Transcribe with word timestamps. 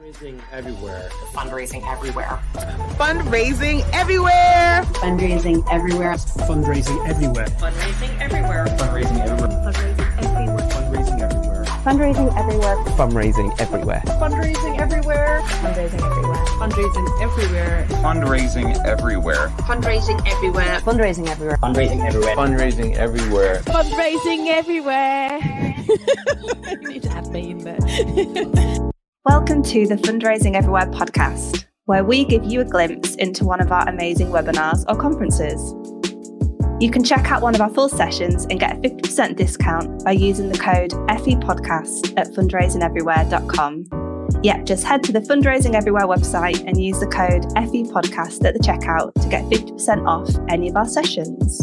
Fundraising 0.00 0.40
everywhere. 0.50 1.10
Fundraising 1.34 1.92
everywhere. 1.92 2.40
Fundraising 2.96 3.84
everywhere. 3.92 4.82
Fundraising 4.94 5.62
everywhere. 5.70 6.16
Fundraising 6.16 7.06
everywhere. 7.06 7.46
Fundraising 7.46 8.18
everywhere. 8.18 8.64
Fundraising 8.78 9.20
everywhere. 9.20 10.24
Fundraising 10.80 11.20
everywhere. 11.20 11.64
Fundraising 11.84 12.40
everywhere. 12.40 12.94
Fundraising 12.96 13.60
everywhere. 13.60 14.02
Fundraising 14.06 14.80
everywhere. 14.80 15.22
Fundraising 15.66 16.00
everywhere. 16.08 16.46
Fundraising 16.56 17.26
everywhere. 17.26 17.86
Fundraising 18.00 18.86
everywhere. 18.86 19.58
Fundraising 19.66 20.26
everywhere. 20.30 20.76
Fundraising 20.78 21.28
everywhere. 21.28 21.56
Fundraising 21.58 22.06
everywhere. 22.06 22.36
Fundraising 22.36 22.96
everywhere. 22.96 23.62
Fundraising 23.66 24.46
everywhere. 24.48 25.38
you 26.70 26.88
need 26.88 27.02
to 27.02 27.10
add 27.10 27.26
me 27.28 27.50
in 27.50 27.58
there. 27.58 28.89
Welcome 29.26 29.62
to 29.64 29.86
the 29.86 29.96
Fundraising 29.96 30.54
Everywhere 30.54 30.86
podcast, 30.86 31.66
where 31.84 32.02
we 32.02 32.24
give 32.24 32.42
you 32.42 32.62
a 32.62 32.64
glimpse 32.64 33.16
into 33.16 33.44
one 33.44 33.60
of 33.60 33.70
our 33.70 33.86
amazing 33.86 34.28
webinars 34.28 34.82
or 34.88 34.96
conferences. 34.96 35.74
You 36.82 36.90
can 36.90 37.04
check 37.04 37.30
out 37.30 37.42
one 37.42 37.54
of 37.54 37.60
our 37.60 37.68
full 37.68 37.90
sessions 37.90 38.46
and 38.48 38.58
get 38.58 38.78
a 38.78 38.80
50% 38.80 39.36
discount 39.36 40.02
by 40.06 40.12
using 40.12 40.48
the 40.48 40.56
code 40.56 40.92
FEPodcast 41.10 42.14
at 42.16 42.28
fundraisingeverywhere.com. 42.28 44.40
Yep, 44.42 44.64
just 44.64 44.84
head 44.84 45.02
to 45.02 45.12
the 45.12 45.20
Fundraising 45.20 45.74
Everywhere 45.74 46.06
website 46.06 46.66
and 46.66 46.82
use 46.82 46.98
the 46.98 47.06
code 47.06 47.42
FEPodcast 47.56 48.42
at 48.46 48.54
the 48.54 48.60
checkout 48.60 49.12
to 49.20 49.28
get 49.28 49.44
50% 49.50 50.06
off 50.06 50.34
any 50.48 50.70
of 50.70 50.76
our 50.76 50.88
sessions. 50.88 51.60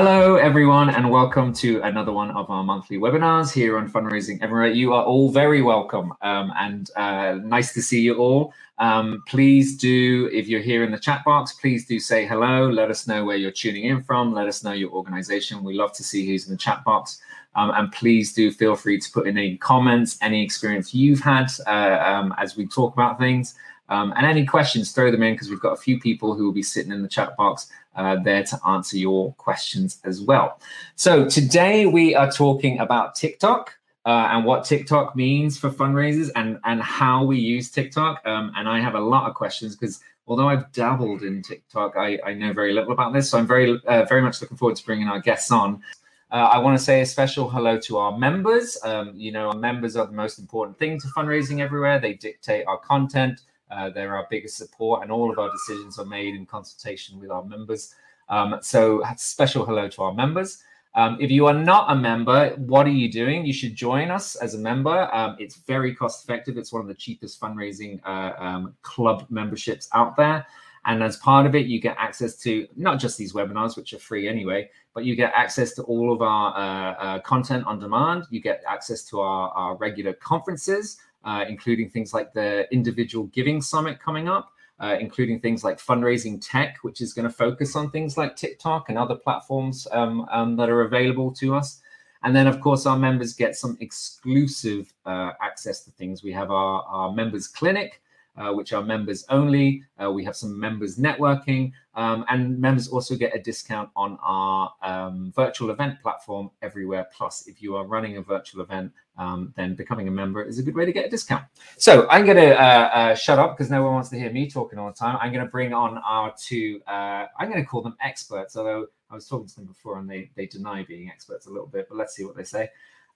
Hello, 0.00 0.36
everyone, 0.36 0.90
and 0.90 1.10
welcome 1.10 1.52
to 1.54 1.82
another 1.82 2.12
one 2.12 2.30
of 2.30 2.48
our 2.50 2.62
monthly 2.62 2.98
webinars 2.98 3.52
here 3.52 3.76
on 3.76 3.90
Fundraising 3.90 4.40
Everywhere. 4.40 4.68
You 4.68 4.92
are 4.94 5.02
all 5.02 5.28
very 5.28 5.60
welcome 5.60 6.12
um, 6.22 6.52
and 6.56 6.88
uh, 6.94 7.40
nice 7.42 7.74
to 7.74 7.82
see 7.82 8.00
you 8.02 8.14
all. 8.14 8.54
Um, 8.78 9.24
please 9.26 9.76
do, 9.76 10.30
if 10.32 10.46
you're 10.46 10.60
here 10.60 10.84
in 10.84 10.92
the 10.92 11.00
chat 11.00 11.24
box, 11.24 11.54
please 11.54 11.84
do 11.84 11.98
say 11.98 12.24
hello. 12.28 12.70
Let 12.70 12.92
us 12.92 13.08
know 13.08 13.24
where 13.24 13.36
you're 13.36 13.50
tuning 13.50 13.86
in 13.86 14.04
from. 14.04 14.32
Let 14.32 14.46
us 14.46 14.62
know 14.62 14.70
your 14.70 14.90
organization. 14.90 15.64
We 15.64 15.74
love 15.74 15.92
to 15.94 16.04
see 16.04 16.24
who's 16.24 16.46
in 16.46 16.52
the 16.52 16.58
chat 16.58 16.84
box. 16.84 17.20
Um, 17.56 17.72
and 17.74 17.90
please 17.90 18.32
do 18.32 18.52
feel 18.52 18.76
free 18.76 19.00
to 19.00 19.10
put 19.10 19.26
in 19.26 19.36
any 19.36 19.56
comments, 19.56 20.16
any 20.22 20.44
experience 20.44 20.94
you've 20.94 21.18
had 21.18 21.50
uh, 21.66 21.98
um, 22.06 22.32
as 22.38 22.56
we 22.56 22.68
talk 22.68 22.92
about 22.92 23.18
things. 23.18 23.56
Um, 23.88 24.12
and 24.16 24.26
any 24.26 24.44
questions, 24.44 24.92
throw 24.92 25.10
them 25.10 25.22
in 25.22 25.34
because 25.34 25.50
we've 25.50 25.58
got 25.58 25.72
a 25.72 25.80
few 25.80 25.98
people 25.98 26.34
who 26.34 26.44
will 26.44 26.52
be 26.52 26.62
sitting 26.62 26.92
in 26.92 27.02
the 27.02 27.08
chat 27.08 27.36
box 27.36 27.68
uh, 27.98 28.16
there 28.22 28.44
to 28.44 28.58
answer 28.66 28.96
your 28.96 29.34
questions 29.34 30.00
as 30.04 30.22
well. 30.22 30.60
So 30.94 31.28
today 31.28 31.84
we 31.86 32.14
are 32.14 32.30
talking 32.30 32.78
about 32.78 33.14
TikTok 33.16 33.76
uh, 34.06 34.28
and 34.30 34.44
what 34.44 34.64
TikTok 34.64 35.14
means 35.16 35.58
for 35.58 35.68
fundraisers 35.68 36.30
and 36.36 36.58
and 36.64 36.80
how 36.80 37.24
we 37.24 37.38
use 37.38 37.70
TikTok. 37.70 38.24
Um, 38.24 38.52
and 38.56 38.68
I 38.68 38.80
have 38.80 38.94
a 38.94 39.00
lot 39.00 39.28
of 39.28 39.34
questions 39.34 39.76
because 39.76 40.00
although 40.26 40.48
I've 40.48 40.70
dabbled 40.72 41.22
in 41.22 41.42
TikTok, 41.42 41.96
I, 41.96 42.18
I 42.24 42.34
know 42.34 42.52
very 42.52 42.72
little 42.72 42.92
about 42.92 43.12
this. 43.12 43.28
So 43.28 43.38
I'm 43.38 43.46
very 43.46 43.78
uh, 43.86 44.04
very 44.04 44.22
much 44.22 44.40
looking 44.40 44.56
forward 44.56 44.76
to 44.76 44.86
bringing 44.86 45.08
our 45.08 45.20
guests 45.20 45.50
on. 45.50 45.82
Uh, 46.30 46.50
I 46.52 46.58
want 46.58 46.78
to 46.78 46.84
say 46.84 47.00
a 47.00 47.06
special 47.06 47.48
hello 47.50 47.78
to 47.80 47.98
our 47.98 48.16
members. 48.16 48.78
Um, 48.84 49.12
you 49.16 49.32
know, 49.32 49.48
our 49.48 49.56
members 49.56 49.96
are 49.96 50.06
the 50.06 50.12
most 50.12 50.38
important 50.38 50.78
thing 50.78 51.00
to 51.00 51.06
fundraising 51.08 51.60
everywhere. 51.60 51.98
They 51.98 52.14
dictate 52.14 52.66
our 52.66 52.78
content. 52.78 53.40
Uh, 53.70 53.90
they're 53.90 54.16
our 54.16 54.26
biggest 54.30 54.56
support, 54.56 55.02
and 55.02 55.12
all 55.12 55.30
of 55.30 55.38
our 55.38 55.50
decisions 55.50 55.98
are 55.98 56.04
made 56.04 56.34
in 56.34 56.46
consultation 56.46 57.18
with 57.20 57.30
our 57.30 57.44
members. 57.44 57.94
Um, 58.28 58.56
so, 58.60 59.02
special 59.16 59.64
hello 59.64 59.88
to 59.88 60.02
our 60.02 60.14
members. 60.14 60.62
Um, 60.94 61.16
if 61.20 61.30
you 61.30 61.46
are 61.46 61.54
not 61.54 61.90
a 61.92 61.94
member, 61.94 62.50
what 62.56 62.86
are 62.86 62.90
you 62.90 63.10
doing? 63.10 63.44
You 63.44 63.52
should 63.52 63.74
join 63.74 64.10
us 64.10 64.34
as 64.36 64.54
a 64.54 64.58
member. 64.58 65.08
Um, 65.14 65.36
it's 65.38 65.56
very 65.56 65.94
cost 65.94 66.24
effective. 66.24 66.56
It's 66.56 66.72
one 66.72 66.82
of 66.82 66.88
the 66.88 66.94
cheapest 66.94 67.40
fundraising 67.40 68.00
uh, 68.04 68.32
um, 68.38 68.74
club 68.82 69.26
memberships 69.30 69.88
out 69.94 70.16
there. 70.16 70.46
And 70.86 71.02
as 71.02 71.16
part 71.18 71.44
of 71.44 71.54
it, 71.54 71.66
you 71.66 71.80
get 71.80 71.96
access 71.98 72.36
to 72.38 72.66
not 72.74 72.98
just 72.98 73.18
these 73.18 73.32
webinars, 73.32 73.76
which 73.76 73.92
are 73.92 73.98
free 73.98 74.26
anyway, 74.26 74.70
but 74.94 75.04
you 75.04 75.14
get 75.14 75.32
access 75.36 75.72
to 75.74 75.82
all 75.82 76.12
of 76.12 76.22
our 76.22 76.56
uh, 76.56 76.94
uh, 76.94 77.18
content 77.20 77.66
on 77.66 77.78
demand. 77.78 78.24
You 78.30 78.40
get 78.40 78.62
access 78.66 79.04
to 79.04 79.20
our, 79.20 79.50
our 79.50 79.76
regular 79.76 80.14
conferences 80.14 80.98
uh, 81.24 81.44
including 81.48 81.90
things 81.90 82.12
like 82.14 82.32
the 82.32 82.72
Individual 82.72 83.26
Giving 83.26 83.60
Summit 83.60 84.00
coming 84.00 84.28
up, 84.28 84.52
uh, 84.80 84.96
including 85.00 85.40
things 85.40 85.64
like 85.64 85.78
Fundraising 85.78 86.40
Tech, 86.40 86.76
which 86.82 87.00
is 87.00 87.12
going 87.12 87.28
to 87.28 87.34
focus 87.34 87.74
on 87.76 87.90
things 87.90 88.16
like 88.16 88.36
TikTok 88.36 88.88
and 88.88 88.98
other 88.98 89.16
platforms 89.16 89.86
um, 89.92 90.26
um, 90.30 90.56
that 90.56 90.68
are 90.70 90.82
available 90.82 91.32
to 91.34 91.54
us. 91.54 91.80
And 92.22 92.34
then, 92.34 92.46
of 92.46 92.60
course, 92.60 92.86
our 92.86 92.98
members 92.98 93.32
get 93.32 93.56
some 93.56 93.76
exclusive 93.80 94.92
uh, 95.06 95.32
access 95.40 95.84
to 95.84 95.90
things. 95.92 96.22
We 96.22 96.32
have 96.32 96.50
our, 96.50 96.82
our 96.82 97.12
members 97.12 97.46
clinic, 97.46 98.02
uh, 98.38 98.52
which 98.52 98.72
are 98.72 98.82
members 98.82 99.24
only. 99.28 99.82
Uh, 100.02 100.10
we 100.10 100.24
have 100.24 100.36
some 100.36 100.58
members 100.58 100.96
networking, 100.96 101.72
um, 101.94 102.24
and 102.28 102.58
members 102.58 102.88
also 102.88 103.16
get 103.16 103.34
a 103.34 103.38
discount 103.40 103.90
on 103.96 104.18
our 104.22 104.72
um, 104.82 105.32
virtual 105.34 105.70
event 105.70 106.00
platform 106.00 106.50
Everywhere 106.62 107.06
Plus. 107.12 107.46
If 107.46 107.60
you 107.60 107.76
are 107.76 107.84
running 107.84 108.16
a 108.16 108.22
virtual 108.22 108.62
event, 108.62 108.92
um, 109.18 109.52
then 109.56 109.74
becoming 109.74 110.06
a 110.08 110.10
member 110.10 110.42
is 110.42 110.58
a 110.58 110.62
good 110.62 110.76
way 110.76 110.84
to 110.84 110.92
get 110.92 111.04
a 111.04 111.10
discount. 111.10 111.44
So 111.76 112.08
I'm 112.08 112.24
going 112.24 112.36
to 112.36 112.54
uh, 112.54 112.90
uh, 112.94 113.14
shut 113.14 113.38
up 113.38 113.56
because 113.56 113.70
no 113.70 113.82
one 113.82 113.92
wants 113.92 114.08
to 114.10 114.18
hear 114.18 114.30
me 114.30 114.48
talking 114.48 114.78
all 114.78 114.86
the 114.86 114.94
time. 114.94 115.18
I'm 115.20 115.32
going 115.32 115.44
to 115.44 115.50
bring 115.50 115.72
on 115.72 115.98
our 115.98 116.32
two, 116.38 116.80
uh, 116.86 117.26
I'm 117.38 117.50
going 117.50 117.60
to 117.60 117.66
call 117.66 117.82
them 117.82 117.96
experts, 118.00 118.56
although 118.56 118.86
I 119.10 119.14
was 119.14 119.26
talking 119.26 119.48
to 119.48 119.54
them 119.56 119.66
before 119.66 119.98
and 119.98 120.08
they, 120.08 120.30
they 120.36 120.46
deny 120.46 120.84
being 120.84 121.08
experts 121.08 121.46
a 121.46 121.50
little 121.50 121.66
bit, 121.66 121.88
but 121.88 121.98
let's 121.98 122.14
see 122.14 122.24
what 122.24 122.36
they 122.36 122.44
say. 122.44 122.68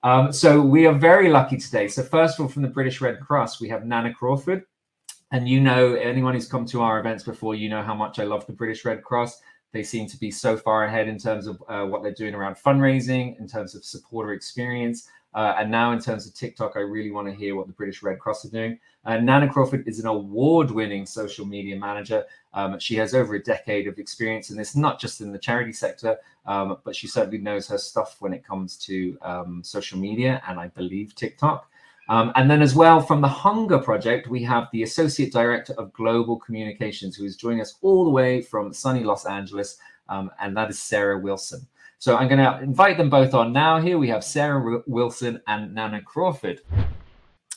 Um, 0.02 0.32
so 0.32 0.60
we 0.60 0.86
are 0.86 0.94
very 0.94 1.28
lucky 1.28 1.56
today. 1.56 1.86
So 1.86 2.02
first 2.02 2.38
of 2.38 2.44
all, 2.44 2.48
from 2.48 2.62
the 2.62 2.68
British 2.68 3.00
Red 3.00 3.20
Cross, 3.20 3.60
we 3.60 3.68
have 3.68 3.86
Nana 3.86 4.12
Crawford. 4.12 4.64
And 5.32 5.48
you 5.48 5.60
know, 5.60 5.94
anyone 5.94 6.34
who's 6.34 6.46
come 6.46 6.66
to 6.66 6.82
our 6.82 7.00
events 7.00 7.24
before, 7.24 7.54
you 7.54 7.70
know 7.70 7.82
how 7.82 7.94
much 7.94 8.18
I 8.18 8.24
love 8.24 8.46
the 8.46 8.52
British 8.52 8.84
Red 8.84 9.02
Cross. 9.02 9.40
They 9.72 9.82
seem 9.82 10.06
to 10.08 10.18
be 10.18 10.30
so 10.30 10.58
far 10.58 10.84
ahead 10.84 11.08
in 11.08 11.18
terms 11.18 11.46
of 11.46 11.62
uh, 11.68 11.86
what 11.86 12.02
they're 12.02 12.12
doing 12.12 12.34
around 12.34 12.56
fundraising, 12.56 13.40
in 13.40 13.48
terms 13.48 13.74
of 13.74 13.82
supporter 13.82 14.34
experience. 14.34 15.08
Uh, 15.32 15.54
and 15.58 15.70
now, 15.70 15.92
in 15.92 15.98
terms 15.98 16.26
of 16.26 16.34
TikTok, 16.34 16.72
I 16.76 16.80
really 16.80 17.10
want 17.10 17.28
to 17.28 17.34
hear 17.34 17.56
what 17.56 17.66
the 17.66 17.72
British 17.72 18.02
Red 18.02 18.18
Cross 18.18 18.44
are 18.44 18.50
doing. 18.50 18.78
Uh, 19.06 19.16
Nana 19.16 19.48
Crawford 19.50 19.88
is 19.88 19.98
an 20.00 20.06
award 20.06 20.70
winning 20.70 21.06
social 21.06 21.46
media 21.46 21.78
manager. 21.78 22.26
Um, 22.52 22.78
she 22.78 22.96
has 22.96 23.14
over 23.14 23.34
a 23.34 23.42
decade 23.42 23.88
of 23.88 23.98
experience 23.98 24.50
in 24.50 24.58
this, 24.58 24.76
not 24.76 25.00
just 25.00 25.22
in 25.22 25.32
the 25.32 25.38
charity 25.38 25.72
sector, 25.72 26.18
um, 26.44 26.76
but 26.84 26.94
she 26.94 27.06
certainly 27.06 27.38
knows 27.38 27.66
her 27.68 27.78
stuff 27.78 28.16
when 28.20 28.34
it 28.34 28.44
comes 28.44 28.76
to 28.84 29.16
um, 29.22 29.62
social 29.64 29.98
media 29.98 30.42
and 30.46 30.60
I 30.60 30.68
believe 30.68 31.14
TikTok. 31.14 31.70
Um, 32.08 32.32
and 32.34 32.50
then, 32.50 32.62
as 32.62 32.74
well, 32.74 33.00
from 33.00 33.20
the 33.20 33.28
Hunger 33.28 33.78
Project, 33.78 34.28
we 34.28 34.42
have 34.42 34.68
the 34.72 34.82
Associate 34.82 35.32
Director 35.32 35.74
of 35.78 35.92
Global 35.92 36.36
Communications, 36.38 37.16
who 37.16 37.24
is 37.24 37.36
joining 37.36 37.60
us 37.60 37.76
all 37.80 38.04
the 38.04 38.10
way 38.10 38.42
from 38.42 38.72
sunny 38.72 39.04
Los 39.04 39.24
Angeles, 39.24 39.78
um, 40.08 40.30
and 40.40 40.56
that 40.56 40.68
is 40.70 40.78
Sara 40.78 41.18
Wilson. 41.18 41.66
So 41.98 42.16
I'm 42.16 42.26
going 42.28 42.40
to 42.40 42.60
invite 42.62 42.98
them 42.98 43.08
both 43.08 43.32
on 43.32 43.52
now. 43.52 43.80
Here 43.80 43.96
we 43.96 44.08
have 44.08 44.24
Sara 44.24 44.82
Wilson 44.86 45.40
and 45.46 45.72
Nana 45.72 46.02
Crawford. 46.02 46.60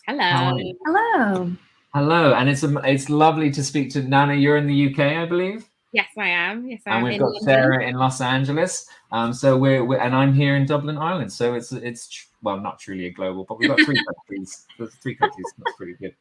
Hello. 0.07 0.56
Hello. 0.85 1.51
Hello, 1.95 2.33
and 2.33 2.50
it's 2.50 2.63
um, 2.63 2.77
it's 2.83 3.09
lovely 3.09 3.50
to 3.50 3.63
speak 3.63 3.89
to 3.91 4.03
Nana. 4.03 4.35
You're 4.35 4.57
in 4.57 4.67
the 4.67 4.91
UK, 4.91 5.00
I 5.00 5.25
believe. 5.25 5.67
Yes, 5.94 6.09
I 6.17 6.27
am. 6.27 6.67
Yes, 6.67 6.81
I 6.85 6.89
and 6.89 6.97
am. 6.97 7.06
And 7.06 7.09
we've 7.09 7.19
got 7.19 7.27
London. 7.27 7.44
Sara 7.44 7.88
in 7.88 7.95
Los 7.95 8.19
Angeles. 8.19 8.85
Um, 9.13 9.31
so 9.33 9.57
we're, 9.57 9.83
we're 9.85 10.00
and 10.00 10.13
I'm 10.13 10.33
here 10.33 10.57
in 10.57 10.66
Dublin, 10.66 10.97
Ireland. 10.97 11.31
So 11.31 11.53
it's 11.53 11.72
it's 11.72 12.09
tr- 12.09 12.27
well, 12.45 12.59
not 12.59 12.79
truly 12.79 13.07
a 13.07 13.11
global, 13.11 13.44
but 13.44 13.57
we've 13.57 13.69
got 13.69 13.81
three 13.81 14.01
countries. 14.29 14.66
There's 14.78 14.94
three 14.95 15.16
countries. 15.16 15.45
That's 15.57 15.75
pretty 15.75 15.94
good. 15.94 16.16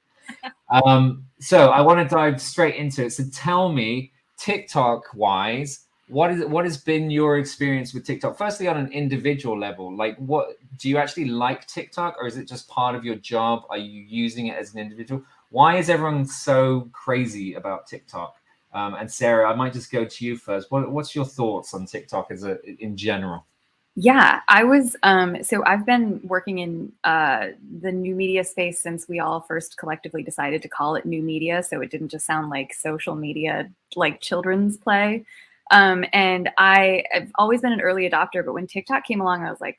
Um, 0.71 1.27
so 1.39 1.69
I 1.69 1.83
want 1.83 2.01
to 2.01 2.13
dive 2.13 2.41
straight 2.41 2.77
into 2.77 3.05
it. 3.05 3.11
So 3.11 3.25
tell 3.33 3.71
me, 3.71 4.11
TikTok 4.39 5.15
wise, 5.15 5.87
what 6.09 6.31
is 6.33 6.45
what 6.47 6.65
has 6.65 6.79
been 6.79 7.11
your 7.11 7.39
experience 7.39 7.95
with 7.95 8.05
TikTok? 8.05 8.37
Firstly, 8.37 8.67
on 8.69 8.79
an 8.79 8.91
individual 8.91 9.59
level, 9.59 9.95
like 9.95 10.17
what 10.17 10.57
do 10.79 10.89
you 10.89 10.97
actually 10.97 11.27
like 11.27 11.67
TikTok, 11.67 12.17
or 12.19 12.27
is 12.27 12.39
it 12.39 12.49
just 12.49 12.69
part 12.69 12.95
of 12.95 13.05
your 13.05 13.17
job? 13.17 13.65
Are 13.69 13.79
you 13.79 14.03
using 14.03 14.47
it 14.47 14.57
as 14.57 14.75
an 14.75 14.81
individual? 14.81 15.23
Why 15.51 15.77
is 15.77 15.89
everyone 15.91 16.25
so 16.25 16.89
crazy 16.93 17.55
about 17.55 17.87
TikTok? 17.87 18.35
Um, 18.73 18.95
and 18.95 19.11
Sara, 19.11 19.49
I 19.49 19.55
might 19.55 19.73
just 19.73 19.93
go 19.93 20.05
to 20.05 20.25
you 20.25 20.37
first. 20.37 20.71
What, 20.71 20.91
what's 20.91 21.15
your 21.15 21.25
thoughts 21.25 21.75
on 21.75 21.87
TikTok 21.87 22.31
as 22.31 22.45
a 22.45 22.59
in 22.83 22.97
general? 22.97 23.47
Yeah, 23.97 24.41
I 24.49 24.65
was. 24.65 24.97
Um, 25.05 25.43
so 25.45 25.65
I've 25.65 25.87
been 25.87 26.21
working 26.25 26.59
in 26.59 26.93
uh, 27.05 27.49
the 27.81 27.93
new 27.93 28.15
media 28.17 28.43
space 28.43 28.83
since 28.83 29.09
we 29.09 29.21
all 29.21 29.41
first 29.43 29.77
collectively 29.77 30.23
decided 30.25 30.63
to 30.63 30.69
call 30.69 30.97
it 30.97 31.07
new 31.07 31.23
media. 31.23 31.63
So 31.63 31.81
it 31.81 31.91
didn't 31.93 32.09
just 32.09 32.27
sound 32.27 32.51
like 32.51 32.75
social 32.75 33.15
media, 33.15 33.71
like 33.95 34.21
children's 34.21 34.77
play. 34.77 35.25
Um, 35.71 36.05
and 36.13 36.51
I, 36.59 37.05
I've 37.15 37.31
always 37.37 37.61
been 37.61 37.73
an 37.73 37.81
early 37.81 38.09
adopter, 38.09 38.45
but 38.45 38.53
when 38.53 38.67
TikTok 38.67 39.05
came 39.05 39.21
along, 39.21 39.45
I 39.47 39.51
was 39.51 39.61
like, 39.61 39.79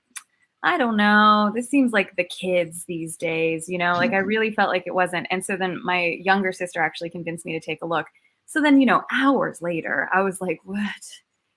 I 0.64 0.78
don't 0.78 0.98
know. 0.98 1.52
This 1.56 1.70
seems 1.70 1.94
like 1.94 2.16
the 2.16 2.24
kids 2.26 2.86
these 2.86 3.18
days, 3.18 3.70
you 3.70 3.78
know, 3.78 3.94
like 3.94 4.14
I 4.14 4.18
really 4.20 4.52
felt 4.52 4.70
like 4.70 4.84
it 4.88 4.96
wasn't. 4.96 5.28
And 5.32 5.46
so 5.46 5.58
then 5.58 5.84
my 5.84 6.18
younger 6.22 6.54
sister 6.54 6.82
actually 6.82 7.12
convinced 7.12 7.46
me 7.46 7.54
to 7.54 7.66
take 7.66 7.82
a 7.84 7.88
look. 7.88 8.08
So 8.46 8.62
then, 8.62 8.80
you 8.80 8.88
know, 8.88 9.04
hours 9.12 9.62
later, 9.62 10.10
I 10.14 10.22
was 10.22 10.42
like, 10.42 10.60
what 10.64 10.86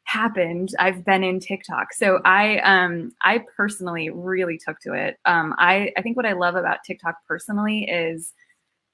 happened? 0.09 0.71
I've 0.79 1.05
been 1.05 1.23
in 1.23 1.39
TikTok. 1.39 1.93
So 1.93 2.21
I 2.25 2.59
um 2.61 3.13
I 3.23 3.45
personally 3.57 4.11
really 4.11 4.59
took 4.59 4.81
to 4.81 4.95
it. 4.95 5.19
Um 5.27 5.55
I 5.59 5.93
I 5.97 6.03
think 6.03 6.17
what 6.17 6.27
I 6.27 6.33
love 6.33 6.57
about 6.57 6.79
TikTok 6.85 7.17
personally 7.27 7.85
is 7.85 8.33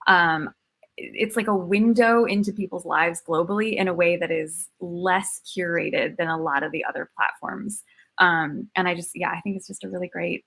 um 0.06 0.50
it's 0.96 1.36
like 1.36 1.48
a 1.48 1.56
window 1.56 2.24
into 2.24 2.52
people's 2.52 2.84
lives 2.84 3.22
globally 3.28 3.76
in 3.76 3.88
a 3.88 3.94
way 3.94 4.16
that 4.16 4.30
is 4.30 4.68
less 4.80 5.40
curated 5.56 6.16
than 6.16 6.28
a 6.28 6.40
lot 6.40 6.62
of 6.62 6.72
the 6.72 6.84
other 6.84 7.10
platforms. 7.16 7.82
Um, 8.18 8.68
and 8.76 8.86
I 8.86 8.94
just, 8.94 9.10
yeah, 9.14 9.30
I 9.30 9.40
think 9.40 9.56
it's 9.56 9.66
just 9.66 9.84
a 9.84 9.88
really 9.88 10.08
great, 10.08 10.44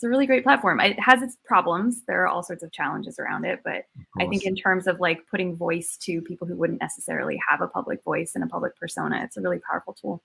it's 0.00 0.04
a 0.06 0.08
really 0.08 0.24
great 0.24 0.44
platform. 0.44 0.80
It 0.80 0.98
has 0.98 1.20
its 1.20 1.36
problems. 1.44 2.04
There 2.08 2.22
are 2.22 2.26
all 2.26 2.42
sorts 2.42 2.62
of 2.62 2.72
challenges 2.72 3.18
around 3.18 3.44
it, 3.44 3.60
but 3.62 3.84
I 4.18 4.26
think 4.28 4.46
in 4.46 4.56
terms 4.56 4.86
of 4.86 4.98
like 4.98 5.26
putting 5.30 5.56
voice 5.56 5.98
to 6.04 6.22
people 6.22 6.46
who 6.46 6.56
wouldn't 6.56 6.80
necessarily 6.80 7.38
have 7.46 7.60
a 7.60 7.66
public 7.66 8.02
voice 8.02 8.32
and 8.34 8.42
a 8.42 8.46
public 8.46 8.74
persona, 8.78 9.20
it's 9.22 9.36
a 9.36 9.42
really 9.42 9.58
powerful 9.58 9.92
tool. 9.92 10.22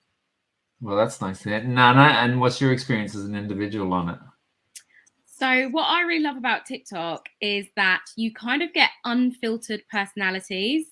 Well, 0.80 0.96
that's 0.96 1.20
nice 1.20 1.42
to. 1.42 1.50
Nana, 1.60 2.00
and 2.00 2.40
what's 2.40 2.58
your 2.58 2.72
experience 2.72 3.14
as 3.14 3.26
an 3.26 3.34
individual 3.34 3.92
on 3.92 4.08
it? 4.08 4.18
So, 5.26 5.68
what 5.68 5.84
I 5.84 6.00
really 6.00 6.22
love 6.22 6.38
about 6.38 6.64
TikTok 6.64 7.28
is 7.42 7.66
that 7.76 8.00
you 8.16 8.32
kind 8.32 8.62
of 8.62 8.72
get 8.72 8.88
unfiltered 9.04 9.82
personalities. 9.90 10.86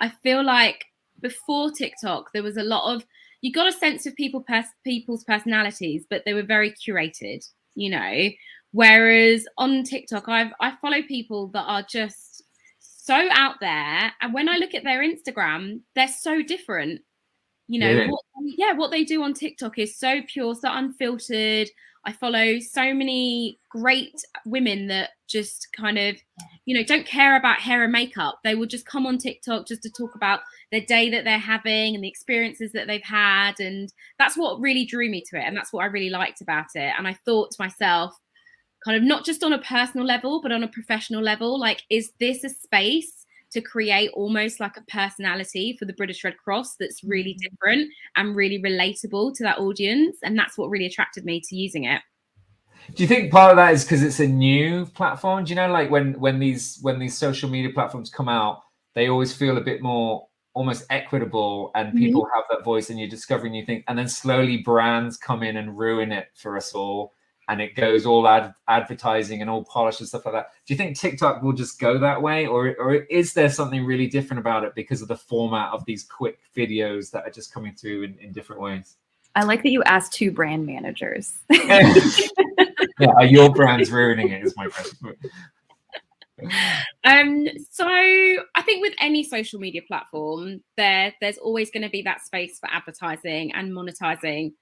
I 0.00 0.08
feel 0.24 0.44
like 0.44 0.86
before 1.20 1.70
TikTok, 1.70 2.32
there 2.32 2.42
was 2.42 2.56
a 2.56 2.64
lot 2.64 2.96
of 2.96 3.06
you 3.42 3.52
got 3.52 3.68
a 3.68 3.72
sense 3.72 4.06
of 4.06 4.16
people 4.16 4.40
pers- 4.40 4.74
people's 4.82 5.22
personalities, 5.22 6.06
but 6.08 6.24
they 6.24 6.32
were 6.32 6.42
very 6.42 6.72
curated, 6.72 7.46
you 7.74 7.90
know. 7.90 8.28
Whereas 8.72 9.46
on 9.56 9.84
TikTok, 9.84 10.28
I've 10.28 10.52
I 10.60 10.74
follow 10.82 11.02
people 11.02 11.48
that 11.48 11.62
are 11.64 11.82
just 11.88 12.42
so 12.78 13.28
out 13.32 13.56
there, 13.60 14.12
and 14.20 14.32
when 14.34 14.48
I 14.48 14.56
look 14.56 14.74
at 14.74 14.84
their 14.84 15.02
Instagram, 15.02 15.80
they're 15.94 16.08
so 16.08 16.42
different. 16.42 17.02
You 17.68 17.80
know, 17.80 17.94
Really? 17.94 18.08
what, 18.10 18.22
yeah, 18.58 18.72
what 18.72 18.90
they 18.90 19.04
do 19.04 19.22
on 19.22 19.32
TikTok 19.32 19.78
is 19.78 19.96
so 19.98 20.20
pure, 20.26 20.54
so 20.54 20.68
unfiltered. 20.70 21.68
I 22.04 22.12
follow 22.12 22.58
so 22.58 22.92
many 22.92 23.58
great 23.70 24.14
women 24.44 24.88
that 24.88 25.10
just 25.26 25.68
kind 25.76 25.98
of, 25.98 26.16
you 26.64 26.76
know, 26.76 26.82
don't 26.82 27.06
care 27.06 27.36
about 27.36 27.60
hair 27.60 27.82
and 27.82 27.92
makeup. 27.92 28.40
They 28.44 28.54
will 28.54 28.66
just 28.66 28.86
come 28.86 29.06
on 29.06 29.18
TikTok 29.18 29.66
just 29.66 29.82
to 29.82 29.90
talk 29.90 30.14
about 30.14 30.40
the 30.70 30.80
day 30.80 31.10
that 31.10 31.24
they're 31.24 31.38
having 31.38 31.94
and 31.94 32.04
the 32.04 32.08
experiences 32.08 32.72
that 32.72 32.86
they've 32.86 33.02
had. 33.02 33.58
And 33.58 33.92
that's 34.18 34.36
what 34.36 34.60
really 34.60 34.84
drew 34.84 35.10
me 35.10 35.22
to 35.30 35.36
it. 35.38 35.44
And 35.44 35.56
that's 35.56 35.72
what 35.72 35.82
I 35.82 35.86
really 35.86 36.10
liked 36.10 36.40
about 36.40 36.66
it. 36.74 36.92
And 36.96 37.08
I 37.08 37.14
thought 37.24 37.50
to 37.52 37.62
myself, 37.62 38.14
kind 38.84 38.96
of 38.96 39.02
not 39.02 39.24
just 39.24 39.42
on 39.42 39.52
a 39.52 39.62
personal 39.62 40.06
level, 40.06 40.42
but 40.42 40.52
on 40.52 40.62
a 40.62 40.68
professional 40.68 41.22
level, 41.22 41.58
like, 41.58 41.82
is 41.90 42.12
this 42.20 42.44
a 42.44 42.48
space? 42.48 43.20
To 43.52 43.60
create 43.60 44.10
almost 44.14 44.58
like 44.58 44.76
a 44.76 44.82
personality 44.90 45.76
for 45.78 45.84
the 45.84 45.92
British 45.92 46.24
Red 46.24 46.36
Cross 46.38 46.74
that's 46.74 47.04
really 47.04 47.34
mm. 47.34 47.48
different 47.48 47.88
and 48.16 48.34
really 48.34 48.60
relatable 48.60 49.32
to 49.36 49.44
that 49.44 49.58
audience. 49.58 50.16
And 50.24 50.36
that's 50.36 50.58
what 50.58 50.70
really 50.70 50.86
attracted 50.86 51.24
me 51.24 51.40
to 51.40 51.54
using 51.54 51.84
it. 51.84 52.02
Do 52.92 53.02
you 53.02 53.08
think 53.08 53.32
part 53.32 53.50
of 53.50 53.56
that 53.56 53.72
is 53.72 53.84
because 53.84 54.02
it's 54.02 54.20
a 54.20 54.26
new 54.26 54.86
platform? 54.86 55.44
Do 55.44 55.50
you 55.50 55.56
know, 55.56 55.70
like 55.70 55.90
when 55.90 56.18
when 56.20 56.38
these 56.38 56.78
when 56.82 56.98
these 56.98 57.16
social 57.16 57.48
media 57.48 57.70
platforms 57.72 58.10
come 58.10 58.28
out, 58.28 58.62
they 58.94 59.08
always 59.08 59.34
feel 59.34 59.56
a 59.56 59.62
bit 59.62 59.82
more 59.82 60.28
almost 60.52 60.84
equitable, 60.90 61.70
and 61.74 61.88
mm-hmm. 61.88 61.98
people 61.98 62.28
have 62.34 62.44
that 62.50 62.64
voice, 62.64 62.90
and 62.90 62.98
you're 62.98 63.08
discovering 63.08 63.52
new 63.52 63.64
things, 63.64 63.84
and 63.88 63.98
then 63.98 64.08
slowly 64.08 64.58
brands 64.58 65.16
come 65.16 65.42
in 65.42 65.56
and 65.56 65.78
ruin 65.78 66.12
it 66.12 66.28
for 66.34 66.56
us 66.56 66.74
all, 66.74 67.14
and 67.48 67.60
it 67.60 67.74
goes 67.74 68.06
all 68.06 68.28
ad- 68.28 68.54
advertising 68.68 69.40
and 69.40 69.50
all 69.50 69.64
polished 69.64 70.00
and 70.00 70.08
stuff 70.08 70.26
like 70.26 70.34
that. 70.34 70.50
Do 70.66 70.74
you 70.74 70.78
think 70.78 70.96
TikTok 70.98 71.42
will 71.42 71.52
just 71.52 71.80
go 71.80 71.98
that 71.98 72.20
way, 72.20 72.46
or 72.46 72.76
or 72.78 72.94
is 72.94 73.32
there 73.32 73.50
something 73.50 73.84
really 73.84 74.06
different 74.06 74.40
about 74.40 74.64
it 74.64 74.74
because 74.74 75.02
of 75.02 75.08
the 75.08 75.16
format 75.16 75.72
of 75.72 75.84
these 75.86 76.04
quick 76.04 76.38
videos 76.56 77.10
that 77.12 77.24
are 77.24 77.30
just 77.30 77.52
coming 77.52 77.74
through 77.74 78.04
in, 78.04 78.18
in 78.20 78.32
different 78.32 78.60
ways? 78.60 78.96
I 79.36 79.42
like 79.42 79.62
that 79.64 79.70
you 79.70 79.82
asked 79.82 80.12
two 80.12 80.30
brand 80.30 80.64
managers. 80.66 81.32
yeah, 82.98 83.08
are 83.16 83.26
your 83.26 83.52
brands 83.52 83.90
ruining 83.90 84.30
it? 84.30 84.44
Is 84.44 84.54
my 84.56 84.68
question. 84.68 85.16
Um, 87.04 87.46
so 87.70 87.86
I 87.86 88.62
think 88.62 88.82
with 88.82 88.94
any 88.98 89.22
social 89.22 89.60
media 89.60 89.82
platform, 89.86 90.62
there 90.76 91.14
there's 91.20 91.38
always 91.38 91.70
going 91.70 91.84
to 91.84 91.88
be 91.88 92.02
that 92.02 92.24
space 92.24 92.58
for 92.58 92.68
advertising 92.70 93.52
and 93.54 93.72
monetizing, 93.72 94.52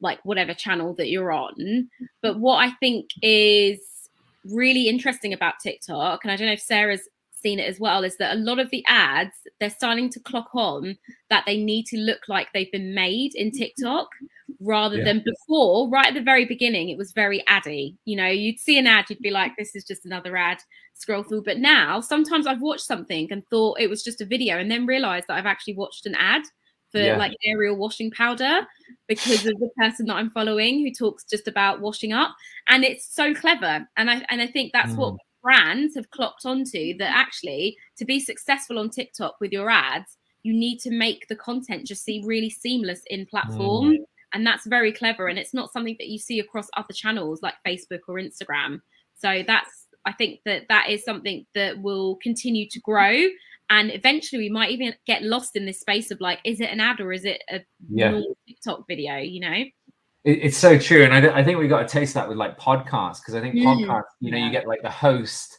like 0.00 0.20
whatever 0.24 0.54
channel 0.54 0.94
that 0.94 1.08
you're 1.08 1.32
on. 1.32 1.88
But 2.22 2.38
what 2.38 2.64
I 2.64 2.70
think 2.80 3.10
is 3.20 3.80
really 4.44 4.88
interesting 4.88 5.32
about 5.32 5.54
TikTok, 5.60 6.24
and 6.24 6.30
I 6.30 6.36
don't 6.36 6.46
know 6.46 6.52
if 6.52 6.60
Sara's 6.60 7.08
seen 7.40 7.58
it 7.58 7.68
as 7.68 7.78
well, 7.80 8.04
is 8.04 8.16
that 8.18 8.36
a 8.36 8.38
lot 8.40 8.58
of 8.58 8.70
the 8.70 8.84
ads 8.86 9.34
they're 9.60 9.70
starting 9.70 10.10
to 10.10 10.20
clock 10.20 10.48
on 10.54 10.96
that 11.30 11.44
they 11.46 11.56
need 11.62 11.84
to 11.86 11.96
look 11.98 12.20
like 12.28 12.48
they've 12.52 12.72
been 12.72 12.94
made 12.94 13.32
in 13.34 13.50
TikTok 13.50 14.08
rather 14.60 14.96
Yeah. 14.98 15.04
than 15.04 15.22
before, 15.24 15.88
right 15.90 16.08
at 16.08 16.14
the 16.14 16.20
very 16.22 16.44
beginning, 16.44 16.88
it 16.88 16.98
was 16.98 17.12
very 17.12 17.46
addy. 17.46 17.96
You 18.04 18.16
know, 18.16 18.26
you'd 18.26 18.58
see 18.58 18.78
an 18.78 18.86
ad, 18.86 19.06
you'd 19.08 19.20
be 19.20 19.30
like, 19.30 19.52
this 19.56 19.74
is 19.76 19.84
just 19.84 20.04
another 20.06 20.36
ad, 20.36 20.58
scroll 20.94 21.22
through. 21.22 21.42
But 21.44 21.58
now 21.58 22.00
sometimes 22.00 22.46
I've 22.46 22.62
watched 22.62 22.84
something 22.86 23.28
and 23.30 23.46
thought 23.48 23.80
it 23.80 23.88
was 23.90 24.02
just 24.02 24.20
a 24.20 24.26
video 24.26 24.58
and 24.58 24.70
then 24.70 24.86
realized 24.86 25.26
that 25.28 25.36
I've 25.36 25.46
actually 25.46 25.74
watched 25.74 26.06
an 26.06 26.14
ad 26.16 26.42
for 26.90 26.98
Yeah. 27.00 27.16
like 27.18 27.36
Ariel 27.44 27.76
washing 27.76 28.10
powder 28.10 28.66
because 29.06 29.44
of 29.46 29.52
the 29.60 29.68
person 29.76 30.06
that 30.06 30.14
I'm 30.14 30.30
following 30.30 30.80
who 30.80 30.90
talks 30.92 31.22
just 31.24 31.46
about 31.46 31.80
washing 31.82 32.14
up. 32.14 32.34
And 32.68 32.82
it's 32.84 33.04
so 33.14 33.34
clever. 33.34 33.86
And 33.98 34.10
I 34.10 34.24
and 34.30 34.40
I 34.40 34.46
think 34.46 34.72
that's 34.72 34.94
what 34.94 35.12
Mm. 35.14 35.18
Brands 35.48 35.94
have 35.94 36.10
clocked 36.10 36.44
onto 36.44 36.78
mm-hmm. 36.78 36.98
that 36.98 37.16
actually 37.16 37.76
to 37.96 38.04
be 38.04 38.20
successful 38.20 38.78
on 38.78 38.90
TikTok 38.90 39.36
with 39.40 39.50
your 39.50 39.70
ads, 39.70 40.18
you 40.42 40.52
need 40.52 40.78
to 40.80 40.90
make 40.90 41.26
the 41.28 41.36
content 41.36 41.86
just 41.86 42.04
seem 42.04 42.26
really 42.26 42.50
seamless 42.50 43.00
in 43.06 43.24
platform. 43.24 43.92
Mm-hmm. 43.92 44.02
And 44.34 44.46
that's 44.46 44.66
very 44.66 44.92
clever. 44.92 45.26
And 45.26 45.38
it's 45.38 45.54
not 45.54 45.72
something 45.72 45.96
that 45.98 46.08
you 46.08 46.18
see 46.18 46.38
across 46.38 46.68
other 46.76 46.92
channels 46.92 47.40
like 47.42 47.54
Facebook 47.66 48.00
or 48.08 48.16
Instagram. 48.16 48.80
So 49.16 49.42
that's, 49.46 49.86
I 50.04 50.12
think 50.12 50.40
that 50.44 50.64
that 50.68 50.90
is 50.90 51.02
something 51.02 51.46
that 51.54 51.80
will 51.80 52.16
continue 52.22 52.68
to 52.68 52.80
grow. 52.80 53.24
And 53.70 53.90
eventually 53.90 54.42
we 54.42 54.50
might 54.50 54.70
even 54.70 54.94
get 55.06 55.22
lost 55.22 55.56
in 55.56 55.64
this 55.64 55.80
space 55.80 56.10
of 56.10 56.20
like, 56.20 56.40
is 56.44 56.60
it 56.60 56.70
an 56.70 56.80
ad 56.80 57.00
or 57.00 57.10
is 57.10 57.24
it 57.24 57.42
a 57.50 57.60
Yeah. 57.88 58.20
TikTok 58.46 58.84
video, 58.86 59.16
you 59.16 59.40
know? 59.40 59.64
It, 60.28 60.40
it's 60.42 60.58
so 60.58 60.78
true, 60.78 61.04
and 61.04 61.14
I, 61.14 61.20
th- 61.22 61.32
I 61.32 61.42
think 61.42 61.58
we 61.58 61.68
got 61.68 61.88
to 61.88 61.88
taste 61.88 62.12
that 62.14 62.28
with 62.28 62.36
like 62.36 62.58
podcasts 62.58 63.20
because 63.20 63.34
I 63.34 63.40
think 63.40 63.54
Mm, 63.54 63.64
podcasts, 63.64 64.02
you 64.20 64.30
know, 64.30 64.36
you 64.36 64.50
get 64.50 64.66
like 64.68 64.82
the 64.82 64.90
host 64.90 65.58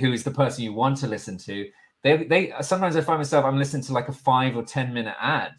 who 0.00 0.12
is 0.12 0.24
the 0.24 0.30
person 0.32 0.64
you 0.64 0.72
want 0.72 0.96
to 0.98 1.06
listen 1.06 1.38
to. 1.38 1.68
They, 2.02 2.24
they 2.24 2.52
sometimes 2.60 2.96
I 2.96 3.00
find 3.00 3.18
myself 3.20 3.44
I'm 3.44 3.58
listening 3.58 3.84
to 3.84 3.92
like 3.92 4.08
a 4.08 4.12
five 4.12 4.56
or 4.56 4.64
ten 4.64 4.92
minute 4.92 5.14
ad, 5.20 5.52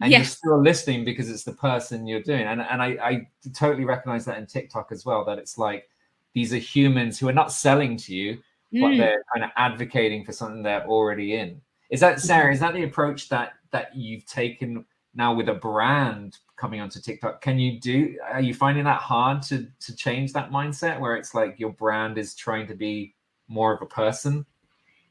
and 0.00 0.12
you're 0.18 0.24
still 0.24 0.60
listening 0.62 1.04
because 1.04 1.28
it's 1.28 1.42
the 1.44 1.54
person 1.54 2.06
you're 2.06 2.22
doing. 2.22 2.42
And 2.46 2.60
and 2.60 2.80
I, 2.80 2.88
I 3.02 3.28
totally 3.52 3.84
recognize 3.84 4.24
that 4.26 4.38
in 4.38 4.46
TikTok 4.46 4.92
as 4.92 5.04
well. 5.04 5.24
That 5.24 5.38
it's 5.38 5.58
like 5.58 5.88
these 6.34 6.52
are 6.54 6.58
humans 6.58 7.18
who 7.18 7.28
are 7.28 7.32
not 7.32 7.50
selling 7.52 7.96
to 7.96 8.14
you, 8.14 8.38
but 8.80 8.90
Mm. 8.92 8.98
they're 8.98 9.24
kind 9.34 9.44
of 9.44 9.50
advocating 9.56 10.24
for 10.24 10.32
something 10.32 10.62
they're 10.62 10.86
already 10.86 11.34
in. 11.34 11.60
Is 11.90 12.00
that 12.00 12.20
Sarah? 12.20 12.52
Is 12.52 12.60
that 12.60 12.74
the 12.74 12.84
approach 12.84 13.28
that 13.28 13.54
that 13.72 13.96
you've 13.96 14.26
taken 14.26 14.84
now 15.16 15.34
with 15.34 15.48
a 15.48 15.54
brand 15.54 16.38
coming 16.56 16.80
onto 16.80 17.00
TikTok? 17.00 17.40
Can 17.40 17.58
you 17.58 17.80
do? 17.80 18.16
Are 18.30 18.40
you 18.40 18.54
finding 18.54 18.84
that 18.84 19.00
hard 19.00 19.42
to 19.42 19.66
to 19.80 19.96
change 19.96 20.32
that 20.32 20.50
mindset 20.50 21.00
where 21.00 21.16
it's 21.16 21.34
like 21.34 21.58
your 21.58 21.72
brand 21.72 22.18
is 22.18 22.34
trying 22.34 22.66
to 22.68 22.74
be 22.74 23.14
more 23.48 23.72
of 23.74 23.82
a 23.82 23.86
person? 23.86 24.46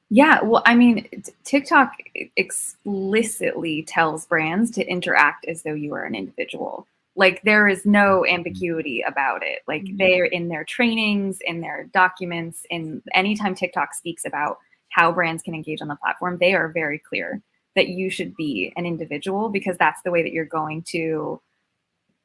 Yeah, 0.10 0.44
well, 0.44 0.62
I 0.66 0.76
mean, 0.76 1.08
TikTok 1.44 1.94
explicitly 2.36 3.84
tells 3.84 4.28
brands 4.28 4.70
to 4.72 4.86
interact 4.86 5.46
as 5.48 5.64
though 5.64 5.74
you 5.74 5.94
are 5.96 6.04
an 6.04 6.14
individual. 6.14 6.88
Like 7.16 7.42
there 7.44 7.68
is 7.68 7.86
no 7.86 8.22
mm-hmm. 8.22 8.36
ambiguity 8.36 9.04
about 9.08 9.44
it. 9.44 9.60
Like 9.68 9.84
mm-hmm. 9.84 9.98
they're 9.98 10.26
in 10.26 10.50
their 10.50 10.66
trainings, 10.66 11.40
in 11.44 11.62
their 11.62 11.86
documents, 11.94 12.66
in 12.70 13.02
anytime 13.14 13.56
TikTok 13.56 13.94
speaks 13.96 14.26
about 14.26 14.58
how 14.90 15.12
brands 15.12 15.42
can 15.42 15.56
engage 15.56 15.82
on 15.82 15.88
the 15.88 15.96
platform, 15.96 16.38
they 16.40 16.54
are 16.54 16.70
very 16.70 17.00
clear 17.00 17.42
that 17.76 17.90
you 17.90 18.10
should 18.10 18.36
be 18.36 18.74
an 18.76 18.86
individual 18.86 19.50
because 19.50 19.78
that's 19.78 20.02
the 20.04 20.12
way 20.12 20.22
that 20.24 20.32
you're 20.32 20.46
going 20.46 20.84
to 20.84 21.42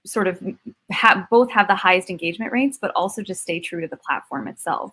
sort 0.06 0.28
of 0.28 0.42
have 0.90 1.28
both 1.30 1.50
have 1.50 1.68
the 1.68 1.74
highest 1.74 2.10
engagement 2.10 2.52
rates, 2.52 2.78
but 2.80 2.92
also 2.94 3.22
just 3.22 3.42
stay 3.42 3.60
true 3.60 3.80
to 3.80 3.88
the 3.88 3.96
platform 3.96 4.48
itself. 4.48 4.92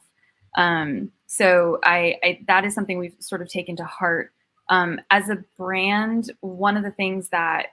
Um, 0.57 1.11
so 1.27 1.79
I, 1.83 2.17
I 2.23 2.39
that 2.47 2.65
is 2.65 2.73
something 2.73 2.97
we've 2.97 3.15
sort 3.19 3.41
of 3.41 3.49
taken 3.49 3.75
to 3.77 3.85
heart. 3.85 4.31
Um, 4.69 4.99
as 5.11 5.29
a 5.29 5.43
brand, 5.57 6.31
one 6.41 6.75
of 6.75 6.83
the 6.83 6.91
things 6.91 7.29
that 7.29 7.67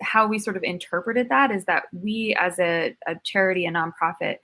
how 0.00 0.26
we 0.26 0.38
sort 0.38 0.56
of 0.56 0.62
interpreted 0.62 1.28
that 1.30 1.50
is 1.50 1.64
that 1.64 1.84
we 1.92 2.36
as 2.38 2.58
a, 2.58 2.94
a 3.06 3.16
charity, 3.24 3.66
a 3.66 3.72
nonprofit, 3.72 4.36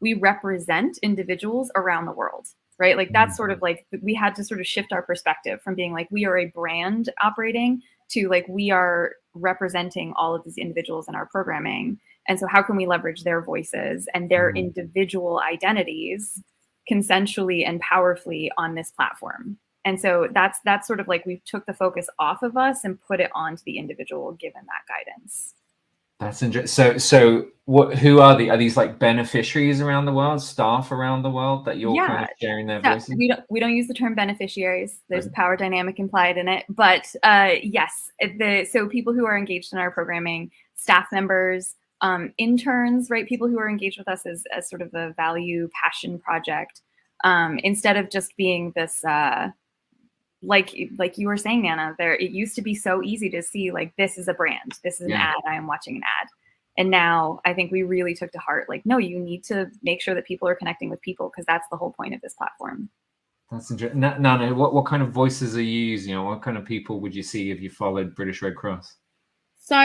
we 0.00 0.14
represent 0.14 0.98
individuals 1.02 1.70
around 1.74 2.06
the 2.06 2.12
world, 2.12 2.46
right? 2.78 2.96
Like 2.96 3.12
that's 3.12 3.36
sort 3.36 3.50
of 3.50 3.56
mm-hmm. 3.56 3.64
like 3.64 3.86
we 4.02 4.14
had 4.14 4.34
to 4.36 4.44
sort 4.44 4.60
of 4.60 4.66
shift 4.66 4.92
our 4.92 5.02
perspective 5.02 5.60
from 5.62 5.74
being 5.74 5.92
like 5.92 6.08
we 6.10 6.24
are 6.26 6.38
a 6.38 6.46
brand 6.46 7.10
operating 7.22 7.82
to 8.10 8.28
like 8.28 8.46
we 8.48 8.70
are 8.70 9.12
representing 9.34 10.12
all 10.16 10.34
of 10.34 10.44
these 10.44 10.58
individuals 10.58 11.08
in 11.08 11.14
our 11.14 11.26
programming. 11.26 11.98
And 12.28 12.38
so 12.38 12.46
how 12.46 12.62
can 12.62 12.76
we 12.76 12.86
leverage 12.86 13.24
their 13.24 13.42
voices 13.42 14.08
and 14.14 14.30
their 14.30 14.48
mm-hmm. 14.48 14.58
individual 14.58 15.40
identities 15.40 16.42
consensually 16.90 17.66
and 17.66 17.80
powerfully 17.80 18.50
on 18.56 18.74
this 18.74 18.90
platform? 18.90 19.58
and 19.86 20.00
so 20.00 20.26
that's 20.34 20.58
that's 20.64 20.86
sort 20.86 21.00
of 21.00 21.08
like 21.08 21.24
we 21.24 21.40
took 21.46 21.64
the 21.64 21.72
focus 21.72 22.08
off 22.18 22.42
of 22.42 22.56
us 22.56 22.84
and 22.84 23.00
put 23.00 23.20
it 23.20 23.30
onto 23.34 23.62
the 23.64 23.78
individual 23.78 24.32
given 24.32 24.62
that 24.66 24.82
guidance 24.92 25.54
That's 26.18 26.42
interesting. 26.42 26.68
So, 26.68 26.98
so 26.98 27.46
what? 27.66 27.98
Who 27.98 28.20
are 28.20 28.36
the? 28.36 28.48
Are 28.48 28.56
these 28.56 28.76
like 28.76 28.98
beneficiaries 28.98 29.80
around 29.82 30.06
the 30.06 30.12
world, 30.12 30.40
staff 30.40 30.90
around 30.90 31.22
the 31.22 31.30
world 31.30 31.66
that 31.66 31.78
you're 31.78 31.94
kind 32.06 32.24
of 32.24 32.30
sharing 32.40 32.66
their 32.66 32.80
Yeah, 32.82 32.94
voices? 32.94 33.14
we 33.18 33.28
don't 33.28 33.40
we 33.50 33.60
don't 33.60 33.74
use 33.74 33.86
the 33.86 33.94
term 33.94 34.14
beneficiaries. 34.14 35.00
There's 35.10 35.26
a 35.26 35.30
power 35.30 35.56
dynamic 35.56 35.98
implied 35.98 36.38
in 36.38 36.48
it, 36.48 36.64
but 36.70 37.14
uh, 37.22 37.50
yes, 37.62 38.10
the 38.20 38.66
so 38.70 38.88
people 38.88 39.12
who 39.12 39.26
are 39.26 39.36
engaged 39.36 39.72
in 39.74 39.78
our 39.78 39.90
programming, 39.90 40.50
staff 40.74 41.06
members, 41.12 41.74
um, 42.00 42.32
interns, 42.38 43.10
right? 43.10 43.28
People 43.28 43.48
who 43.48 43.58
are 43.58 43.68
engaged 43.68 43.98
with 43.98 44.08
us 44.08 44.24
as 44.24 44.44
as 44.56 44.70
sort 44.70 44.80
of 44.80 44.94
a 44.94 45.12
value 45.16 45.68
passion 45.82 46.18
project, 46.18 46.80
um, 47.24 47.58
instead 47.58 47.98
of 47.98 48.10
just 48.10 48.34
being 48.38 48.72
this. 48.74 49.04
Uh, 49.04 49.50
like 50.42 50.74
like 50.98 51.16
you 51.18 51.26
were 51.26 51.36
saying 51.36 51.62
nana 51.62 51.94
there 51.98 52.14
it 52.14 52.30
used 52.30 52.54
to 52.54 52.62
be 52.62 52.74
so 52.74 53.02
easy 53.02 53.30
to 53.30 53.42
see 53.42 53.72
like 53.72 53.94
this 53.96 54.18
is 54.18 54.28
a 54.28 54.34
brand 54.34 54.72
this 54.84 54.96
is 55.00 55.06
an 55.06 55.10
Yeah. 55.10 55.32
ad 55.34 55.42
i 55.50 55.54
am 55.54 55.66
watching 55.66 55.96
an 55.96 56.02
ad 56.20 56.28
and 56.76 56.90
now 56.90 57.40
i 57.46 57.54
think 57.54 57.72
we 57.72 57.82
really 57.82 58.14
took 58.14 58.30
to 58.32 58.38
heart 58.38 58.68
like 58.68 58.84
no 58.84 58.98
you 58.98 59.18
need 59.18 59.44
to 59.44 59.70
make 59.82 60.02
sure 60.02 60.14
that 60.14 60.26
people 60.26 60.46
are 60.46 60.54
connecting 60.54 60.90
with 60.90 61.00
people 61.00 61.30
because 61.30 61.46
that's 61.46 61.66
the 61.70 61.76
whole 61.76 61.92
point 61.92 62.14
of 62.14 62.20
this 62.20 62.34
platform 62.34 62.88
That's 63.50 63.70
interesting. 63.70 64.00
No, 64.00 64.18
no, 64.18 64.54
what 64.54 64.74
what 64.74 64.86
kind 64.86 65.02
of 65.02 65.10
voices 65.10 65.56
are 65.56 65.62
you 65.62 65.80
using? 65.94 66.10
You 66.10 66.16
know, 66.16 66.24
what 66.24 66.42
kind 66.42 66.56
of 66.58 66.64
people 66.64 66.98
would 67.00 67.14
you 67.14 67.22
see 67.22 67.50
if 67.52 67.60
you 67.60 67.70
followed 67.70 68.14
British 68.16 68.42
Red 68.42 68.56
Cross? 68.56 68.96
So 69.56 69.78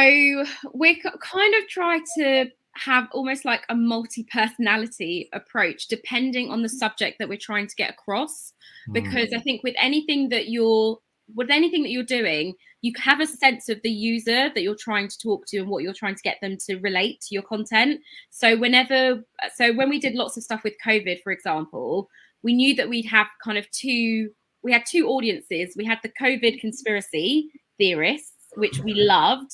we 0.74 1.00
kind 1.22 1.53
of 1.55 1.67
try 1.70 2.00
to 2.17 2.46
have 2.75 3.07
almost 3.11 3.45
like 3.45 3.63
a 3.69 3.75
multi-personality 3.75 5.29
approach 5.33 5.87
depending 5.87 6.49
on 6.49 6.61
the 6.61 6.69
subject 6.69 7.19
that 7.19 7.27
we're 7.27 7.37
trying 7.37 7.67
to 7.67 7.75
get 7.75 7.89
across. 7.89 8.53
Hmm. 8.87 8.93
Because 8.93 9.33
i 9.33 9.39
think 9.39 9.63
with 9.63 9.75
anything 9.77 10.29
that 10.29 10.49
you're 10.49 10.97
with 11.35 11.49
anything 11.49 11.83
that 11.83 11.91
you're 11.91 12.03
doing 12.03 12.53
you 12.81 12.91
have 12.97 13.19
a 13.19 13.27
sense 13.27 13.69
of 13.69 13.79
the 13.83 13.91
user 13.91 14.49
that 14.53 14.63
you're 14.63 14.75
trying 14.75 15.07
to 15.07 15.17
talk 15.19 15.45
to 15.47 15.59
and 15.59 15.69
what 15.69 15.83
you're 15.83 15.93
trying 15.93 16.15
to 16.15 16.21
get 16.23 16.37
them 16.41 16.57
to 16.65 16.77
relate 16.77 17.21
to 17.21 17.27
your 17.35 17.43
content. 17.43 18.01
So 18.31 18.57
whenever 18.57 19.23
so 19.55 19.73
when 19.73 19.89
we 19.89 19.99
did 19.99 20.15
lots 20.15 20.37
of 20.37 20.43
stuff 20.43 20.63
with 20.63 20.73
covid 20.85 21.21
for 21.23 21.31
example 21.31 22.09
we 22.43 22.53
knew 22.53 22.75
that 22.75 22.89
we'd 22.89 23.05
have 23.05 23.27
kind 23.43 23.57
of 23.57 23.69
two 23.71 24.31
we 24.63 24.71
had 24.71 24.83
two 24.87 25.07
audiences. 25.07 25.73
We 25.75 25.85
had 25.85 25.99
the 26.03 26.11
covid 26.21 26.59
conspiracy 26.59 27.51
theorists 27.77 28.33
which 28.55 28.79
we 28.79 28.93
loved 28.93 29.51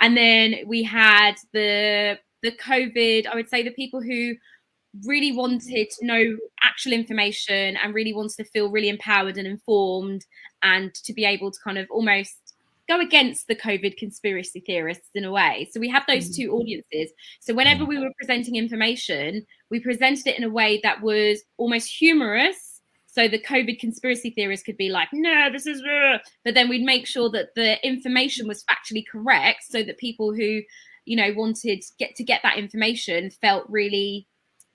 and 0.00 0.16
then 0.16 0.56
we 0.66 0.82
had 0.82 1.34
the 1.52 2.18
the 2.46 2.52
covid 2.52 3.26
i 3.26 3.34
would 3.34 3.48
say 3.48 3.62
the 3.62 3.70
people 3.82 4.00
who 4.00 4.34
really 5.04 5.32
wanted 5.32 5.90
to 5.90 6.06
know 6.06 6.36
actual 6.62 6.92
information 6.92 7.76
and 7.76 7.94
really 7.94 8.14
wanted 8.14 8.36
to 8.36 8.44
feel 8.44 8.70
really 8.70 8.88
empowered 8.88 9.36
and 9.36 9.46
informed 9.46 10.24
and 10.62 10.94
to 10.94 11.12
be 11.12 11.24
able 11.24 11.50
to 11.50 11.58
kind 11.62 11.78
of 11.78 11.86
almost 11.90 12.54
go 12.88 13.00
against 13.00 13.48
the 13.48 13.56
covid 13.56 13.96
conspiracy 13.96 14.60
theorists 14.60 15.10
in 15.14 15.24
a 15.24 15.30
way. 15.30 15.68
So 15.72 15.80
we 15.80 15.88
have 15.88 16.04
those 16.06 16.34
two 16.34 16.52
audiences. 16.52 17.10
So 17.40 17.52
whenever 17.52 17.84
we 17.84 17.98
were 17.98 18.12
presenting 18.18 18.56
information 18.56 19.44
we 19.70 19.80
presented 19.80 20.26
it 20.28 20.38
in 20.38 20.44
a 20.44 20.50
way 20.50 20.80
that 20.84 21.02
was 21.02 21.42
almost 21.56 21.88
humorous. 21.90 22.80
So 23.06 23.28
the 23.28 23.42
covid 23.42 23.80
conspiracy 23.80 24.30
theorists 24.30 24.64
could 24.64 24.76
be 24.76 24.90
like 24.90 25.08
no 25.12 25.50
this 25.50 25.66
is 25.66 25.82
uh," 25.82 26.18
but 26.44 26.54
then 26.54 26.68
we'd 26.68 26.82
make 26.84 27.06
sure 27.06 27.28
that 27.30 27.54
the 27.54 27.84
information 27.86 28.46
was 28.46 28.64
factually 28.64 29.04
correct 29.10 29.64
so 29.68 29.82
that 29.82 29.98
people 29.98 30.32
who 30.34 30.62
you 31.06 31.16
know 31.16 31.32
wanted 31.36 31.82
get 31.98 32.14
to 32.16 32.24
get 32.24 32.40
that 32.42 32.58
information 32.58 33.30
felt 33.30 33.64
really 33.68 34.26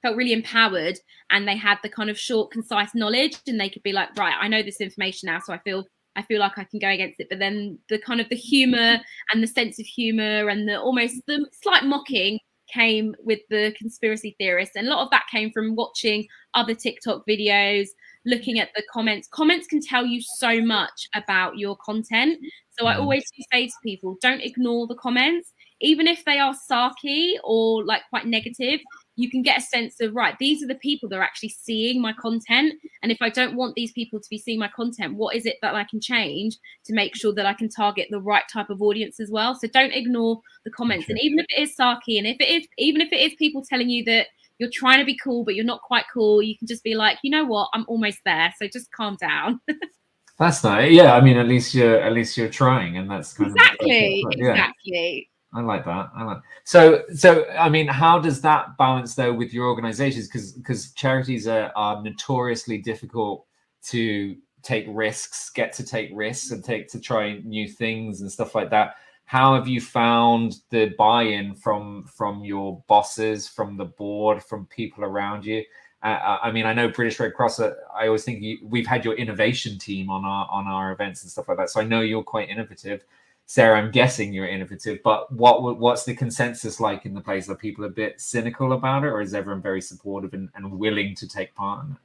felt 0.02 0.16
really 0.18 0.34
empowered 0.34 0.98
and 1.30 1.48
they 1.48 1.56
had 1.56 1.78
the 1.84 1.90
kind 1.90 2.10
of 2.10 2.18
short 2.20 2.52
concise 2.52 2.96
knowledge 2.96 3.38
and 3.48 3.60
they 3.60 3.70
could 3.70 3.84
be 3.84 3.94
like 3.94 4.10
right 4.18 4.36
i 4.42 4.48
know 4.48 4.64
this 4.64 4.82
information 4.82 5.28
now 5.28 5.40
so 5.40 5.54
i 5.54 5.60
feel 5.60 5.86
i 6.16 6.22
feel 6.24 6.40
like 6.40 6.58
i 6.58 6.64
can 6.64 6.80
go 6.80 6.90
against 6.90 7.20
it. 7.20 7.28
But 7.30 7.40
then 7.40 7.78
the 7.90 8.00
kind 8.00 8.20
of 8.20 8.30
the 8.30 8.36
humor 8.36 9.00
and 9.32 9.44
the 9.44 9.48
sense 9.48 9.80
of 9.80 9.86
humor 9.86 10.50
and 10.50 10.68
the 10.68 10.80
almost 10.80 11.22
the 11.28 11.48
slight 11.62 11.84
mocking 11.86 12.40
came 12.74 13.16
with 13.24 13.40
the 13.50 13.74
conspiracy 13.78 14.36
theorists. 14.40 14.76
And 14.78 14.88
a 14.88 14.92
lot 14.92 15.04
of 15.04 15.10
that 15.12 15.26
came 15.30 15.52
from 15.52 15.76
watching 15.76 16.26
other 16.54 16.74
tiktok 16.74 17.24
videos 17.28 17.88
looking 18.26 18.60
at 18.60 18.70
the 18.76 18.84
comments. 18.94 19.28
Comments 19.32 19.66
can 19.68 19.82
tell 19.82 20.06
you 20.06 20.22
so 20.22 20.62
much 20.62 21.08
about 21.16 21.58
your 21.58 21.76
content. 21.78 22.40
So 22.78 22.86
i 22.88 22.96
Mhm. 22.96 23.00
always 23.00 23.24
say 23.52 23.68
to 23.68 23.74
people 23.84 24.18
don't 24.22 24.42
ignore 24.42 24.88
the 24.88 24.96
comments 24.96 25.52
even 25.82 26.08
if 26.08 26.24
they 26.26 26.40
are 26.40 26.56
sarky 26.72 27.34
or 27.44 27.84
like 27.86 28.02
quite 28.10 28.26
negative 28.26 28.80
you 29.18 29.30
can 29.30 29.42
get 29.42 29.60
a 29.60 29.62
sense 29.62 30.00
of 30.00 30.16
right 30.16 30.36
these 30.40 30.64
are 30.64 30.68
the 30.68 30.76
people 30.76 31.10
that 31.10 31.18
are 31.18 31.24
actually 31.24 31.50
seeing 31.50 32.02
my 32.02 32.14
content 32.14 32.74
and 33.04 33.12
if 33.12 33.22
i 33.22 33.30
don't 33.30 33.56
want 33.56 33.76
these 33.76 33.92
people 33.92 34.20
to 34.20 34.30
be 34.30 34.38
seeing 34.38 34.60
my 34.60 34.70
content 34.70 35.16
what 35.16 35.36
is 35.36 35.46
it 35.46 35.58
that 35.62 35.76
i 35.76 35.84
can 35.84 36.00
change 36.00 36.58
to 36.86 36.94
make 36.94 37.16
sure 37.16 37.34
that 37.34 37.46
i 37.46 37.54
can 37.54 37.70
target 37.70 38.08
the 38.10 38.22
right 38.22 38.44
type 38.52 38.70
of 38.70 38.82
audience 38.82 39.20
as 39.20 39.30
well? 39.32 39.56
So 39.56 39.68
don't 39.68 39.94
ignore 39.94 40.42
the 40.64 40.72
comments. 40.72 41.10
And 41.10 41.20
even 41.22 41.40
if 41.40 41.46
it 41.50 41.62
is 41.62 41.76
sarky 41.76 42.18
and 42.18 42.28
if 42.28 42.38
it 42.40 42.50
is 42.50 42.68
even 42.78 43.02
if 43.02 43.12
it 43.12 43.20
is 43.20 43.34
people 43.36 43.64
telling 43.68 43.90
you 43.90 44.04
that 44.06 44.28
you're 44.58 44.70
trying 44.72 45.00
to 45.00 45.06
be 45.06 45.18
cool 45.18 45.44
but 45.44 45.56
you're 45.56 45.66
not 45.66 45.82
quite 45.82 46.06
cool 46.14 46.42
you 46.42 46.58
can 46.58 46.68
just 46.68 46.84
be 46.84 46.96
like 46.96 47.18
you 47.24 47.32
know 47.32 47.46
what? 47.46 47.70
I'm 47.74 47.86
almost 47.88 48.20
there 48.26 48.54
so 48.58 48.68
just 48.68 48.92
calm 48.92 49.18
down. 49.20 49.60
That's 50.40 50.64
nice. 50.64 50.92
Yeah, 50.92 51.14
I 51.14 51.22
mean, 51.22 51.38
at 51.38 51.48
least 51.48 51.76
you're 51.76 52.00
at 52.00 52.14
least 52.14 52.36
you're 52.36 52.50
trying, 52.50 52.98
and 52.98 53.12
that's 53.12 53.34
kind 53.34 53.52
exactly. 53.52 54.24
of 54.26 54.34
yeah. 54.40 54.52
exactly 54.52 55.31
I 55.54 55.62
like 55.62 55.84
that. 55.86 56.10
I 56.16 56.24
like 56.24 56.38
so 56.64 57.04
so. 57.14 57.46
I 57.50 57.68
mean, 57.68 57.88
how 57.88 58.20
does 58.20 58.42
that 58.42 58.78
balance 58.78 59.16
though 59.16 59.34
with 59.34 59.54
your 59.54 59.68
organizations? 59.68 60.28
Because 60.28 60.54
because 60.54 60.94
charities 60.94 61.48
are 61.48 61.72
are 61.76 62.02
notoriously 62.02 62.78
difficult 62.78 63.46
to 63.88 64.38
take 64.64 64.86
risks, 64.88 65.50
get 65.50 65.74
to 65.74 65.86
take 65.86 66.10
risks, 66.14 66.52
and 66.52 66.64
take 66.64 66.88
to 66.90 67.00
try 67.02 67.40
new 67.44 67.68
things 67.68 68.22
and 68.22 68.32
stuff 68.32 68.56
like 68.56 68.70
that. 68.70 68.96
How 69.26 69.56
have 69.56 69.68
you 69.68 69.82
found 69.82 70.56
the 70.70 70.94
buy-in 70.98 71.56
from 71.56 72.06
from 72.06 72.46
your 72.46 72.82
bosses, 72.88 73.48
from 73.48 73.78
the 73.78 73.86
board, 73.86 74.42
from 74.44 74.68
people 74.68 75.04
around 75.04 75.46
you? 75.46 75.64
Uh, 76.04 76.38
I 76.42 76.52
mean, 76.52 76.66
I 76.66 76.74
know 76.74 76.88
British 76.90 77.20
Red 77.20 77.34
Cross. 77.34 77.60
Uh, 77.60 77.74
I 77.96 78.08
always 78.08 78.24
think 78.24 78.42
you, 78.42 78.58
we've 78.64 78.88
had 78.88 79.06
your 79.06 79.14
innovation 79.16 79.78
team 79.78 80.10
on 80.10 80.26
our 80.26 80.48
on 80.50 80.68
our 80.68 80.92
events 80.92 81.24
and 81.24 81.32
stuff 81.32 81.48
like 81.48 81.58
that. 81.58 81.70
So 81.70 81.82
I 81.82 81.84
know 81.84 82.02
you're 82.02 82.24
quite 82.24 82.50
innovative. 82.50 83.06
Sara, 83.52 83.78
I'm 83.78 83.92
guessing 83.92 84.32
you're 84.32 84.48
innovative, 84.48 85.00
but 85.04 85.30
what 85.30 85.78
what's 85.78 86.06
the 86.06 86.16
consensus 86.16 86.80
like 86.80 87.06
in 87.06 87.14
the 87.14 87.20
place? 87.20 87.50
Are 87.50 87.56
people 87.56 87.84
a 87.84 87.90
bit 87.90 88.22
cynical 88.22 88.72
about 88.72 89.04
it, 89.04 89.08
or 89.08 89.20
is 89.20 89.34
everyone 89.34 89.62
very 89.62 89.82
supportive 89.82 90.34
and, 90.34 90.48
and 90.56 90.80
willing 90.80 91.16
to 91.16 91.28
take 91.28 91.54
part 91.54 91.84
in 91.84 91.92
it? 91.92 91.98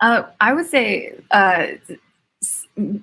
Uh, 0.00 0.22
I 0.40 0.52
would 0.52 0.66
say 0.66 1.14
uh, 1.32 1.66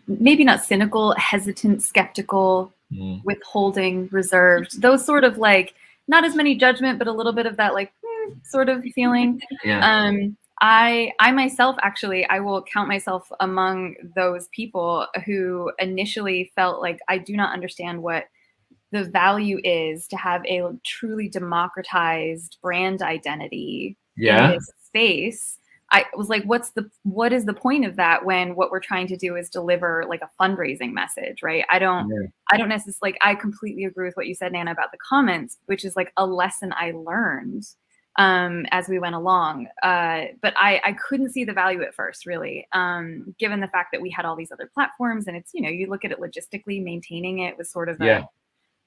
maybe 0.07 0.45
not 0.45 0.63
cynical, 0.63 1.13
hesitant, 1.17 1.83
skeptical, 1.83 2.73
Mm. 2.91 3.21
withholding, 3.25 4.07
reserved. 4.13 4.81
Those 4.81 5.05
sort 5.05 5.23
of 5.25 5.37
like 5.37 5.75
not 6.07 6.23
as 6.23 6.35
many 6.35 6.55
judgment, 6.55 6.97
but 6.99 7.07
a 7.09 7.11
little 7.11 7.33
bit 7.33 7.45
of 7.45 7.57
that 7.57 7.73
like 7.73 7.91
hmm, 8.01 8.31
sort 8.45 8.69
of 8.69 8.81
feeling. 8.95 9.41
Yeah. 9.65 9.81
Um, 9.85 10.37
I 10.61 11.13
I 11.19 11.31
myself 11.31 11.77
actually 11.81 12.25
I 12.29 12.39
will 12.39 12.63
count 12.63 12.87
myself 12.87 13.31
among 13.39 13.95
those 14.15 14.47
people 14.49 15.07
who 15.25 15.71
initially 15.79 16.51
felt 16.55 16.81
like 16.81 16.99
I 17.07 17.17
do 17.17 17.35
not 17.35 17.53
understand 17.53 18.01
what 18.03 18.25
the 18.91 19.05
value 19.05 19.59
is 19.63 20.07
to 20.07 20.17
have 20.17 20.43
a 20.45 20.63
truly 20.83 21.29
democratized 21.29 22.57
brand 22.61 23.01
identity 23.01 23.97
Yeah. 24.17 24.45
in 24.45 24.51
this 24.55 24.69
space. 24.83 25.57
I 25.91 26.05
was 26.15 26.29
like, 26.29 26.43
what's 26.43 26.71
the 26.71 26.89
what 27.03 27.33
is 27.33 27.45
the 27.45 27.53
point 27.53 27.85
of 27.85 27.95
that 27.95 28.25
when 28.25 28.55
what 28.55 28.69
we're 28.69 28.79
trying 28.79 29.07
to 29.07 29.17
do 29.17 29.35
is 29.35 29.49
deliver 29.49 30.05
like 30.07 30.21
a 30.21 30.29
fundraising 30.39 30.91
message, 30.91 31.41
right? 31.41 31.65
I 31.69 31.79
don't 31.79 32.09
Yeah. 32.09 32.27
I 32.51 32.57
don't 32.57 32.69
necessarily 32.69 33.13
like 33.13 33.17
I 33.21 33.33
completely 33.35 33.85
agree 33.85 34.07
with 34.07 34.17
what 34.17 34.27
you 34.27 34.35
said, 34.35 34.51
Nana, 34.51 34.71
about 34.71 34.91
the 34.91 34.97
comments, 34.97 35.57
which 35.67 35.85
is 35.85 35.95
like 35.95 36.11
a 36.17 36.25
lesson 36.25 36.73
I 36.77 36.91
learned 36.91 37.63
um 38.17 38.65
as 38.71 38.89
we 38.89 38.99
went 38.99 39.15
along. 39.15 39.67
Uh 39.83 40.25
but 40.41 40.53
I 40.57 40.81
I 40.83 40.93
couldn't 40.93 41.29
see 41.31 41.45
the 41.45 41.53
value 41.53 41.81
at 41.83 41.93
first, 41.93 42.25
really. 42.25 42.67
Um, 42.73 43.35
given 43.39 43.59
the 43.59 43.67
fact 43.67 43.89
that 43.93 44.01
we 44.01 44.09
had 44.09 44.25
all 44.25 44.35
these 44.35 44.51
other 44.51 44.69
platforms 44.73 45.27
and 45.27 45.37
it's, 45.37 45.51
you 45.53 45.61
know, 45.61 45.69
you 45.69 45.87
look 45.87 46.03
at 46.05 46.11
it 46.11 46.19
logistically, 46.19 46.83
maintaining 46.83 47.39
it 47.39 47.57
was 47.57 47.71
sort 47.71 47.89
of 47.89 48.01
a 48.01 48.05
Yeah. 48.05 48.23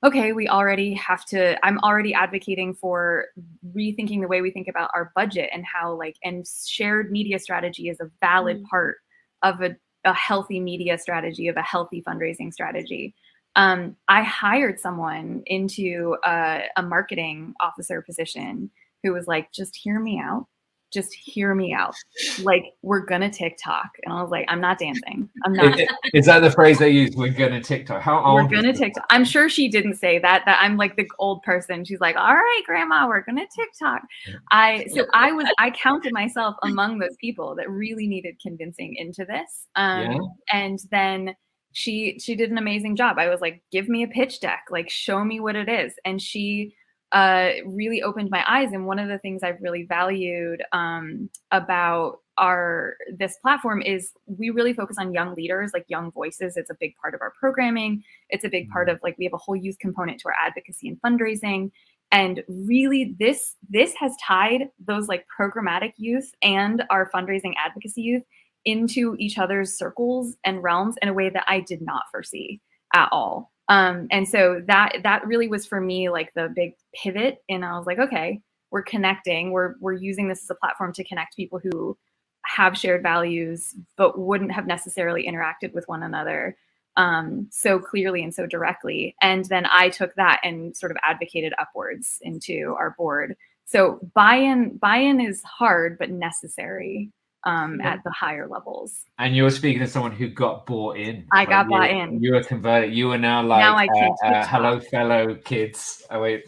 okay, 0.05 0.33
we 0.33 0.49
already 0.49 0.95
have 0.95 1.25
to, 1.27 1.57
I'm 1.65 1.79
already 1.79 2.13
advocating 2.13 2.75
for 2.75 3.27
rethinking 3.75 4.21
the 4.21 4.27
way 4.27 4.41
we 4.41 4.51
think 4.51 4.67
about 4.67 4.91
our 4.95 5.13
budget 5.15 5.49
and 5.53 5.65
how, 5.65 5.95
like, 5.95 6.17
and 6.25 6.45
shared 6.67 7.13
media 7.13 7.39
strategy 7.39 7.89
is 7.89 8.01
a 8.01 8.11
valid 8.21 8.65
part 8.65 8.97
of 9.43 9.61
a, 9.63 9.77
a 10.05 10.13
healthy 10.13 10.59
media 10.59 10.99
strategy, 10.99 11.47
of 11.47 11.57
a 11.57 11.63
healthy 11.63 12.03
fundraising 12.03 12.53
strategy. 12.53 13.15
Um, 13.55 13.95
I 14.09 14.25
hired 14.25 14.81
someone 14.81 15.43
into 15.47 16.17
a, 16.25 16.63
a 16.77 16.83
marketing 16.83 17.55
officer 17.61 18.03
position 18.03 18.71
who 19.03 19.13
was 19.13 19.27
like, 19.27 19.53
just 19.53 19.75
hear 19.77 19.99
me 20.01 20.19
out. 20.19 20.47
just 20.93 21.15
hear 21.15 21.55
me 21.55 21.73
out. 21.73 21.95
Like, 22.43 22.65
we're 22.83 23.01
gonna 23.07 23.31
TikTok. 23.31 23.89
And 24.05 24.13
I 24.13 24.21
was 24.21 24.31
like, 24.31 24.45
I'm 24.49 24.61
not 24.61 24.79
dancing. 24.79 25.29
I'm 25.45 25.55
not. 25.55 25.81
Is, 25.81 25.89
is 26.13 26.27
that 26.27 26.41
the 26.41 26.51
phrase 26.51 26.79
they 26.79 26.91
use? 26.91 27.17
We're 27.17 27.33
gonna 27.33 27.63
TikTok. 27.63 28.03
How 28.03 28.23
old? 28.23 28.43
we're 28.43 28.49
gonna? 28.57 28.75
TikTok. 28.75 29.07
I'm 29.09 29.25
sure 29.25 29.49
she 29.49 29.69
didn't 29.69 29.95
say 29.95 30.19
that. 30.19 30.43
That 30.45 30.59
I'm 30.61 30.77
like 30.77 30.97
the 30.97 31.09
old 31.19 31.43
person. 31.45 31.85
She's 31.87 32.01
like, 32.01 32.17
all 32.17 32.35
right, 32.35 32.63
grandma, 32.67 33.09
we're 33.09 33.23
gonna 33.23 33.47
TikTok. 33.57 34.03
I 34.51 34.87
so 34.95 35.07
I 35.15 35.33
was 35.33 35.47
I 35.59 35.71
counted 35.71 36.13
myself 36.13 36.57
among 36.63 36.99
those 36.99 37.17
people 37.19 37.55
that 37.57 37.71
really 37.71 38.07
needed 38.07 38.35
convincing 38.43 38.95
into 38.97 39.25
this. 39.25 39.67
Um 39.77 40.03
Yeah. 40.03 40.19
and 40.53 40.79
then 40.91 41.35
she 41.73 42.19
she 42.19 42.35
did 42.35 42.51
an 42.51 42.59
amazing 42.59 42.97
job. 42.97 43.19
I 43.19 43.31
was 43.31 43.41
like, 43.41 43.63
give 43.73 43.89
me 43.89 44.03
a 44.03 44.09
pitch 44.09 44.41
deck, 44.41 44.65
like 44.71 44.91
show 44.91 45.25
me 45.25 45.41
what 45.41 45.57
it 45.57 45.71
is. 45.71 45.95
And 46.05 46.21
she 46.21 46.75
uh, 47.13 47.51
really 47.67 48.03
opened 48.03 48.31
my 48.31 48.43
eyes. 48.49 48.73
And 48.73 48.87
one 48.87 48.99
of 48.99 49.09
the 49.09 49.19
things 49.19 49.43
I've 49.43 49.61
really 49.61 49.85
valued 49.85 50.63
um, 50.73 51.29
about 51.51 52.19
our 52.39 52.97
this 53.15 53.37
platform 53.43 53.83
is 53.83 54.13
we 54.27 54.49
really 54.49 54.73
focus 54.73 54.97
on 54.99 55.13
young 55.13 55.35
leaders, 55.35 55.73
like 55.75 55.85
young 55.89 56.11
voices. 56.11 56.57
It's 56.57 56.71
a 56.71 56.77
big 56.81 56.97
part 56.97 57.15
of 57.15 57.21
our 57.21 57.33
programming. 57.39 58.03
It's 58.31 58.45
a 58.45 58.49
big 58.49 58.71
part 58.71 58.89
of 58.89 58.99
like 59.03 59.17
we 59.19 59.25
have 59.27 59.35
a 59.35 59.39
whole 59.39 59.57
youth 59.57 59.79
component 59.79 60.21
to 60.21 60.29
our 60.29 60.35
advocacy 60.43 60.89
and 60.89 61.01
fundraising. 61.03 61.71
And 62.11 62.43
really, 62.49 63.15
this 63.19 63.57
this 63.69 63.95
has 63.95 64.13
tied 64.27 64.71
those 64.85 65.09
like 65.09 65.27
programmatic 65.39 65.93
youth 65.99 66.33
and 66.43 66.83
our 66.89 67.11
fundraising 67.11 67.53
advocacy 67.63 68.03
youth 68.03 68.23
into 68.65 69.17
each 69.19 69.37
other's 69.39 69.77
circles 69.77 70.37
and 70.45 70.63
realms 70.63 70.95
in 71.03 71.09
a 71.09 71.13
way 71.13 71.29
that 71.29 71.45
I 71.49 71.61
did 71.61 71.83
not 71.83 72.05
foresee 72.11 72.61
at 72.95 73.09
all. 73.13 73.52
Um, 73.73 74.07
and 74.11 74.29
so 74.29 74.61
that 74.67 74.99
that 75.03 75.27
really 75.27 75.49
was 75.49 75.65
for 75.65 75.81
me 75.81 76.11
like 76.11 76.35
the 76.35 76.53
big 76.55 76.75
pivot. 76.95 77.39
And 77.49 77.65
I 77.65 77.79
was 77.79 77.87
like, 77.87 77.99
okay, 77.99 78.43
we're 78.71 78.83
connecting. 78.83 79.51
We're 79.51 79.77
we're 79.81 79.95
using 79.95 80.29
this 80.29 80.43
as 80.43 80.51
a 80.51 80.55
platform 80.55 80.93
to 80.93 81.05
connect 81.05 81.37
people 81.37 81.59
who 81.59 81.97
have 82.45 82.77
shared 82.77 83.03
values 83.03 83.75
but 83.97 84.19
wouldn't 84.19 84.53
have 84.53 84.67
necessarily 84.67 85.27
interacted 85.27 85.73
with 85.73 85.89
one 85.89 86.03
another 86.03 86.55
um, 86.99 87.49
so 87.51 87.79
clearly 87.79 88.23
and 88.23 88.35
so 88.35 88.47
directly. 88.47 89.17
And 89.23 89.47
then 89.47 89.65
I 89.65 89.89
took 89.89 90.15
that 90.17 90.41
and 90.45 90.77
sort 90.77 90.93
of 90.93 90.99
advocated 91.03 91.55
upwards 91.59 92.19
into 92.21 92.75
our 92.79 92.95
board. 92.99 93.37
So 93.65 94.01
buy-in 94.13 94.77
buy-in 94.77 95.19
is 95.19 95.43
hard 95.45 95.97
but 95.99 96.11
necessary 96.11 97.11
um, 97.45 97.79
Yeah. 97.81 97.93
at 97.95 98.05
the 98.05 98.11
higher 98.11 98.47
levels. 98.49 99.05
And 99.19 99.35
you're 99.37 99.51
speaking 99.51 99.81
to 99.81 99.87
someone 99.87 100.13
who 100.13 100.29
got 100.29 100.67
bought 100.67 100.97
in. 100.97 101.27
I 101.33 101.45
got 101.45 101.67
you- 101.67 101.71
bought 101.71 101.91
in. 101.91 102.23
You 102.23 102.35
were 102.35 102.43
converted. 102.43 102.95
You 102.95 103.11
are 103.13 103.19
now 103.19 103.43
like 103.43 103.61
Now 103.61 103.77
I 103.77 103.85
uh, 103.85 103.95
can 103.95 104.05
uh, 104.05 104.29
TikTok. 104.43 104.49
hello, 104.49 104.81
fellow 104.81 105.35
kids. 105.37 106.03
Oh 106.11 106.21
wait, 106.23 106.45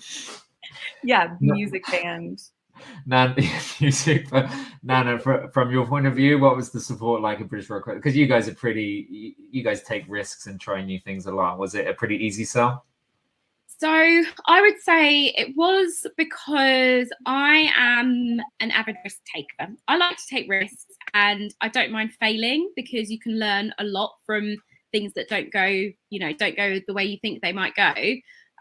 Yeah, 1.03 1.35
music 1.41 1.85
band. 1.91 2.41
Nan, 3.07 3.35
music. 3.81 4.29
but 4.31 4.51
Nana, 4.83 5.19
fr- 5.19 5.47
from 5.53 5.71
your 5.71 5.87
point 5.87 6.07
of 6.07 6.15
view, 6.17 6.39
what 6.39 6.57
was 6.57 6.71
the 6.71 6.81
support 6.81 7.23
like 7.23 7.41
in 7.41 7.47
British 7.47 7.71
Red 7.71 7.83
Cross? 7.83 7.97
Because 7.97 8.17
you 8.17 8.27
guys 8.27 8.49
are 8.49 8.55
pretty. 8.55 9.07
You, 9.09 9.33
you 9.51 9.63
guys 9.63 9.83
take 9.85 10.05
risks 10.09 10.47
and 10.49 10.61
try 10.61 10.83
new 10.85 10.99
things 10.99 11.27
a 11.27 11.33
lot. 11.33 11.59
Was 11.59 11.75
it 11.75 11.87
a 11.87 11.95
pretty 11.95 12.17
easy 12.17 12.45
sell? 12.45 12.85
So 13.85 13.91
I 14.47 14.63
would 14.63 14.81
say 14.81 15.27
it 15.37 15.55
was 15.57 16.07
because 16.17 17.11
I 17.27 17.71
am 17.77 18.41
an 18.59 18.71
avid 18.71 18.97
risk 19.05 19.19
taker. 19.35 19.75
I 19.89 19.99
like 19.99 20.17
to 20.17 20.23
take 20.31 20.49
risks 20.49 20.87
and 21.13 21.55
I 21.61 21.69
don't 21.69 21.93
mind 21.93 22.13
failing 22.19 22.73
because 22.77 23.11
you 23.11 23.19
can 23.19 23.39
learn 23.39 23.75
a 23.79 23.85
lot 23.85 24.15
from 24.25 24.57
things 24.91 25.13
that 25.17 25.29
don't 25.29 25.53
go, 25.53 25.67
you 25.67 26.19
know, 26.19 26.33
don't 26.33 26.57
go 26.57 26.81
the 26.87 26.95
way 26.95 27.05
you 27.05 27.19
think 27.21 27.43
they 27.43 27.53
might 27.53 27.75
go. 27.75 27.93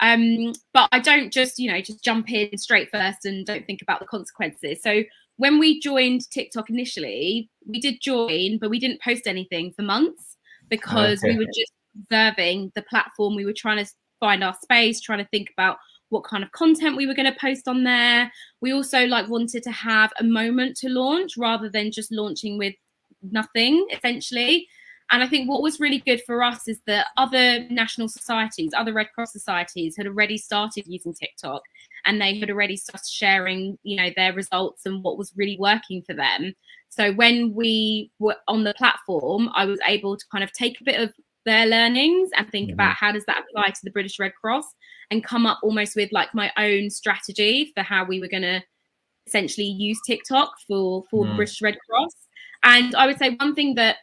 Um, 0.02 0.52
but 0.74 0.90
I 0.92 1.00
don't 1.00 1.32
just, 1.32 1.58
you 1.58 1.72
know, 1.72 1.80
just 1.80 2.04
jump 2.04 2.30
in 2.30 2.58
straight 2.58 2.90
first 2.92 3.24
and 3.24 3.46
don't 3.46 3.66
think 3.66 3.82
about 3.82 4.02
the 4.02 4.08
consequences. 4.08 4.80
So 4.84 5.04
when 5.38 5.58
we 5.58 5.80
joined 5.80 6.30
TikTok 6.32 6.70
initially, 6.70 7.50
we 7.66 7.80
did 7.80 8.02
join, 8.02 8.58
but 8.60 8.70
we 8.70 8.78
didn't 8.78 9.02
post 9.02 9.26
anything 9.26 9.72
for 9.72 9.84
months 9.84 10.36
because 10.68 11.24
we 11.24 11.38
were 11.38 11.46
just 11.46 11.72
observing 11.96 12.74
the 12.76 12.82
platform. 12.82 13.36
We 13.36 13.46
were 13.46 13.54
trying 13.54 13.86
to 13.86 13.90
find 14.24 14.42
our 14.42 14.56
space, 14.62 15.02
trying 15.02 15.20
to 15.20 15.28
think 15.32 15.50
about 15.52 15.78
what 16.08 16.24
kind 16.24 16.46
of 16.46 16.52
content 16.54 16.96
we 16.96 17.06
were 17.06 17.14
going 17.14 17.30
to 17.30 17.38
post 17.40 17.68
on 17.68 17.84
there. 17.84 18.32
We 18.62 18.72
also 18.72 19.06
like 19.06 19.28
wanted 19.28 19.64
to 19.64 19.72
have 19.72 20.14
a 20.18 20.24
moment 20.24 20.78
to 20.78 20.88
launch 20.88 21.36
rather 21.38 21.70
than 21.70 21.92
just 21.92 22.10
launching 22.10 22.58
with 22.58 22.74
nothing 23.22 23.86
essentially. 23.92 24.68
And 25.12 25.22
I 25.22 25.28
think 25.28 25.50
what 25.50 25.62
was 25.62 25.82
really 25.82 26.00
good 26.00 26.22
for 26.26 26.42
us 26.42 26.70
is 26.70 26.80
that 26.88 27.08
other 27.18 27.68
national 27.70 28.08
societies, 28.08 28.72
other 28.74 28.94
Red 28.94 29.12
Cross 29.14 29.34
societies 29.34 29.98
had 29.98 30.08
already 30.08 30.38
started 30.38 30.86
using 30.88 31.14
TikTok 31.14 31.62
and 32.06 32.22
they 32.22 32.40
had 32.40 32.50
already 32.50 32.78
started 32.78 33.06
sharing, 33.06 33.78
you 33.84 33.98
know, 33.98 34.10
their 34.16 34.32
results 34.32 34.86
and 34.86 35.04
what 35.04 35.18
was 35.18 35.34
really 35.36 35.58
working 35.60 36.02
for 36.02 36.14
them. 36.14 36.54
So 36.90 37.12
when 37.12 37.54
we 37.54 38.12
were 38.20 38.38
on 38.48 38.64
the 38.64 38.74
platform, 38.76 39.50
I 39.54 39.66
was 39.66 39.80
able 39.86 40.16
to 40.16 40.26
kind 40.32 40.44
of 40.44 40.54
take 40.54 40.80
a 40.80 40.84
bit 40.86 41.02
of 41.02 41.14
their 41.46 41.66
learnings 41.66 42.30
and 42.36 42.50
think 42.50 42.70
Mhm. 42.70 42.74
about 42.74 42.96
how 42.96 43.12
does 43.12 43.26
that 43.26 43.44
apply 43.44 43.70
to 43.70 43.80
the 43.84 43.92
British 43.92 44.20
Red 44.20 44.34
Cross 44.36 44.66
and 45.12 45.24
come 45.24 45.46
up 45.46 45.60
almost 45.64 45.96
with 45.96 46.12
like 46.12 46.34
my 46.34 46.52
own 46.58 46.90
strategy 46.90 47.72
for 47.76 47.84
how 47.84 48.04
we 48.06 48.20
were 48.20 48.28
going 48.28 48.44
to 48.44 48.64
essentially 49.28 49.68
use 49.68 50.00
TikTok 50.06 50.54
for 50.68 51.04
for 51.10 51.26
the 51.26 51.32
Mm. 51.34 51.36
British 51.38 51.62
Red 51.62 51.78
Cross. 51.90 52.14
And 52.64 52.96
I 52.96 53.06
would 53.08 53.18
say 53.18 53.32
one 53.36 53.56
thing 53.56 53.76
that 53.76 53.98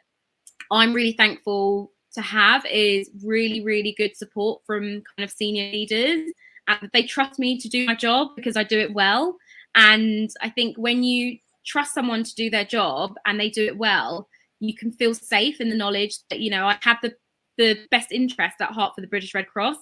I'm 0.71 0.93
really 0.93 1.13
thankful 1.13 1.93
to 2.15 2.21
have 2.23 2.65
is 2.67 3.11
really 3.25 3.61
really 3.63 3.95
good 3.97 4.17
support 4.17 4.63
from 4.67 4.83
kind 5.17 5.25
of 5.25 5.31
senior 5.31 5.71
leaders 5.73 6.31
and 6.69 6.91
they 6.93 7.03
trust 7.05 7.39
me 7.39 7.59
to 7.59 7.69
do 7.69 7.87
my 7.87 7.95
job 7.95 8.29
because 8.37 8.57
I 8.57 8.65
do 8.65 8.79
it 8.79 8.93
well. 8.93 9.37
And 9.75 10.31
I 10.41 10.51
think 10.51 10.77
when 10.77 11.03
you 11.03 11.39
trust 11.65 11.95
someone 11.95 12.25
to 12.25 12.35
do 12.35 12.51
their 12.51 12.65
job 12.65 13.15
and 13.27 13.39
they 13.39 13.51
do 13.51 13.65
it 13.67 13.77
well, 13.79 14.29
you 14.61 14.75
can 14.75 14.93
feel 14.93 15.15
safe 15.15 15.61
in 15.61 15.69
the 15.69 15.77
knowledge 15.77 16.17
that 16.31 16.41
you 16.41 16.51
know 16.51 16.67
I 16.67 16.79
have 16.83 16.99
the 17.03 17.15
the 17.61 17.77
best 17.91 18.11
interest 18.11 18.57
at 18.61 18.71
heart 18.71 18.95
for 18.95 19.03
the 19.03 19.07
British 19.07 19.35
Red 19.35 19.47
Cross. 19.47 19.77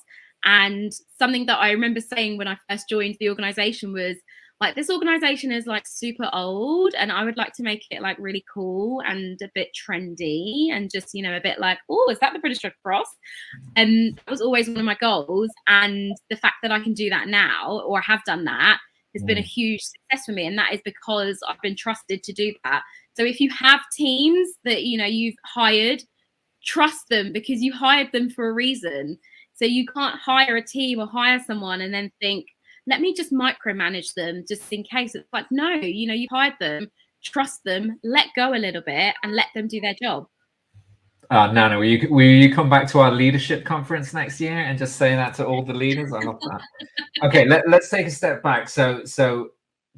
And 0.45 0.93
something 1.19 1.47
that 1.47 1.59
I 1.59 1.71
remember 1.71 2.01
saying 2.01 2.37
when 2.37 2.49
I 2.49 2.57
first 2.69 2.89
joined 2.89 3.17
the 3.19 3.29
organization 3.29 3.93
was 3.93 4.17
like, 4.61 4.75
this 4.75 4.91
organization 4.91 5.53
is 5.53 5.67
like 5.67 5.87
super 5.87 6.29
old, 6.33 6.93
and 6.99 7.13
I 7.13 7.23
would 7.25 7.37
like 7.37 7.53
to 7.55 7.63
make 7.63 7.85
it 7.91 8.03
like 8.03 8.17
really 8.19 8.45
cool 8.53 9.01
and 9.07 9.41
a 9.41 9.51
bit 9.55 9.69
trendy 9.73 10.71
and 10.73 10.91
just, 10.93 11.15
you 11.15 11.23
know, 11.23 11.37
a 11.37 11.41
bit 11.41 11.61
like, 11.61 11.79
oh, 11.89 12.09
is 12.11 12.19
that 12.19 12.33
the 12.33 12.41
British 12.41 12.65
Red 12.65 12.73
Cross? 12.85 13.07
And 13.77 14.17
that 14.17 14.31
was 14.31 14.41
always 14.41 14.69
one 14.69 14.79
of 14.79 14.85
my 14.85 14.97
goals. 15.01 15.51
And 15.69 16.17
the 16.29 16.37
fact 16.37 16.57
that 16.63 16.73
I 16.73 16.81
can 16.81 16.93
do 16.93 17.09
that 17.11 17.29
now, 17.29 17.83
or 17.87 18.01
have 18.01 18.25
done 18.25 18.45
that, 18.47 18.79
has 19.15 19.23
been 19.25 19.39
a 19.39 19.43
mm. 19.43 19.45
huge 19.45 19.83
success 19.83 20.27
for 20.27 20.33
me. 20.33 20.47
And 20.47 20.59
that 20.59 20.75
is 20.75 20.81
because 20.85 21.39
I've 21.49 21.63
been 21.63 21.77
trusted 21.77 22.23
to 22.25 22.33
do 22.33 22.53
that. 22.65 22.83
So 23.17 23.25
if 23.25 23.41
you 23.41 23.51
have 23.51 23.81
teams 23.97 24.49
that, 24.65 24.83
you 24.83 24.99
know, 24.99 25.07
you've 25.07 25.37
hired, 25.45 26.03
trust 26.65 27.09
them 27.09 27.33
because 27.33 27.63
you 27.63 27.73
hired 27.73 28.13
them 28.13 28.31
for 28.31 28.49
a 28.49 28.53
reason. 28.53 29.19
So 29.55 29.65
you 29.65 29.87
can't 29.87 30.19
hire 30.19 30.57
a 30.57 30.65
team 30.65 31.01
or 31.01 31.07
hire 31.07 31.43
someone 31.45 31.81
and 31.81 31.93
then 31.93 32.11
think, 32.21 32.47
let 32.87 33.01
me 33.01 33.13
just 33.13 33.33
micromanage 33.33 34.15
them 34.15 34.45
just 34.49 34.73
in 34.73 34.83
case. 34.85 35.15
It's 35.15 35.33
like, 35.33 35.47
no, 35.51 35.73
you 35.73 36.07
know, 36.07 36.15
you 36.15 36.29
hired 36.31 36.55
them, 36.61 36.91
trust 37.23 37.65
them, 37.65 37.99
let 38.05 38.29
go 38.37 38.55
a 38.55 38.57
little 38.57 38.83
bit 38.83 39.15
and 39.23 39.35
let 39.35 39.47
them 39.55 39.69
do 39.69 39.81
their 39.81 39.97
job. 40.01 40.27
Uh, 41.31 41.53
Nana, 41.53 41.77
will 41.77 41.85
you 41.85 42.09
will 42.09 42.23
you 42.25 42.55
come 42.55 42.71
back 42.71 42.89
to 42.89 43.01
our 43.01 43.11
leadership 43.11 43.67
conference 43.67 44.15
next 44.15 44.41
year 44.41 44.61
and 44.61 44.79
just 44.79 44.97
say 44.97 45.15
that 45.15 45.35
to 45.35 45.47
all 45.47 45.63
the 45.63 45.75
leaders? 45.75 46.11
I 46.11 46.21
love 46.21 46.41
that. 46.41 46.61
Okay, 47.23 47.45
let, 47.45 47.69
let's 47.69 47.91
take 47.91 48.07
a 48.07 48.11
step 48.11 48.43
back. 48.43 48.67
So 48.67 49.05
so 49.05 49.51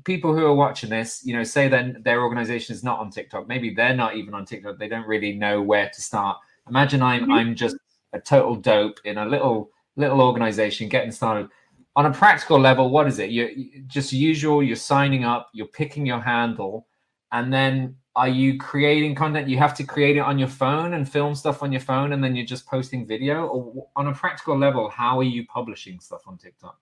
people 0.05 0.35
who 0.35 0.45
are 0.45 0.55
watching 0.55 0.91
this, 0.91 1.23
you 1.25 1.37
know, 1.37 1.45
say 1.45 1.69
then 1.69 2.01
their 2.05 2.23
organization 2.23 2.75
is 2.75 2.83
not 2.83 2.99
on 2.99 3.11
TikTok. 3.11 3.47
Maybe 3.47 3.73
they're 3.73 3.95
not 3.95 4.17
even 4.17 4.35
on 4.35 4.45
TikTok. 4.45 4.79
They 4.79 4.89
don't 4.89 5.07
really 5.07 5.33
know 5.33 5.63
where 5.63 5.89
to 5.89 6.01
start. 6.01 6.39
Imagine 6.71 7.03
I'm 7.03 7.27
Mhm. 7.27 7.33
I'm 7.33 7.55
just 7.55 7.77
a 8.13 8.21
total 8.21 8.55
dope 8.55 8.99
in 9.05 9.19
a 9.19 9.27
little 9.27 9.71
little 9.97 10.23
organization 10.23 10.89
getting 10.89 11.11
started. 11.11 11.49
On 11.97 12.07
a 12.07 12.13
practical 12.13 12.59
level, 12.59 12.89
what 12.89 13.07
is 13.07 13.19
it? 13.19 13.31
You 13.31 13.49
you- 13.49 13.83
just 13.87 14.13
usual. 14.13 14.63
You're 14.63 14.77
signing 14.77 15.25
up. 15.25 15.51
You're 15.53 15.67
picking 15.67 16.07
your 16.07 16.21
handle, 16.21 16.87
and 17.33 17.53
then 17.53 17.97
are 18.17 18.29
you 18.29 18.59
creating 18.59 19.15
content? 19.15 19.49
You 19.49 19.59
have 19.59 19.75
to 19.75 19.85
create 19.85 20.17
it 20.17 20.21
on 20.21 20.39
your 20.39 20.49
phone 20.49 20.95
and 20.95 21.09
film 21.09 21.35
stuff 21.35 21.63
on 21.63 21.73
your 21.73 21.81
phone, 21.81 22.13
and 22.13 22.23
then 22.23 22.35
you're 22.37 22.47
just 22.47 22.67
posting 22.67 23.07
video. 23.07 23.47
Or 23.47 23.89
on 23.97 24.07
a 24.07 24.13
practical 24.13 24.57
level, 24.57 24.89
how 24.89 25.19
are 25.19 25.25
you 25.25 25.47
publishing 25.47 26.01
stuff 26.01 26.23
on 26.27 26.39
TikTok? 26.39 26.79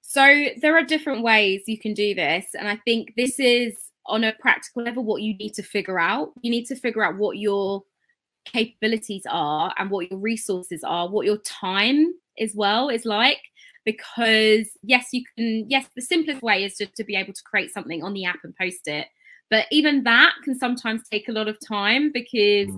So 0.00 0.46
there 0.60 0.76
are 0.76 0.84
different 0.84 1.22
ways 1.22 1.62
you 1.66 1.78
can 1.78 1.94
do 1.94 2.14
this. 2.14 2.54
And 2.58 2.68
I 2.68 2.76
think 2.76 3.14
this 3.16 3.40
is 3.40 3.90
on 4.06 4.22
a 4.22 4.32
practical 4.32 4.82
level 4.82 5.02
what 5.02 5.22
you 5.22 5.34
need 5.36 5.54
to 5.54 5.62
figure 5.62 5.98
out. 5.98 6.32
You 6.42 6.50
need 6.50 6.66
to 6.66 6.76
figure 6.76 7.02
out 7.04 7.16
what 7.16 7.38
your 7.38 7.82
capabilities 8.44 9.24
are 9.28 9.72
and 9.78 9.90
what 9.90 10.10
your 10.10 10.18
resources 10.18 10.82
are, 10.84 11.08
what 11.08 11.26
your 11.26 11.38
time 11.38 12.12
as 12.38 12.54
well 12.54 12.88
is 12.88 13.04
like. 13.04 13.40
Because 13.84 14.68
yes, 14.82 15.08
you 15.12 15.22
can, 15.36 15.66
yes, 15.68 15.86
the 15.94 16.02
simplest 16.02 16.42
way 16.42 16.64
is 16.64 16.78
just 16.78 16.94
to 16.96 17.04
be 17.04 17.16
able 17.16 17.34
to 17.34 17.42
create 17.42 17.72
something 17.72 18.02
on 18.02 18.14
the 18.14 18.24
app 18.24 18.38
and 18.42 18.56
post 18.56 18.86
it. 18.86 19.08
But 19.50 19.66
even 19.70 20.04
that 20.04 20.32
can 20.42 20.58
sometimes 20.58 21.02
take 21.08 21.28
a 21.28 21.32
lot 21.32 21.48
of 21.48 21.58
time 21.66 22.10
because 22.12 22.70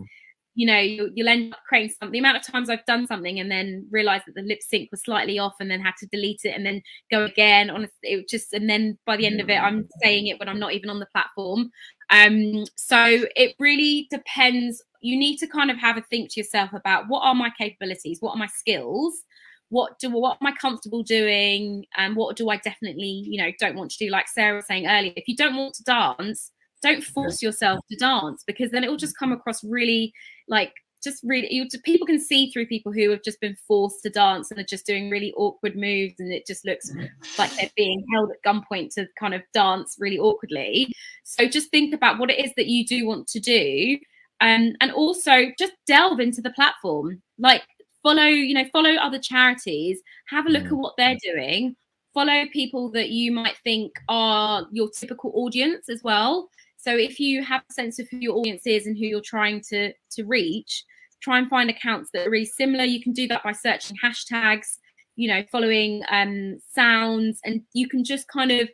you 0.57 0.66
know 0.66 0.79
you, 0.79 1.11
you'll 1.14 1.29
end 1.29 1.52
up 1.52 1.61
creating 1.68 1.90
something 1.90 2.12
the 2.12 2.18
amount 2.18 2.37
of 2.37 2.42
times 2.42 2.68
i've 2.68 2.85
done 2.87 3.07
something 3.07 3.38
and 3.38 3.50
then 3.50 3.87
realized 3.90 4.24
that 4.26 4.35
the 4.35 4.42
lip 4.42 4.59
sync 4.61 4.90
was 4.90 5.02
slightly 5.02 5.38
off 5.38 5.55
and 5.61 5.70
then 5.70 5.81
had 5.81 5.94
to 5.98 6.07
delete 6.07 6.40
it 6.44 6.55
and 6.57 6.66
then 6.66 6.83
go 7.11 7.24
again 7.24 7.70
on 7.70 7.87
it 8.02 8.29
just 8.29 8.52
and 8.52 8.68
then 8.68 8.98
by 9.07 9.16
the 9.16 9.26
end 9.26 9.40
of 9.40 9.48
it 9.48 9.59
i'm 9.59 9.87
saying 10.02 10.26
it 10.26 10.40
when 10.40 10.48
i'm 10.48 10.59
not 10.59 10.72
even 10.72 10.90
on 10.90 10.98
the 10.98 11.07
platform 11.14 11.70
um 12.11 12.64
so 12.74 13.24
it 13.37 13.55
really 13.59 14.09
depends 14.11 14.83
you 15.06 15.16
need 15.16 15.36
to 15.38 15.46
kind 15.46 15.70
of 15.70 15.78
have 15.78 15.96
a 15.96 16.02
think 16.02 16.30
to 16.30 16.40
yourself 16.40 16.72
about 16.72 17.04
what 17.08 17.20
are 17.20 17.34
my 17.34 17.50
capabilities 17.58 18.18
what 18.20 18.32
are 18.32 18.38
my 18.38 18.46
skills 18.46 19.22
what 19.68 19.98
do 19.98 20.10
what 20.10 20.38
am 20.40 20.46
i 20.46 20.52
comfortable 20.52 21.02
doing 21.02 21.84
and 21.96 22.16
what 22.16 22.36
do 22.36 22.48
i 22.50 22.56
definitely 22.58 23.24
you 23.26 23.42
know 23.42 23.50
don't 23.58 23.76
want 23.76 23.90
to 23.90 23.98
do? 23.98 24.10
Like 24.10 24.28
sara 24.28 24.56
was 24.56 24.66
saying 24.66 24.86
earlier 24.86 25.12
if 25.16 25.28
you 25.28 25.36
don't 25.36 25.56
want 25.56 25.74
to 25.74 25.84
dance 25.84 26.50
don't 26.82 27.02
force 27.02 27.42
yourself 27.42 27.80
to 27.90 27.96
dance 27.96 28.44
because 28.46 28.70
then 28.70 28.84
it 28.84 28.90
will 28.90 28.96
just 28.96 29.18
come 29.18 29.32
across 29.32 29.64
really 29.64 30.12
like 30.48 30.72
just 31.02 31.22
really 31.24 31.52
you, 31.52 31.66
people 31.84 32.06
can 32.06 32.18
see 32.18 32.50
through 32.50 32.66
people 32.66 32.92
who 32.92 33.10
have 33.10 33.22
just 33.22 33.40
been 33.40 33.56
forced 33.68 34.02
to 34.02 34.10
dance 34.10 34.50
and 34.50 34.58
are 34.58 34.64
just 34.64 34.86
doing 34.86 35.08
really 35.08 35.32
awkward 35.34 35.76
moves 35.76 36.14
and 36.18 36.32
it 36.32 36.46
just 36.46 36.64
looks 36.64 36.90
mm-hmm. 36.90 37.06
like 37.38 37.54
they're 37.56 37.70
being 37.76 38.04
held 38.12 38.30
at 38.30 38.42
gunpoint 38.42 38.92
to 38.94 39.06
kind 39.18 39.34
of 39.34 39.42
dance 39.54 39.96
really 40.00 40.18
awkwardly. 40.18 40.92
So 41.24 41.46
just 41.46 41.70
think 41.70 41.94
about 41.94 42.18
what 42.18 42.30
it 42.30 42.44
is 42.44 42.50
that 42.56 42.66
you 42.66 42.84
do 42.84 43.06
want 43.06 43.28
to 43.28 43.40
do 43.40 43.98
um, 44.40 44.75
and 44.81 44.92
also 44.92 45.46
just 45.59 45.72
delve 45.87 46.20
into 46.20 46.40
the 46.40 46.51
platform 46.51 47.22
like 47.38 47.62
follow 48.03 48.25
you 48.25 48.55
know 48.55 48.64
follow 48.72 48.94
other 48.96 49.18
charities 49.18 50.01
have 50.29 50.46
a 50.46 50.51
look 50.51 50.66
at 50.66 50.72
what 50.72 50.94
they're 50.96 51.18
doing 51.22 51.75
follow 52.14 52.44
people 52.53 52.90
that 52.90 53.11
you 53.11 53.33
might 53.33 53.57
think 53.64 53.92
are 54.09 54.66
your 54.72 54.88
typical 54.90 55.33
audience 55.35 55.88
as 55.88 56.03
well 56.03 56.49
so 56.87 56.96
if 56.96 57.18
you 57.18 57.42
have 57.42 57.62
a 57.68 57.72
sense 57.72 57.99
of 57.99 58.09
who 58.09 58.18
your 58.18 58.37
audience 58.37 58.64
is 58.64 58.87
and 58.87 58.96
who 58.96 59.07
you're 59.07 59.20
trying 59.20 59.61
to 59.70 59.92
to 60.12 60.25
reach, 60.25 60.85
try 61.20 61.37
and 61.37 61.49
find 61.49 61.68
accounts 61.68 62.11
that 62.12 62.29
are 62.29 62.31
really 62.31 62.46
similar. 62.46 62.85
You 62.85 63.03
can 63.03 63.12
do 63.12 63.27
that 63.27 63.42
by 63.42 63.51
searching 63.51 63.96
hashtags, 64.03 64.79
you 65.16 65.27
know, 65.27 65.42
following 65.51 66.05
um, 66.11 66.61
sounds, 66.72 67.40
and 67.44 67.62
you 67.72 67.88
can 67.88 68.05
just 68.05 68.29
kind 68.29 68.53
of 68.53 68.68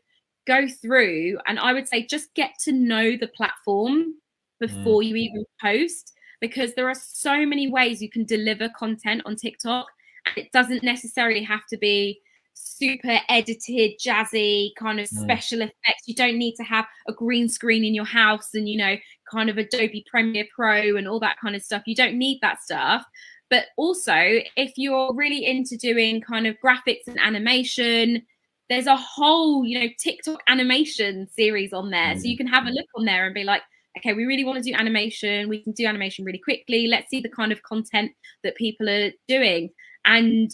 go 0.47 0.69
through. 0.69 1.39
And 1.47 1.59
I 1.59 1.73
would 1.73 1.89
say 1.89 2.05
just 2.05 2.35
get 2.35 2.51
to 2.65 2.73
know 2.73 3.17
the 3.17 3.29
platform 3.29 4.17
before 4.67 5.03
mm. 5.03 5.07
you 5.09 5.17
even 5.17 5.45
post, 5.61 6.13
because 6.41 6.73
there 6.75 6.89
are 6.89 6.95
so 6.95 7.45
many 7.45 7.69
ways 7.69 8.01
you 8.01 8.09
can 8.09 8.25
deliver 8.25 8.69
content 8.79 9.23
on 9.27 9.37
TikTok, 9.37 9.87
and 10.27 10.39
it 10.39 10.53
doesn't 10.53 10.83
necessarily 10.83 11.43
have 11.43 11.67
to 11.71 11.77
be 11.77 12.21
super 12.55 13.19
edited, 13.29 13.99
jazzy 13.99 14.71
kind 14.79 15.01
of 15.01 15.09
mm. 15.09 15.23
special 15.23 15.59
mm. 15.59 15.65
effects. 15.65 16.07
You 16.07 16.15
don't 16.15 16.39
need 16.39 16.55
to 16.57 16.63
have 16.63 16.87
a 17.09 17.13
green 17.13 17.49
screen 17.49 17.85
in 17.85 17.95
your 17.95 18.05
house 18.05 18.51
and, 18.55 18.69
you 18.69 18.79
know, 18.79 18.97
kind 19.31 19.51
of 19.51 19.59
Adobe 19.59 20.05
Premiere 20.11 20.47
Pro 20.55 20.97
and 20.97 21.09
all 21.09 21.21
that 21.21 21.41
kind 21.41 21.57
of 21.57 21.63
stuff. 21.63 21.83
You 21.87 21.95
don't 21.95 22.17
need 22.17 22.39
that 22.43 22.63
stuff. 22.63 23.05
But 23.51 23.67
also, 23.77 24.15
if 24.57 24.73
you're 24.77 25.15
really 25.15 25.45
into 25.45 25.77
doing 25.77 26.21
kind 26.21 26.47
of 26.47 26.57
graphics 26.65 27.07
and 27.07 27.19
animation, 27.21 28.23
there's 28.69 28.87
a 28.87 28.97
whole, 28.97 29.65
you 29.67 29.79
know, 29.81 29.89
TikTok 29.99 30.41
animation 30.49 31.29
series 31.31 31.73
on 31.73 31.91
there. 31.91 32.15
Mm. 32.15 32.21
So 32.21 32.29
you 32.29 32.37
can 32.37 32.47
have 32.47 32.67
a 32.67 32.71
look 32.71 32.87
on 32.97 33.05
there 33.05 33.27
and 33.27 33.35
be 33.35 33.45
like, 33.45 33.63
okay, 33.99 34.15
we 34.15 34.25
really 34.25 34.45
want 34.45 34.63
to 34.63 34.71
do 34.71 34.77
animation. 34.77 35.49
We 35.49 35.63
can 35.63 35.73
do 35.73 35.87
animation 35.87 36.25
really 36.25 36.39
quickly. 36.39 36.87
Let's 36.87 37.11
see 37.11 37.21
the 37.21 37.29
kind 37.29 37.53
of 37.53 37.63
content 37.63 38.13
that 38.43 38.57
people 38.57 38.89
are 38.89 39.11
doing. 39.29 39.71
And 40.05 40.51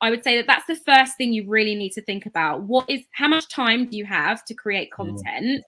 I 0.00 0.10
would 0.10 0.24
say 0.24 0.36
that 0.36 0.46
that's 0.46 0.66
the 0.66 0.76
first 0.76 1.16
thing 1.16 1.32
you 1.32 1.48
really 1.48 1.74
need 1.74 1.92
to 1.92 2.02
think 2.02 2.26
about. 2.26 2.62
What 2.62 2.88
is 2.88 3.02
how 3.12 3.28
much 3.28 3.48
time 3.48 3.88
do 3.88 3.96
you 3.96 4.06
have 4.06 4.44
to 4.46 4.54
create 4.54 4.90
mm. 4.90 4.96
content 4.96 5.60
mm. 5.60 5.62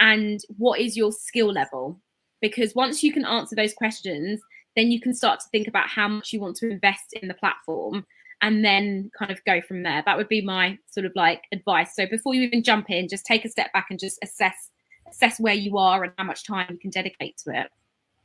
and 0.00 0.40
what 0.56 0.80
is 0.80 0.96
your 0.96 1.12
skill 1.12 1.52
level? 1.52 2.00
Because 2.40 2.74
once 2.74 3.02
you 3.02 3.12
can 3.12 3.24
answer 3.24 3.54
those 3.54 3.74
questions, 3.74 4.40
then 4.76 4.90
you 4.90 5.00
can 5.00 5.14
start 5.14 5.40
to 5.40 5.46
think 5.50 5.68
about 5.68 5.88
how 5.88 6.08
much 6.08 6.32
you 6.32 6.40
want 6.40 6.56
to 6.56 6.70
invest 6.70 7.12
in 7.20 7.28
the 7.28 7.34
platform 7.34 8.04
and 8.42 8.64
then 8.64 9.10
kind 9.18 9.30
of 9.30 9.42
go 9.44 9.60
from 9.66 9.82
there. 9.82 10.02
That 10.04 10.16
would 10.16 10.28
be 10.28 10.40
my 10.40 10.78
sort 10.90 11.06
of 11.06 11.12
like 11.14 11.42
advice. 11.52 11.94
So 11.94 12.06
before 12.06 12.34
you 12.34 12.42
even 12.42 12.62
jump 12.62 12.90
in, 12.90 13.08
just 13.08 13.24
take 13.24 13.44
a 13.44 13.50
step 13.50 13.72
back 13.72 13.86
and 13.90 13.98
just 13.98 14.18
assess 14.22 14.70
assess 15.14 15.40
where 15.40 15.54
you 15.54 15.78
are 15.78 16.04
and 16.04 16.12
how 16.18 16.24
much 16.24 16.44
time 16.44 16.66
you 16.70 16.78
can 16.78 16.90
dedicate 16.90 17.36
to 17.38 17.50
it. 17.58 17.70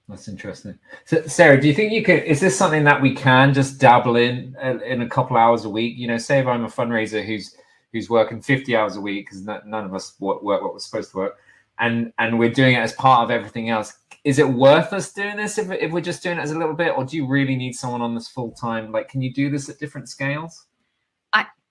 That's 0.07 0.27
interesting. 0.27 0.77
So, 1.05 1.21
Sara, 1.27 1.61
do 1.61 1.67
you 1.67 1.73
think 1.73 1.91
you 1.91 2.03
could? 2.03 2.23
Is 2.23 2.39
this 2.39 2.57
something 2.57 2.83
that 2.85 2.99
we 2.99 3.13
can 3.13 3.53
just 3.53 3.79
dabble 3.79 4.15
in 4.15 4.55
uh, 4.61 4.79
in 4.83 5.03
a 5.03 5.09
couple 5.09 5.37
hours 5.37 5.65
a 5.65 5.69
week? 5.69 5.97
You 5.97 6.07
know, 6.07 6.17
say 6.17 6.39
if 6.39 6.47
I'm 6.47 6.65
a 6.65 6.67
fundraiser 6.67 7.23
who's 7.23 7.55
who's 7.93 8.09
working 8.09 8.41
50 8.41 8.75
hours 8.75 8.95
a 8.95 9.01
week 9.01 9.27
because 9.27 9.43
none 9.43 9.85
of 9.85 9.93
us 9.93 10.15
work, 10.19 10.41
work 10.43 10.61
what 10.61 10.73
we're 10.73 10.79
supposed 10.79 11.11
to 11.11 11.17
work, 11.17 11.37
and 11.77 12.11
and 12.17 12.39
we're 12.39 12.49
doing 12.51 12.73
it 12.73 12.79
as 12.79 12.93
part 12.93 13.23
of 13.23 13.29
everything 13.29 13.69
else. 13.69 13.93
Is 14.23 14.39
it 14.39 14.49
worth 14.49 14.91
us 14.93 15.13
doing 15.13 15.37
this 15.37 15.59
if, 15.59 15.71
if 15.71 15.91
we're 15.91 16.01
just 16.01 16.23
doing 16.23 16.39
it 16.39 16.41
as 16.41 16.51
a 16.51 16.57
little 16.57 16.73
bit, 16.73 16.93
or 16.97 17.05
do 17.05 17.15
you 17.15 17.27
really 17.27 17.55
need 17.55 17.73
someone 17.73 18.01
on 18.01 18.15
this 18.15 18.27
full 18.27 18.51
time? 18.51 18.91
Like, 18.91 19.09
can 19.09 19.21
you 19.21 19.31
do 19.31 19.51
this 19.51 19.69
at 19.69 19.77
different 19.77 20.09
scales? 20.09 20.65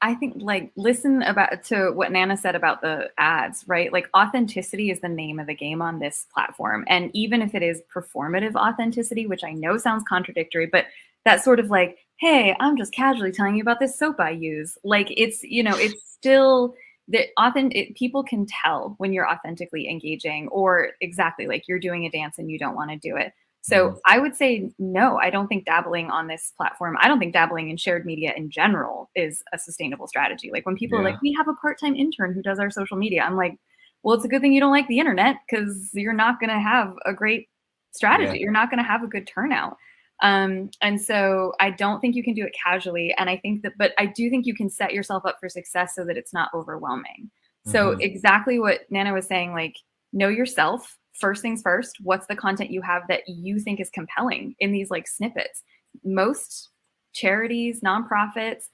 I 0.00 0.14
think 0.14 0.34
like 0.38 0.70
listen 0.76 1.22
about 1.22 1.64
to 1.64 1.90
what 1.90 2.12
Nana 2.12 2.36
said 2.36 2.54
about 2.54 2.82
the 2.82 3.10
ads, 3.18 3.64
right? 3.66 3.92
Like 3.92 4.08
authenticity 4.16 4.90
is 4.90 5.00
the 5.00 5.08
name 5.08 5.40
of 5.40 5.48
the 5.48 5.54
game 5.54 5.82
on 5.82 5.98
this 5.98 6.26
platform. 6.32 6.84
And 6.88 7.10
even 7.14 7.42
if 7.42 7.54
it 7.54 7.62
is 7.62 7.82
performative 7.92 8.54
authenticity, 8.54 9.26
which 9.26 9.42
I 9.42 9.52
know 9.52 9.76
sounds 9.76 10.04
contradictory, 10.08 10.66
but 10.66 10.86
that 11.24 11.42
sort 11.42 11.58
of 11.58 11.68
like, 11.68 11.98
hey, 12.20 12.54
I'm 12.60 12.76
just 12.76 12.92
casually 12.92 13.32
telling 13.32 13.56
you 13.56 13.62
about 13.62 13.80
this 13.80 13.98
soap 13.98 14.20
I 14.20 14.30
use. 14.30 14.78
Like 14.84 15.12
it's, 15.16 15.42
you 15.42 15.62
know, 15.62 15.76
it's 15.76 16.00
still 16.12 16.74
that 17.08 17.28
often 17.36 17.72
it, 17.72 17.96
people 17.96 18.22
can 18.22 18.46
tell 18.46 18.94
when 18.98 19.12
you're 19.12 19.28
authentically 19.28 19.88
engaging 19.88 20.46
or 20.48 20.90
exactly 21.00 21.46
like 21.46 21.64
you're 21.66 21.78
doing 21.78 22.04
a 22.04 22.10
dance 22.10 22.38
and 22.38 22.50
you 22.50 22.58
don't 22.58 22.76
want 22.76 22.90
to 22.90 22.96
do 22.96 23.16
it 23.16 23.32
so 23.68 23.88
mm-hmm. 23.88 23.98
I 24.06 24.18
would 24.18 24.34
say 24.34 24.72
no, 24.78 25.18
I 25.18 25.28
don't 25.28 25.46
think 25.46 25.66
dabbling 25.66 26.10
on 26.10 26.26
this 26.26 26.52
platform, 26.56 26.96
I 27.00 27.06
don't 27.06 27.18
think 27.18 27.34
dabbling 27.34 27.68
in 27.68 27.76
shared 27.76 28.06
media 28.06 28.32
in 28.34 28.50
general 28.50 29.10
is 29.14 29.42
a 29.52 29.58
sustainable 29.58 30.06
strategy. 30.06 30.50
Like 30.50 30.64
when 30.64 30.76
people 30.76 30.98
yeah. 30.98 31.04
are 31.04 31.10
like, 31.10 31.20
we 31.20 31.34
have 31.34 31.48
a 31.48 31.54
part-time 31.54 31.94
intern 31.94 32.32
who 32.32 32.42
does 32.42 32.58
our 32.58 32.70
social 32.70 32.96
media, 32.96 33.22
I'm 33.22 33.36
like, 33.36 33.58
well, 34.02 34.16
it's 34.16 34.24
a 34.24 34.28
good 34.28 34.40
thing 34.40 34.52
you 34.52 34.60
don't 34.60 34.72
like 34.72 34.88
the 34.88 34.98
internet 34.98 35.36
because 35.48 35.90
you're 35.92 36.12
not 36.12 36.40
going 36.40 36.50
to 36.50 36.60
have 36.60 36.94
a 37.04 37.12
great 37.12 37.48
strategy. 37.92 38.38
Yeah. 38.38 38.44
You're 38.44 38.52
not 38.52 38.70
going 38.70 38.82
to 38.82 38.88
have 38.88 39.02
a 39.02 39.08
good 39.08 39.26
turnout. 39.26 39.76
Um, 40.22 40.70
and 40.82 41.00
so 41.00 41.52
I 41.60 41.70
don't 41.70 42.00
think 42.00 42.16
you 42.16 42.24
can 42.24 42.34
do 42.34 42.44
it 42.44 42.54
casually. 42.64 43.14
And 43.18 43.30
I 43.30 43.36
think 43.36 43.62
that, 43.62 43.72
but 43.78 43.92
I 43.98 44.06
do 44.06 44.30
think 44.30 44.46
you 44.46 44.54
can 44.54 44.70
set 44.70 44.92
yourself 44.92 45.24
up 45.26 45.36
for 45.40 45.48
success 45.48 45.94
so 45.94 46.04
that 46.04 46.16
it's 46.16 46.32
not 46.32 46.50
overwhelming. 46.54 47.30
So 47.66 47.92
mm-hmm. 47.92 48.00
exactly 48.00 48.58
what 48.58 48.80
Nana 48.90 49.12
was 49.12 49.26
saying, 49.26 49.52
like 49.52 49.76
know 50.12 50.28
yourself, 50.28 50.97
first 51.18 51.42
things 51.42 51.62
first, 51.62 51.96
what's 52.02 52.26
the 52.26 52.36
content 52.36 52.70
you 52.70 52.82
have 52.82 53.02
that 53.08 53.28
you 53.28 53.58
think 53.58 53.80
is 53.80 53.90
compelling 53.90 54.54
in 54.60 54.72
these 54.72 54.90
like 54.90 55.06
snippets? 55.06 55.62
Most 56.04 56.70
charities, 57.12 57.80
nonprofits, 57.80 58.64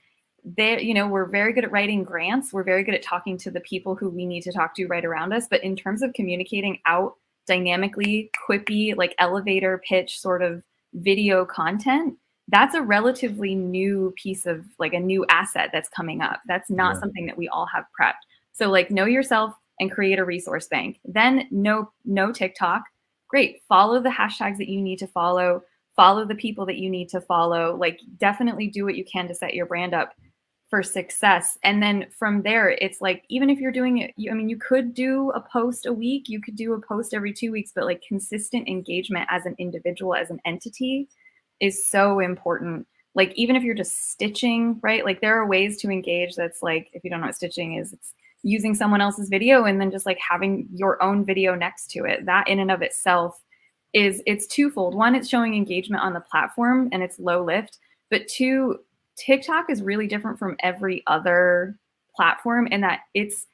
they, 0.45 0.81
you 0.83 0.93
know, 0.93 1.09
we're 1.09 1.25
very 1.25 1.53
good 1.53 1.65
at 1.65 1.73
writing 1.73 2.05
grants. 2.05 2.53
We're 2.53 2.65
very 2.65 2.85
good 2.85 2.95
at 2.95 3.03
talking 3.03 3.39
to 3.39 3.51
the 3.51 3.61
people 3.61 3.95
who 3.95 4.11
we 4.11 4.27
need 4.27 4.43
to 4.43 4.53
talk 4.53 4.75
to 4.77 4.87
right 4.87 5.05
around 5.05 5.33
us. 5.33 5.47
But 5.49 5.65
in 5.65 5.75
terms 5.75 6.03
of 6.03 6.13
communicating 6.13 6.79
out 6.87 7.15
dynamically, 7.47 8.31
quippy, 8.49 8.97
like 8.97 9.15
elevator 9.19 9.81
pitch 9.89 10.21
sort 10.21 10.43
of 10.43 10.63
video 10.93 11.47
content, 11.47 12.17
that's 12.49 12.75
a 12.75 12.83
relatively 12.83 13.55
new 13.55 14.13
piece 14.23 14.45
of 14.45 14.67
like 14.79 14.93
a 14.93 15.01
new 15.01 15.25
asset 15.31 15.71
that's 15.73 15.89
coming 15.89 16.21
up. 16.21 16.41
That's 16.47 16.71
not 16.71 16.97
yeah. 16.97 17.01
something 17.01 17.27
that 17.27 17.39
we 17.39 17.49
all 17.49 17.67
have 17.67 17.87
prepped. 17.99 18.13
So 18.53 18.71
like 18.71 18.91
know 18.91 19.07
yourself, 19.07 19.55
and 19.81 19.91
create 19.91 20.19
a 20.19 20.25
resource 20.25 20.67
bank. 20.67 20.99
Then 21.05 21.47
no 21.51 21.91
no 22.05 22.33
TikTok. 22.33 22.83
Great. 23.29 23.63
Follow 23.69 24.01
the 24.01 24.11
hashtags 24.11 24.59
that 24.59 24.69
you 24.69 24.81
need 24.81 24.99
to 25.01 25.07
follow. 25.07 25.63
Follow 25.97 26.25
the 26.25 26.35
people 26.35 26.67
that 26.67 26.79
you 26.79 26.91
need 26.91 27.09
to 27.11 27.21
follow. 27.21 27.77
Like 27.77 28.01
definitely 28.19 28.69
do 28.69 28.85
what 28.85 28.97
you 28.97 29.05
can 29.05 29.29
to 29.29 29.35
set 29.35 29.55
your 29.55 29.67
brand 29.67 29.95
up 29.95 30.15
for 30.71 30.83
success. 30.83 31.57
And 31.63 31.83
then 31.83 32.07
from 32.19 32.43
there, 32.43 32.71
it's 32.71 33.01
like 33.01 33.25
even 33.29 33.49
if 33.51 33.61
you're 33.61 33.71
doing 33.71 33.99
it, 33.99 34.13
you, 34.17 34.31
I 34.31 34.35
mean, 34.35 34.49
you 34.49 34.57
could 34.57 34.93
do 34.95 35.31
a 35.31 35.41
post 35.41 35.87
a 35.87 35.93
week, 35.93 36.29
you 36.29 36.41
could 36.41 36.57
do 36.57 36.73
a 36.73 36.81
post 36.81 37.15
every 37.15 37.33
two 37.33 37.53
weeks, 37.53 37.71
but 37.73 37.85
like 37.85 38.03
consistent 38.07 38.67
engagement 38.67 39.29
as 39.31 39.47
an 39.47 39.55
individual, 39.59 40.15
as 40.15 40.31
an 40.31 40.41
entity, 40.45 41.09
is 41.61 41.87
so 41.87 42.19
important. 42.19 42.87
Like 43.15 43.33
even 43.37 43.55
if 43.55 43.63
you're 43.63 43.75
just 43.75 44.11
stitching, 44.11 44.81
right? 44.83 45.05
Like 45.05 45.21
there 45.21 45.41
are 45.41 45.47
ways 45.47 45.77
to 45.83 45.91
engage 45.91 46.35
that's 46.35 46.63
like 46.63 46.91
if 46.93 47.05
you 47.05 47.11
don't 47.11 47.21
know 47.21 47.27
what 47.27 47.37
stitching 47.37 47.75
is, 47.75 47.93
it's 47.93 48.13
using 48.45 48.75
someone 48.75 49.01
else's 49.01 49.29
video 49.29 49.65
and 49.65 49.81
then 49.81 49.91
just 49.91 50.07
like 50.07 50.19
having 50.19 50.69
your 50.73 51.03
own 51.03 51.25
video 51.25 51.57
next 51.57 51.91
to 51.91 52.05
it. 52.05 52.25
That 52.27 52.49
in 52.49 52.61
and 52.61 52.71
of 52.71 52.83
itself 52.83 53.41
is 53.93 54.23
it's 54.27 54.47
twofold. 54.47 54.95
One 54.95 55.17
it's 55.17 55.29
showing 55.29 55.57
engagement 55.57 56.03
on 56.03 56.13
the 56.13 56.21
platform 56.21 56.89
and 56.93 57.03
it's 57.03 57.19
low 57.19 57.45
lift 57.45 57.79
but 58.15 58.29
two 58.29 58.79
tiktok 59.17 59.69
is 59.69 59.83
really 59.83 60.07
different 60.07 60.39
from 60.39 60.57
every 60.61 61.03
other 61.09 61.79
platform 62.15 62.67
in 62.69 62.81
that 62.81 63.01
it's 63.13 63.47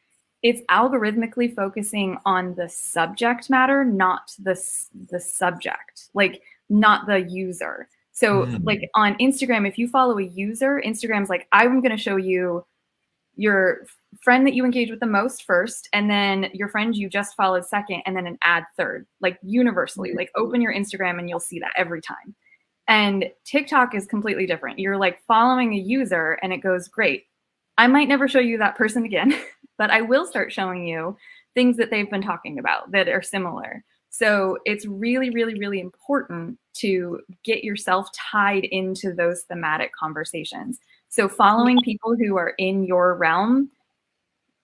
it's 0.43 0.63
algorithmically 0.71 1.55
focusing 1.55 2.19
on 2.25 2.55
the 2.55 2.69
subject 2.69 3.51
matter 3.51 3.85
not 3.85 4.33
the 4.39 4.55
the 5.11 5.21
subject 5.21 6.09
like 6.15 6.43
not 6.69 7.07
the 7.07 7.23
user. 7.23 7.89
So 8.13 8.45
mm. 8.45 8.61
like 8.65 8.89
on 8.95 9.15
instagram 9.15 9.67
if 9.67 9.79
you 9.79 9.89
follow 9.89 10.19
a 10.19 10.25
user 10.25 10.83
instagram's 10.85 11.31
like 11.31 11.49
i'm 11.53 11.81
going 11.81 11.97
to 11.97 12.03
show 12.03 12.17
you 12.17 12.65
your 13.41 13.87
friend 14.23 14.47
that 14.47 14.53
you 14.53 14.67
engage 14.67 14.91
with 14.91 15.01
the 15.01 15.07
most 15.07 15.45
first, 15.45 15.89
and 15.95 16.11
then 16.11 16.51
your 16.53 16.69
friend 16.69 16.95
you 16.95 17.09
just 17.09 17.35
followed 17.35 17.65
second, 17.65 18.03
and 18.05 18.15
then 18.15 18.27
an 18.27 18.39
ad 18.43 18.65
third, 18.77 19.07
like 19.23 19.39
universally. 19.43 20.11
Mm-hmm. 20.11 20.19
Like 20.19 20.31
open 20.37 20.61
your 20.61 20.75
Instagram 20.75 21.19
and 21.19 21.29
you'll 21.29 21.41
see 21.41 21.59
that 21.61 21.73
every 21.75 22.03
time. 22.03 22.35
And 22.87 23.31
TikTok 23.47 23.95
is 23.95 24.05
completely 24.05 24.47
different. 24.47 24.79
You're 24.79 24.99
like 24.99 25.23
following 25.27 25.73
a 25.73 25.79
user 25.79 26.39
and 26.43 26.53
it 26.53 26.59
goes, 26.59 26.89
great. 26.89 27.25
I 27.79 27.87
might 27.87 28.09
never 28.09 28.29
show 28.29 28.41
you 28.41 28.59
that 28.59 28.77
person 28.77 29.05
again, 29.07 29.35
but 29.79 29.91
I 29.91 30.03
will 30.03 30.27
start 30.27 30.53
showing 30.53 30.87
you 30.87 31.17
things 31.55 31.79
that 31.79 31.91
they've 31.91 32.11
been 32.11 32.21
talking 32.21 32.59
about 32.59 32.93
that 32.93 33.09
are 33.09 33.23
similar. 33.23 33.85
So 34.11 34.59
it's 34.67 34.85
really, 34.87 35.31
really, 35.31 35.55
really 35.55 35.81
important 35.81 36.59
to 36.79 37.21
get 37.43 37.65
yourself 37.65 38.09
tied 38.13 38.65
into 38.65 39.15
those 39.15 39.45
thematic 39.45 39.93
conversations. 39.99 40.79
So 41.11 41.29
following 41.29 41.81
people 41.81 42.17
who 42.17 42.37
are 42.37 42.55
in 42.57 42.85
your 42.85 43.17
realm 43.17 43.71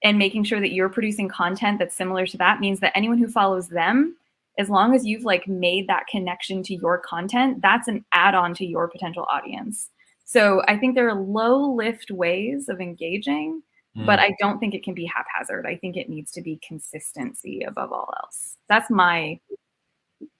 and 0.04 0.16
making 0.16 0.44
sure 0.44 0.60
that 0.60 0.72
you're 0.72 0.88
producing 0.88 1.28
content 1.28 1.80
that's 1.80 1.94
similar 1.94 2.24
to 2.26 2.36
that 2.38 2.60
means 2.60 2.78
that 2.80 2.92
anyone 2.94 3.18
who 3.18 3.28
follows 3.28 3.68
them, 3.68 4.16
as 4.56 4.70
long 4.70 4.94
as 4.94 5.04
you've 5.04 5.24
like 5.24 5.48
made 5.48 5.88
that 5.88 6.06
connection 6.06 6.62
to 6.62 6.74
your 6.74 6.98
content, 6.98 7.60
that's 7.62 7.88
an 7.88 8.04
add-on 8.12 8.54
to 8.54 8.64
your 8.64 8.86
potential 8.86 9.26
audience. 9.28 9.90
So 10.24 10.62
I 10.68 10.76
think 10.76 10.94
there 10.94 11.08
are 11.08 11.20
low 11.20 11.74
lift 11.74 12.12
ways 12.12 12.68
of 12.68 12.80
engaging, 12.80 13.60
mm. 13.96 14.06
but 14.06 14.20
I 14.20 14.34
don't 14.38 14.60
think 14.60 14.72
it 14.72 14.84
can 14.84 14.94
be 14.94 15.04
haphazard. 15.04 15.66
I 15.66 15.76
think 15.76 15.96
it 15.96 16.08
needs 16.08 16.30
to 16.32 16.42
be 16.42 16.60
consistency 16.66 17.62
above 17.62 17.92
all 17.92 18.12
else. 18.22 18.56
That's 18.68 18.88
my 18.88 19.40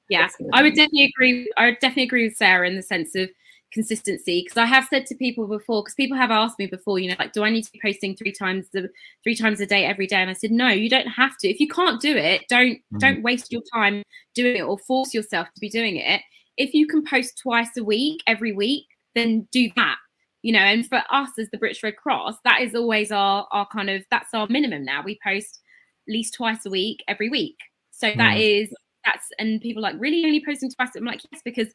yeah. 0.09 0.29
I 0.53 0.63
would 0.63 0.75
definitely 0.75 1.07
agree. 1.07 1.53
I 1.57 1.67
would 1.67 1.79
definitely 1.81 2.05
agree 2.05 2.29
with 2.29 2.37
Sara 2.37 2.69
in 2.69 2.77
the 2.77 2.83
sense 2.83 3.17
of 3.17 3.29
consistency 3.77 4.43
because 4.43 4.57
I 4.57 4.65
have 4.65 4.87
said 4.89 5.05
to 5.07 5.15
people 5.15 5.47
before 5.47 5.83
because 5.83 5.95
people 5.95 6.17
have 6.17 6.31
asked 6.31 6.59
me 6.59 6.67
before 6.67 6.99
you 6.99 7.11
know 7.11 7.17
like 7.19 7.35
do 7.35 7.45
I 7.45 7.51
need 7.51 7.65
to 7.65 7.73
be 7.73 7.81
posting 7.85 8.17
three 8.17 8.33
times 8.33 8.67
the 8.73 8.89
three 9.23 9.37
times 9.37 9.61
a 9.61 9.67
day 9.67 9.85
every 9.85 10.07
day? 10.07 10.17
And 10.17 10.31
I 10.31 10.33
said 10.33 10.51
no 10.51 10.69
you 10.69 10.89
don't 10.89 11.07
have 11.07 11.37
to. 11.41 11.49
If 11.49 11.61
you 11.61 11.69
can't 11.69 12.01
do 12.01 12.17
it 12.17 12.47
don't 12.49 12.79
mm-hmm. 12.79 12.99
don't 12.99 13.23
waste 13.23 13.53
your 13.53 13.61
time 13.73 14.03
doing 14.35 14.57
it 14.57 14.63
or 14.63 14.79
force 14.79 15.13
yourself 15.13 15.49
to 15.55 15.61
be 15.61 15.69
doing 15.69 15.97
it. 15.97 16.23
If 16.57 16.73
you 16.73 16.87
can 16.87 17.05
post 17.05 17.39
twice 17.39 17.77
a 17.77 17.85
week 17.85 18.23
every 18.27 18.53
week 18.53 18.87
then 19.15 19.47
do 19.53 19.69
that. 19.77 19.99
You 20.41 20.55
know 20.55 20.61
and 20.61 20.89
for 20.89 21.03
us 21.11 21.31
as 21.39 21.51
the 21.51 21.59
British 21.59 21.83
Red 21.83 21.97
Cross 21.97 22.37
that 22.45 22.63
is 22.63 22.75
always 22.75 23.13
our 23.13 23.47
our 23.53 23.67
kind 23.67 23.91
of 23.91 24.05
that's 24.11 24.33
our 24.33 24.47
minimum 24.49 24.87
now. 24.87 25.03
We 25.05 25.19
post 25.23 25.61
at 26.09 26.13
least 26.13 26.33
twice 26.33 26.65
a 26.65 26.71
week 26.71 27.05
every 27.09 27.29
week. 27.29 27.59
So 27.91 28.09
mm-hmm. 28.09 28.19
that 28.19 28.39
is 28.39 28.73
that's 29.05 29.29
and 29.39 29.61
people 29.61 29.83
like 29.83 29.97
really? 29.99 30.25
Only 30.25 30.43
posting 30.43 30.71
twice? 30.71 30.97
I'm 30.97 31.05
like 31.05 31.21
yes 31.31 31.43
because 31.45 31.69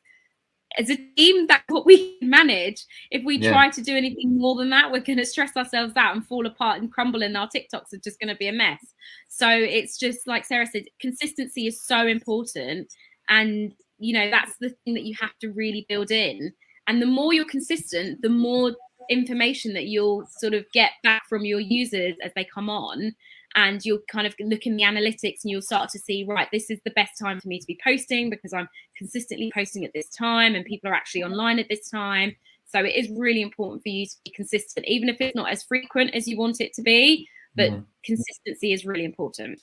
as 0.77 0.89
a 0.89 0.95
team, 1.17 1.47
that's 1.47 1.63
what 1.67 1.85
we 1.85 2.17
can 2.19 2.29
manage. 2.29 2.85
If 3.11 3.23
we 3.23 3.37
yeah. 3.37 3.51
try 3.51 3.69
to 3.69 3.81
do 3.81 3.95
anything 3.95 4.37
more 4.37 4.55
than 4.55 4.69
that, 4.69 4.91
we're 4.91 5.01
going 5.01 5.17
to 5.17 5.25
stress 5.25 5.55
ourselves 5.57 5.93
out 5.95 6.15
and 6.15 6.25
fall 6.25 6.45
apart 6.45 6.79
and 6.79 6.91
crumble, 6.91 7.23
and 7.23 7.35
our 7.35 7.49
TikToks 7.49 7.93
are 7.93 7.97
just 8.03 8.19
going 8.19 8.29
to 8.29 8.35
be 8.35 8.47
a 8.47 8.53
mess. 8.53 8.93
So 9.27 9.49
it's 9.49 9.97
just 9.97 10.27
like 10.27 10.45
Sara 10.45 10.65
said, 10.65 10.85
consistency 10.99 11.67
is 11.67 11.81
so 11.81 12.07
important. 12.07 12.93
And, 13.29 13.73
you 13.99 14.13
know, 14.13 14.29
that's 14.29 14.55
the 14.59 14.69
thing 14.83 14.93
that 14.93 15.03
you 15.03 15.15
have 15.19 15.37
to 15.39 15.51
really 15.51 15.85
build 15.89 16.11
in. 16.11 16.53
And 16.87 17.01
the 17.01 17.05
more 17.05 17.33
you're 17.33 17.45
consistent, 17.45 18.21
the 18.21 18.29
more 18.29 18.73
information 19.09 19.73
that 19.73 19.85
you'll 19.85 20.25
sort 20.39 20.53
of 20.53 20.65
get 20.73 20.91
back 21.03 21.23
from 21.27 21.45
your 21.45 21.59
users 21.59 22.15
as 22.23 22.31
they 22.35 22.45
come 22.45 22.69
on 22.69 23.13
and 23.55 23.83
you'll 23.85 23.99
kind 24.09 24.27
of 24.27 24.35
look 24.39 24.65
in 24.65 24.75
the 24.75 24.83
analytics 24.83 25.43
and 25.43 25.51
you'll 25.51 25.61
start 25.61 25.89
to 25.89 25.99
see 25.99 26.23
right 26.27 26.47
this 26.51 26.69
is 26.69 26.79
the 26.85 26.91
best 26.91 27.11
time 27.19 27.39
for 27.39 27.47
me 27.47 27.59
to 27.59 27.67
be 27.67 27.79
posting 27.83 28.29
because 28.29 28.53
i'm 28.53 28.69
consistently 28.97 29.51
posting 29.53 29.85
at 29.85 29.91
this 29.93 30.09
time 30.09 30.55
and 30.55 30.65
people 30.65 30.89
are 30.89 30.93
actually 30.93 31.23
online 31.23 31.59
at 31.59 31.67
this 31.69 31.89
time 31.89 32.35
so 32.65 32.79
it 32.79 32.95
is 32.95 33.09
really 33.17 33.41
important 33.41 33.81
for 33.83 33.89
you 33.89 34.05
to 34.05 34.15
be 34.25 34.31
consistent 34.31 34.85
even 34.87 35.09
if 35.09 35.19
it's 35.19 35.35
not 35.35 35.51
as 35.51 35.63
frequent 35.63 36.13
as 36.13 36.27
you 36.27 36.37
want 36.37 36.61
it 36.61 36.73
to 36.73 36.81
be 36.81 37.27
but 37.55 37.71
mm. 37.71 37.83
consistency 38.03 38.73
is 38.73 38.85
really 38.85 39.05
important 39.05 39.59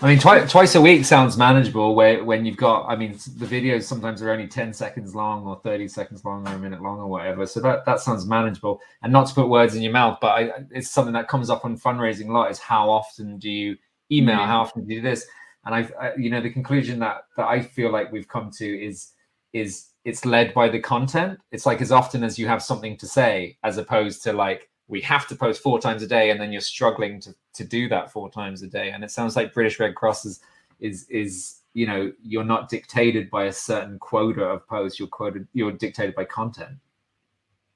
I 0.00 0.08
mean, 0.08 0.18
twice 0.18 0.50
twice 0.50 0.74
a 0.74 0.80
week 0.80 1.04
sounds 1.04 1.36
manageable. 1.36 1.94
Where 1.94 2.24
when 2.24 2.44
you've 2.44 2.56
got, 2.56 2.86
I 2.88 2.96
mean, 2.96 3.12
the 3.36 3.46
videos 3.46 3.84
sometimes 3.84 4.20
are 4.20 4.30
only 4.30 4.48
ten 4.48 4.72
seconds 4.72 5.14
long, 5.14 5.46
or 5.46 5.60
thirty 5.62 5.86
seconds 5.86 6.24
long, 6.24 6.46
or 6.48 6.54
a 6.54 6.58
minute 6.58 6.82
long, 6.82 6.98
or 6.98 7.06
whatever. 7.06 7.46
So 7.46 7.60
that 7.60 7.84
that 7.86 8.00
sounds 8.00 8.26
manageable. 8.26 8.80
And 9.02 9.12
not 9.12 9.28
to 9.28 9.34
put 9.34 9.48
words 9.48 9.76
in 9.76 9.82
your 9.82 9.92
mouth, 9.92 10.18
but 10.20 10.28
I, 10.28 10.50
it's 10.70 10.90
something 10.90 11.14
that 11.14 11.28
comes 11.28 11.50
up 11.50 11.64
on 11.64 11.78
fundraising 11.78 12.28
a 12.28 12.32
lot. 12.32 12.50
Is 12.50 12.58
how 12.58 12.90
often 12.90 13.38
do 13.38 13.48
you 13.48 13.76
email? 14.10 14.38
Mm-hmm. 14.38 14.50
How 14.50 14.60
often 14.60 14.84
do 14.84 14.94
you 14.94 15.00
do 15.00 15.08
this? 15.08 15.26
And 15.64 15.74
I've, 15.74 15.92
I, 16.00 16.14
you 16.16 16.30
know, 16.30 16.40
the 16.40 16.50
conclusion 16.50 16.98
that 16.98 17.26
that 17.36 17.46
I 17.46 17.60
feel 17.60 17.92
like 17.92 18.10
we've 18.10 18.28
come 18.28 18.50
to 18.58 18.66
is 18.66 19.12
is 19.52 19.90
it's 20.04 20.24
led 20.24 20.52
by 20.52 20.68
the 20.68 20.80
content. 20.80 21.38
It's 21.52 21.66
like 21.66 21.80
as 21.80 21.92
often 21.92 22.24
as 22.24 22.38
you 22.38 22.48
have 22.48 22.62
something 22.62 22.96
to 22.96 23.06
say, 23.06 23.56
as 23.62 23.78
opposed 23.78 24.24
to 24.24 24.32
like 24.32 24.68
we 24.88 25.00
have 25.02 25.28
to 25.28 25.36
post 25.36 25.62
four 25.62 25.78
times 25.78 26.02
a 26.02 26.06
day 26.06 26.30
and 26.30 26.40
then 26.40 26.52
you're 26.52 26.60
struggling 26.60 27.20
to, 27.20 27.34
to 27.54 27.64
do 27.64 27.88
that 27.88 28.10
four 28.10 28.30
times 28.30 28.62
a 28.62 28.66
day 28.66 28.90
and 28.90 29.04
it 29.04 29.10
sounds 29.10 29.36
like 29.36 29.52
british 29.52 29.78
red 29.78 29.94
cross 29.94 30.24
is 30.24 30.40
is 30.80 31.06
is 31.08 31.60
you 31.74 31.86
know 31.86 32.12
you're 32.22 32.44
not 32.44 32.68
dictated 32.68 33.30
by 33.30 33.44
a 33.44 33.52
certain 33.52 33.98
quota 33.98 34.42
of 34.42 34.66
posts 34.68 34.98
you're 34.98 35.08
quoted 35.08 35.46
you're 35.52 35.72
dictated 35.72 36.14
by 36.14 36.24
content 36.24 36.76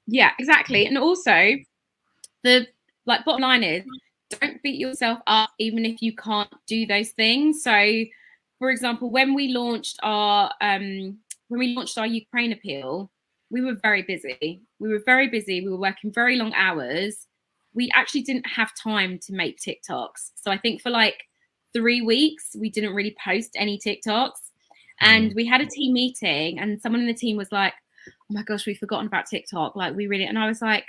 yeah 0.07 0.31
exactly 0.39 0.85
and 0.85 0.97
also 0.97 1.53
the 2.43 2.67
like 3.05 3.23
bottom 3.25 3.41
line 3.41 3.63
is 3.63 3.83
don't 4.39 4.61
beat 4.61 4.79
yourself 4.79 5.19
up 5.27 5.49
even 5.57 5.85
if 5.85 6.01
you 6.01 6.13
can't 6.15 6.53
do 6.67 6.85
those 6.85 7.11
things 7.11 7.63
so 7.63 8.03
for 8.59 8.69
example 8.69 9.09
when 9.09 9.33
we 9.33 9.49
launched 9.49 9.97
our 10.03 10.51
um 10.61 11.17
when 11.47 11.59
we 11.59 11.73
launched 11.73 11.97
our 11.97 12.07
ukraine 12.07 12.51
appeal 12.51 13.09
we 13.49 13.61
were 13.61 13.75
very 13.81 14.01
busy. 14.01 14.61
We 14.79 14.89
were 14.89 15.01
very 15.05 15.29
busy. 15.29 15.61
We 15.61 15.71
were 15.71 15.79
working 15.79 16.11
very 16.11 16.35
long 16.35 16.53
hours. 16.53 17.26
We 17.77 17.89
actually 17.95 18.23
didn't 18.23 18.47
have 18.47 18.71
time 18.75 19.19
to 19.19 19.33
make 19.33 19.59
TikToks. 19.59 20.31
So 20.35 20.51
I 20.51 20.57
think 20.57 20.81
for 20.81 20.89
like 20.89 21.23
three 21.73 22.01
weeks, 22.01 22.55
we 22.59 22.69
didn't 22.69 22.93
really 22.93 23.15
post 23.23 23.51
any 23.55 23.79
TikToks. 23.79 24.51
And 24.99 25.31
mm. 25.31 25.35
we 25.35 25.45
had 25.45 25.61
a 25.61 25.65
team 25.65 25.93
meeting, 25.93 26.59
and 26.59 26.81
someone 26.81 27.01
in 27.01 27.07
the 27.07 27.13
team 27.13 27.37
was 27.37 27.51
like, 27.51 27.73
Oh 28.09 28.33
my 28.33 28.43
gosh, 28.43 28.65
we've 28.65 28.77
forgotten 28.77 29.07
about 29.07 29.27
TikTok. 29.27 29.75
Like, 29.75 29.95
we 29.95 30.07
really, 30.07 30.25
and 30.25 30.39
I 30.39 30.47
was 30.47 30.61
like, 30.61 30.85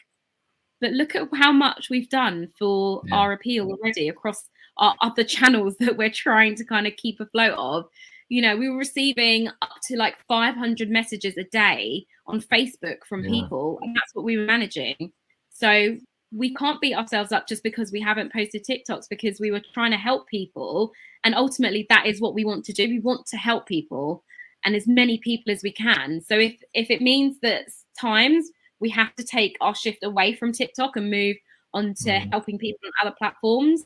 But 0.81 0.92
look 0.92 1.14
at 1.14 1.29
how 1.35 1.53
much 1.53 1.88
we've 1.90 2.09
done 2.09 2.48
for 2.59 3.03
yeah. 3.07 3.14
our 3.14 3.33
appeal 3.33 3.70
already 3.70 4.09
across 4.09 4.48
our 4.79 4.96
other 5.03 5.24
channels 5.24 5.77
that 5.81 5.96
we're 5.96 6.11
trying 6.11 6.57
to 6.57 6.64
kind 6.64 6.87
of 6.87 6.96
keep 6.96 7.20
afloat 7.20 7.55
of 7.57 7.88
you 8.29 8.42
know, 8.42 8.57
we 8.57 8.68
were 8.68 8.77
receiving 8.77 9.48
up 9.48 9.77
to 9.85 9.96
like 9.96 10.16
500 10.29 10.90
messages 10.90 11.37
a 11.38 11.44
day 11.44 12.07
on 12.27 12.40
Facebook 12.40 12.98
from 13.09 13.24
yeah. 13.24 13.31
people, 13.31 13.79
and 13.83 13.96
that's 13.96 14.14
what 14.14 14.24
we 14.24 14.37
were 14.37 14.44
managing. 14.44 15.12
So 15.51 15.96
we 16.32 16.54
can't 16.54 16.80
beat 16.80 16.94
ourselves 16.94 17.32
up 17.32 17.48
just 17.48 17.62
because 17.62 17.90
we 17.90 18.00
haven't 18.00 18.32
posted 18.32 18.64
TikToks 18.64 19.08
because 19.08 19.40
we 19.40 19.50
were 19.50 19.62
trying 19.72 19.92
to 19.92 19.96
help 19.96 20.28
people. 20.28 20.92
And 21.24 21.34
ultimately, 21.34 21.86
that 21.88 22.06
is 22.06 22.20
what 22.20 22.34
we 22.34 22.44
want 22.44 22.64
to 22.66 22.72
do. 22.72 22.88
We 22.88 23.00
want 23.00 23.26
to 23.26 23.36
help 23.36 23.66
people 23.66 24.24
and 24.64 24.74
as 24.74 24.86
many 24.86 25.18
people 25.18 25.52
as 25.52 25.62
we 25.62 25.72
can. 25.72 26.20
So 26.20 26.38
if 26.38 26.56
if 26.74 26.90
it 26.90 27.00
means 27.00 27.38
that 27.42 27.68
times 27.98 28.50
we 28.80 28.90
have 28.90 29.14
to 29.16 29.24
take 29.24 29.56
our 29.60 29.74
shift 29.74 30.04
away 30.04 30.34
from 30.34 30.52
TikTok 30.52 30.96
and 30.96 31.10
move 31.10 31.36
on 31.74 31.94
to 31.94 32.10
mm. 32.10 32.28
helping 32.30 32.58
people 32.58 32.80
on 32.86 33.06
other 33.06 33.16
platforms, 33.18 33.84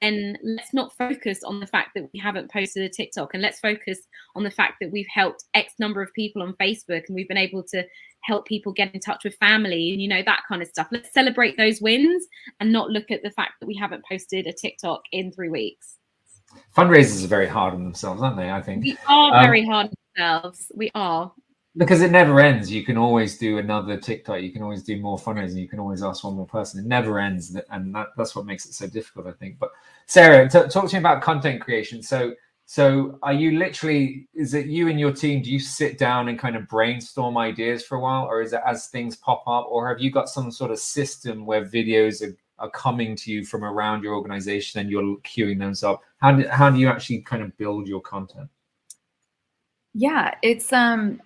then 0.00 0.36
let's 0.42 0.72
not 0.72 0.96
focus 0.96 1.42
on 1.44 1.60
the 1.60 1.66
fact 1.66 1.90
that 1.94 2.08
we 2.12 2.18
haven't 2.18 2.50
posted 2.50 2.82
a 2.82 2.88
TikTok 2.88 3.34
and 3.34 3.42
let's 3.42 3.60
focus 3.60 3.98
on 4.34 4.42
the 4.42 4.50
fact 4.50 4.74
that 4.80 4.90
we've 4.90 5.06
helped 5.12 5.44
X 5.54 5.74
number 5.78 6.02
of 6.02 6.12
people 6.14 6.42
on 6.42 6.54
Facebook 6.54 7.02
and 7.06 7.14
we've 7.14 7.28
been 7.28 7.36
able 7.36 7.62
to 7.64 7.84
help 8.22 8.46
people 8.46 8.72
get 8.72 8.94
in 8.94 9.00
touch 9.00 9.24
with 9.24 9.34
family 9.36 9.92
and 9.92 10.00
you 10.00 10.08
know 10.08 10.22
that 10.24 10.42
kind 10.48 10.62
of 10.62 10.68
stuff. 10.68 10.88
Let's 10.90 11.12
celebrate 11.12 11.56
those 11.56 11.80
wins 11.80 12.26
and 12.60 12.72
not 12.72 12.90
look 12.90 13.10
at 13.10 13.22
the 13.22 13.30
fact 13.30 13.54
that 13.60 13.66
we 13.66 13.74
haven't 13.74 14.04
posted 14.06 14.46
a 14.46 14.52
TikTok 14.52 15.02
in 15.12 15.32
three 15.32 15.48
weeks. 15.48 15.96
Fundraisers 16.76 17.24
are 17.24 17.28
very 17.28 17.46
hard 17.46 17.74
on 17.74 17.84
themselves, 17.84 18.22
aren't 18.22 18.36
they? 18.36 18.50
I 18.50 18.60
think 18.60 18.82
we 18.82 18.96
are 19.08 19.34
um, 19.34 19.42
very 19.44 19.64
hard 19.64 19.86
on 19.86 20.22
ourselves. 20.22 20.72
We 20.74 20.90
are 20.94 21.32
because 21.76 22.02
it 22.02 22.10
never 22.10 22.40
ends. 22.40 22.70
You 22.70 22.84
can 22.84 22.96
always 22.96 23.38
do 23.38 23.58
another 23.58 23.96
TikTok. 23.96 24.42
You 24.42 24.52
can 24.52 24.62
always 24.62 24.82
do 24.82 25.00
more 25.00 25.18
fundraising. 25.18 25.60
You 25.60 25.68
can 25.68 25.78
always 25.78 26.02
ask 26.02 26.24
one 26.24 26.34
more 26.34 26.46
person. 26.46 26.80
It 26.80 26.86
never 26.86 27.18
ends, 27.18 27.56
and 27.70 27.94
that, 27.94 28.08
that's 28.16 28.34
what 28.34 28.46
makes 28.46 28.66
it 28.66 28.74
so 28.74 28.88
difficult, 28.88 29.26
I 29.26 29.32
think. 29.32 29.58
But 29.58 29.70
Sara, 30.06 30.48
t- 30.48 30.68
talk 30.68 30.88
to 30.88 30.94
me 30.94 30.98
about 30.98 31.22
content 31.22 31.60
creation. 31.60 32.02
So, 32.02 32.34
so 32.66 33.18
are 33.22 33.32
you 33.32 33.58
literally? 33.58 34.28
Is 34.34 34.54
it 34.54 34.66
you 34.66 34.88
and 34.88 34.98
your 34.98 35.12
team? 35.12 35.42
Do 35.42 35.50
you 35.50 35.60
sit 35.60 35.96
down 35.96 36.28
and 36.28 36.38
kind 36.38 36.56
of 36.56 36.68
brainstorm 36.68 37.36
ideas 37.38 37.84
for 37.84 37.96
a 37.96 38.00
while, 38.00 38.24
or 38.24 38.42
is 38.42 38.52
it 38.52 38.62
as 38.66 38.88
things 38.88 39.14
pop 39.16 39.44
up, 39.46 39.66
or 39.70 39.88
have 39.88 40.00
you 40.00 40.10
got 40.10 40.28
some 40.28 40.50
sort 40.50 40.72
of 40.72 40.78
system 40.78 41.46
where 41.46 41.64
videos 41.64 42.20
are, 42.26 42.36
are 42.58 42.70
coming 42.70 43.14
to 43.16 43.30
you 43.30 43.44
from 43.44 43.64
around 43.64 44.02
your 44.02 44.14
organization 44.14 44.80
and 44.80 44.90
you're 44.90 45.16
queuing 45.18 45.60
those 45.60 45.84
up? 45.84 46.02
How 46.18 46.32
do, 46.32 46.48
how 46.48 46.68
do 46.68 46.80
you 46.80 46.88
actually 46.88 47.20
kind 47.20 47.44
of 47.44 47.56
build 47.58 47.86
your 47.86 48.00
content? 48.00 48.48
Yeah, 49.94 50.34
it's 50.42 50.72
um 50.72 51.20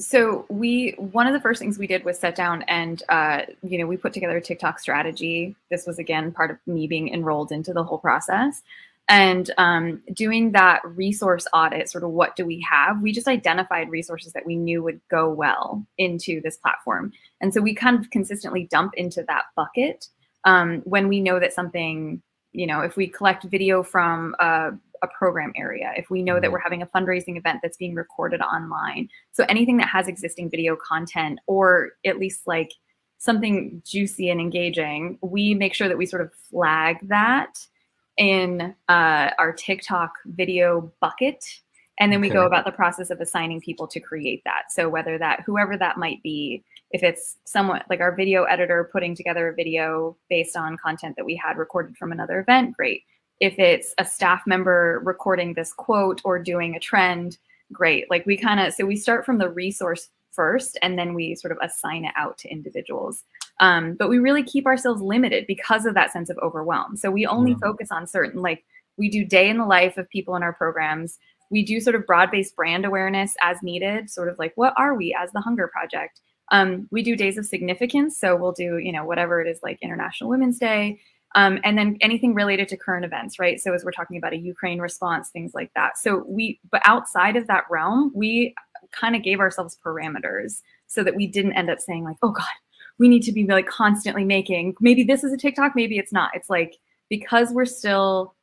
so 0.00 0.46
we 0.48 0.94
one 0.96 1.26
of 1.26 1.32
the 1.32 1.40
first 1.40 1.60
things 1.60 1.78
we 1.78 1.86
did 1.86 2.04
was 2.04 2.18
sit 2.18 2.34
down 2.34 2.62
and 2.62 3.02
uh, 3.08 3.42
you 3.62 3.78
know 3.78 3.86
we 3.86 3.96
put 3.96 4.12
together 4.12 4.38
a 4.38 4.40
tiktok 4.40 4.78
strategy. 4.80 5.54
This 5.70 5.86
was 5.86 5.98
again 5.98 6.32
part 6.32 6.50
of 6.50 6.56
me 6.66 6.86
being 6.86 7.12
enrolled 7.12 7.52
into 7.52 7.72
the 7.72 7.84
whole 7.84 7.98
process. 7.98 8.62
And 9.08 9.50
um, 9.58 10.02
doing 10.12 10.52
that 10.52 10.82
resource 10.84 11.48
audit 11.52 11.90
sort 11.90 12.04
of 12.04 12.10
what 12.10 12.36
do 12.36 12.46
we 12.46 12.64
have? 12.70 13.02
We 13.02 13.10
just 13.10 13.26
identified 13.26 13.90
resources 13.90 14.32
that 14.34 14.46
we 14.46 14.54
knew 14.54 14.84
would 14.84 15.00
go 15.10 15.28
well 15.28 15.84
into 15.98 16.40
this 16.40 16.56
platform. 16.56 17.12
And 17.40 17.52
so 17.52 17.60
we 17.60 17.74
kind 17.74 17.98
of 17.98 18.10
consistently 18.10 18.68
dump 18.70 18.94
into 18.96 19.24
that 19.24 19.46
bucket 19.56 20.06
um, 20.44 20.82
when 20.84 21.08
we 21.08 21.20
know 21.20 21.40
that 21.40 21.52
something, 21.52 22.22
you 22.52 22.68
know, 22.68 22.82
if 22.82 22.96
we 22.96 23.08
collect 23.08 23.42
video 23.44 23.82
from 23.82 24.36
a, 24.38 24.70
a 25.02 25.08
program 25.08 25.52
area, 25.56 25.92
if 25.96 26.10
we 26.10 26.22
know 26.22 26.40
that 26.40 26.52
we're 26.52 26.58
having 26.58 26.82
a 26.82 26.86
fundraising 26.86 27.36
event 27.36 27.60
that's 27.62 27.76
being 27.76 27.94
recorded 27.94 28.40
online. 28.40 29.08
So 29.32 29.44
anything 29.48 29.76
that 29.78 29.88
has 29.88 30.08
existing 30.08 30.50
video 30.50 30.76
content 30.76 31.38
or 31.46 31.90
at 32.04 32.18
least 32.18 32.46
like 32.46 32.72
something 33.18 33.82
juicy 33.86 34.30
and 34.30 34.40
engaging, 34.40 35.18
we 35.20 35.54
make 35.54 35.74
sure 35.74 35.88
that 35.88 35.98
we 35.98 36.06
sort 36.06 36.22
of 36.22 36.32
flag 36.50 36.96
that 37.08 37.66
in 38.16 38.74
uh, 38.88 39.30
our 39.38 39.52
TikTok 39.52 40.12
video 40.26 40.92
bucket. 41.00 41.44
And 41.98 42.10
then 42.10 42.22
we 42.22 42.30
go 42.30 42.46
about 42.46 42.64
the 42.64 42.72
process 42.72 43.10
of 43.10 43.20
assigning 43.20 43.60
people 43.60 43.86
to 43.88 44.00
create 44.00 44.42
that. 44.44 44.64
So 44.70 44.88
whether 44.88 45.18
that, 45.18 45.42
whoever 45.44 45.76
that 45.76 45.98
might 45.98 46.22
be, 46.22 46.64
if 46.92 47.02
it's 47.02 47.36
someone 47.44 47.82
like 47.90 48.00
our 48.00 48.14
video 48.16 48.44
editor 48.44 48.88
putting 48.90 49.14
together 49.14 49.48
a 49.48 49.54
video 49.54 50.16
based 50.30 50.56
on 50.56 50.78
content 50.78 51.16
that 51.16 51.26
we 51.26 51.36
had 51.36 51.58
recorded 51.58 51.96
from 51.98 52.10
another 52.10 52.40
event, 52.40 52.74
great. 52.74 53.02
If 53.40 53.58
it's 53.58 53.94
a 53.98 54.04
staff 54.04 54.42
member 54.46 55.00
recording 55.04 55.54
this 55.54 55.72
quote 55.72 56.20
or 56.24 56.38
doing 56.38 56.76
a 56.76 56.80
trend, 56.80 57.38
great. 57.72 58.10
Like 58.10 58.26
we 58.26 58.36
kind 58.36 58.60
of, 58.60 58.74
so 58.74 58.84
we 58.84 58.96
start 58.96 59.24
from 59.24 59.38
the 59.38 59.48
resource 59.48 60.10
first 60.30 60.78
and 60.82 60.98
then 60.98 61.14
we 61.14 61.34
sort 61.34 61.52
of 61.52 61.58
assign 61.62 62.04
it 62.04 62.12
out 62.16 62.38
to 62.38 62.48
individuals. 62.48 63.24
Um, 63.60 63.94
but 63.94 64.08
we 64.08 64.18
really 64.18 64.42
keep 64.42 64.66
ourselves 64.66 65.02
limited 65.02 65.46
because 65.46 65.84
of 65.84 65.94
that 65.94 66.12
sense 66.12 66.30
of 66.30 66.38
overwhelm. 66.38 66.96
So 66.96 67.10
we 67.10 67.26
only 67.26 67.54
focus 67.60 67.90
on 67.90 68.06
certain, 68.06 68.40
like 68.40 68.64
we 68.96 69.10
do 69.10 69.24
day 69.24 69.48
in 69.48 69.58
the 69.58 69.66
life 69.66 69.98
of 69.98 70.08
people 70.08 70.36
in 70.36 70.42
our 70.42 70.52
programs. 70.52 71.18
We 71.50 71.64
do 71.64 71.80
sort 71.80 71.96
of 71.96 72.06
broad 72.06 72.30
based 72.30 72.56
brand 72.56 72.84
awareness 72.84 73.34
as 73.42 73.62
needed, 73.62 74.08
sort 74.08 74.28
of 74.28 74.38
like 74.38 74.52
what 74.54 74.72
are 74.76 74.94
we 74.94 75.14
as 75.18 75.32
the 75.32 75.40
Hunger 75.40 75.68
Project? 75.68 76.20
Um, 76.52 76.88
we 76.90 77.02
do 77.02 77.16
days 77.16 77.38
of 77.38 77.46
significance. 77.46 78.18
So 78.18 78.36
we'll 78.36 78.52
do, 78.52 78.78
you 78.78 78.92
know, 78.92 79.04
whatever 79.04 79.40
it 79.40 79.48
is 79.48 79.60
like 79.62 79.78
International 79.82 80.30
Women's 80.30 80.58
Day. 80.58 81.00
Um, 81.34 81.60
and 81.62 81.78
then 81.78 81.96
anything 82.00 82.34
related 82.34 82.68
to 82.68 82.76
current 82.76 83.04
events, 83.04 83.38
right? 83.38 83.60
So 83.60 83.72
as 83.72 83.84
we're 83.84 83.92
talking 83.92 84.16
about 84.16 84.32
a 84.32 84.38
Ukraine 84.38 84.80
response, 84.80 85.28
things 85.28 85.54
like 85.54 85.70
that. 85.74 85.96
So 85.96 86.24
we, 86.26 86.58
but 86.70 86.82
outside 86.84 87.36
of 87.36 87.46
that 87.46 87.64
realm, 87.70 88.10
we 88.14 88.54
kind 88.90 89.14
of 89.14 89.22
gave 89.22 89.38
ourselves 89.38 89.78
parameters 89.84 90.62
so 90.88 91.04
that 91.04 91.14
we 91.14 91.26
didn't 91.26 91.52
end 91.52 91.70
up 91.70 91.80
saying 91.80 92.04
like, 92.04 92.16
oh 92.22 92.32
God, 92.32 92.46
we 92.98 93.08
need 93.08 93.22
to 93.22 93.32
be 93.32 93.46
like 93.46 93.68
constantly 93.68 94.24
making, 94.24 94.74
maybe 94.80 95.04
this 95.04 95.22
is 95.22 95.32
a 95.32 95.36
TikTok, 95.36 95.72
maybe 95.76 95.98
it's 95.98 96.12
not. 96.12 96.32
It's 96.34 96.50
like, 96.50 96.76
because 97.08 97.50
we're 97.52 97.64
still 97.64 98.34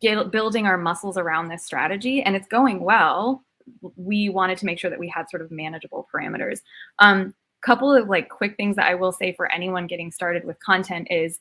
get, 0.00 0.30
building 0.30 0.66
our 0.66 0.78
muscles 0.78 1.18
around 1.18 1.48
this 1.48 1.64
strategy 1.64 2.22
and 2.22 2.34
it's 2.34 2.48
going 2.48 2.80
well, 2.80 3.44
we 3.96 4.30
wanted 4.30 4.56
to 4.58 4.66
make 4.66 4.78
sure 4.78 4.88
that 4.88 4.98
we 4.98 5.08
had 5.08 5.28
sort 5.28 5.42
of 5.42 5.50
manageable 5.50 6.08
parameters. 6.12 6.60
Um, 7.00 7.34
couple 7.60 7.92
of 7.92 8.08
like 8.08 8.28
quick 8.28 8.56
things 8.56 8.76
that 8.76 8.86
I 8.86 8.94
will 8.94 9.12
say 9.12 9.32
for 9.32 9.50
anyone 9.52 9.88
getting 9.88 10.10
started 10.12 10.44
with 10.44 10.58
content 10.60 11.08
is, 11.10 11.40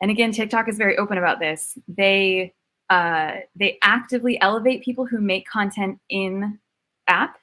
and 0.00 0.10
again, 0.10 0.32
TikTok 0.32 0.68
is 0.68 0.76
very 0.78 0.96
open 0.98 1.18
about 1.18 1.40
this. 1.40 1.76
They 1.88 2.54
uh, 2.90 3.32
they 3.54 3.78
actively 3.82 4.40
elevate 4.40 4.82
people 4.82 5.04
who 5.06 5.20
make 5.20 5.46
content 5.48 5.98
in 6.08 6.58
app. 7.06 7.36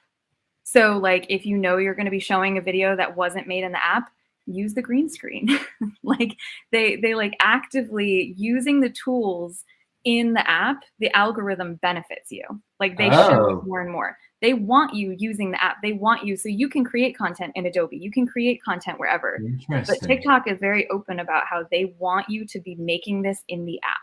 So 0.64 0.98
like 0.98 1.26
if 1.28 1.46
you 1.46 1.56
know 1.56 1.76
you're 1.76 1.94
going 1.94 2.06
to 2.06 2.10
be 2.10 2.18
showing 2.18 2.58
a 2.58 2.60
video 2.62 2.96
that 2.96 3.16
wasn't 3.16 3.46
made 3.46 3.62
in 3.62 3.70
the 3.72 3.84
app, 3.84 4.10
use 4.46 4.74
the 4.74 4.82
green 4.82 5.08
screen. 5.08 5.48
like 6.02 6.36
they 6.72 6.96
they 6.96 7.14
like 7.14 7.34
actively 7.40 8.34
using 8.36 8.80
the 8.80 8.90
tools 8.90 9.64
in 10.04 10.32
the 10.34 10.48
app, 10.50 10.82
the 10.98 11.10
algorithm 11.16 11.76
benefits 11.76 12.30
you. 12.32 12.44
Like 12.80 12.96
they 12.96 13.10
show 13.10 13.44
Oh. 13.44 13.48
you 13.50 13.62
more 13.66 13.80
and 13.82 13.90
more. 13.92 14.16
They 14.42 14.52
want 14.52 14.94
you 14.94 15.14
using 15.18 15.50
the 15.50 15.62
app. 15.62 15.76
They 15.82 15.92
want 15.92 16.24
you 16.24 16.36
so 16.36 16.48
you 16.48 16.68
can 16.68 16.84
create 16.84 17.16
content 17.16 17.52
in 17.54 17.66
Adobe. 17.66 17.96
You 17.96 18.10
can 18.10 18.26
create 18.26 18.62
content 18.62 18.98
wherever. 18.98 19.38
But 19.68 20.02
TikTok 20.02 20.46
is 20.46 20.58
very 20.58 20.88
open 20.90 21.20
about 21.20 21.44
how 21.46 21.64
they 21.70 21.94
want 21.98 22.28
you 22.28 22.44
to 22.46 22.60
be 22.60 22.74
making 22.74 23.22
this 23.22 23.42
in 23.48 23.64
the 23.64 23.80
app. 23.82 23.96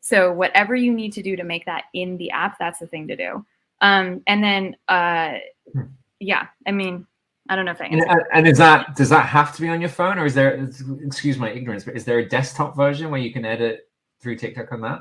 So 0.00 0.32
whatever 0.32 0.76
you 0.76 0.92
need 0.92 1.12
to 1.14 1.22
do 1.22 1.34
to 1.34 1.42
make 1.42 1.64
that 1.66 1.84
in 1.94 2.16
the 2.16 2.30
app, 2.30 2.58
that's 2.58 2.78
the 2.78 2.86
thing 2.86 3.08
to 3.08 3.16
do. 3.16 3.44
Um, 3.80 4.22
and 4.26 4.42
then, 4.42 4.76
uh, 4.88 5.34
Hmm. 5.72 5.82
yeah, 6.20 6.46
I 6.66 6.70
mean, 6.70 7.06
I 7.48 7.56
don't 7.56 7.64
know 7.64 7.72
if 7.72 7.78
that 7.78 7.90
And, 7.90 8.04
and 8.32 8.48
is 8.48 8.58
that 8.58 8.96
does 8.96 9.08
that 9.10 9.26
have 9.26 9.54
to 9.56 9.62
be 9.62 9.68
on 9.68 9.80
your 9.80 9.90
phone, 9.90 10.18
or 10.18 10.26
is 10.26 10.34
there? 10.34 10.68
Excuse 11.04 11.38
my 11.38 11.50
ignorance, 11.50 11.84
but 11.84 11.96
is 11.96 12.04
there 12.04 12.18
a 12.18 12.28
desktop 12.28 12.76
version 12.76 13.10
where 13.10 13.20
you 13.20 13.32
can 13.32 13.44
edit 13.44 13.88
through 14.20 14.36
TikTok 14.36 14.72
on 14.72 14.80
that? 14.82 15.00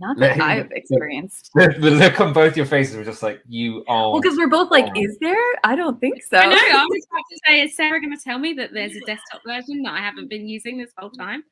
Not 0.00 0.18
let- 0.18 0.38
that 0.38 0.42
I've 0.44 0.70
experienced. 0.74 1.50
The, 1.60 1.68
the 1.78 1.90
look 1.90 2.20
on 2.20 2.32
both 2.32 2.56
your 2.56 2.66
faces 2.66 2.96
were 2.96 3.04
just 3.04 3.22
like 3.22 3.42
you 3.48 3.84
are. 3.86 4.12
Well, 4.12 4.20
because 4.20 4.36
we're 4.38 4.48
both 4.48 4.70
like, 4.70 4.86
is 4.96 5.18
there? 5.20 5.36
I 5.62 5.76
don't 5.76 6.00
think 6.00 6.22
so. 6.22 6.38
I 6.38 6.46
know. 6.46 6.56
I 6.56 6.84
was 6.88 7.06
about 7.10 7.22
to 7.30 7.38
say, 7.46 7.62
is 7.62 7.76
Sara 7.76 8.00
going 8.00 8.16
to 8.16 8.22
tell 8.22 8.38
me 8.38 8.52
that 8.54 8.72
there's 8.72 8.96
a 8.96 9.00
desktop 9.00 9.42
version 9.46 9.82
that 9.82 9.92
I 9.92 9.98
haven't 9.98 10.30
been 10.30 10.48
using 10.48 10.78
this 10.78 10.90
whole 10.96 11.10
time? 11.10 11.42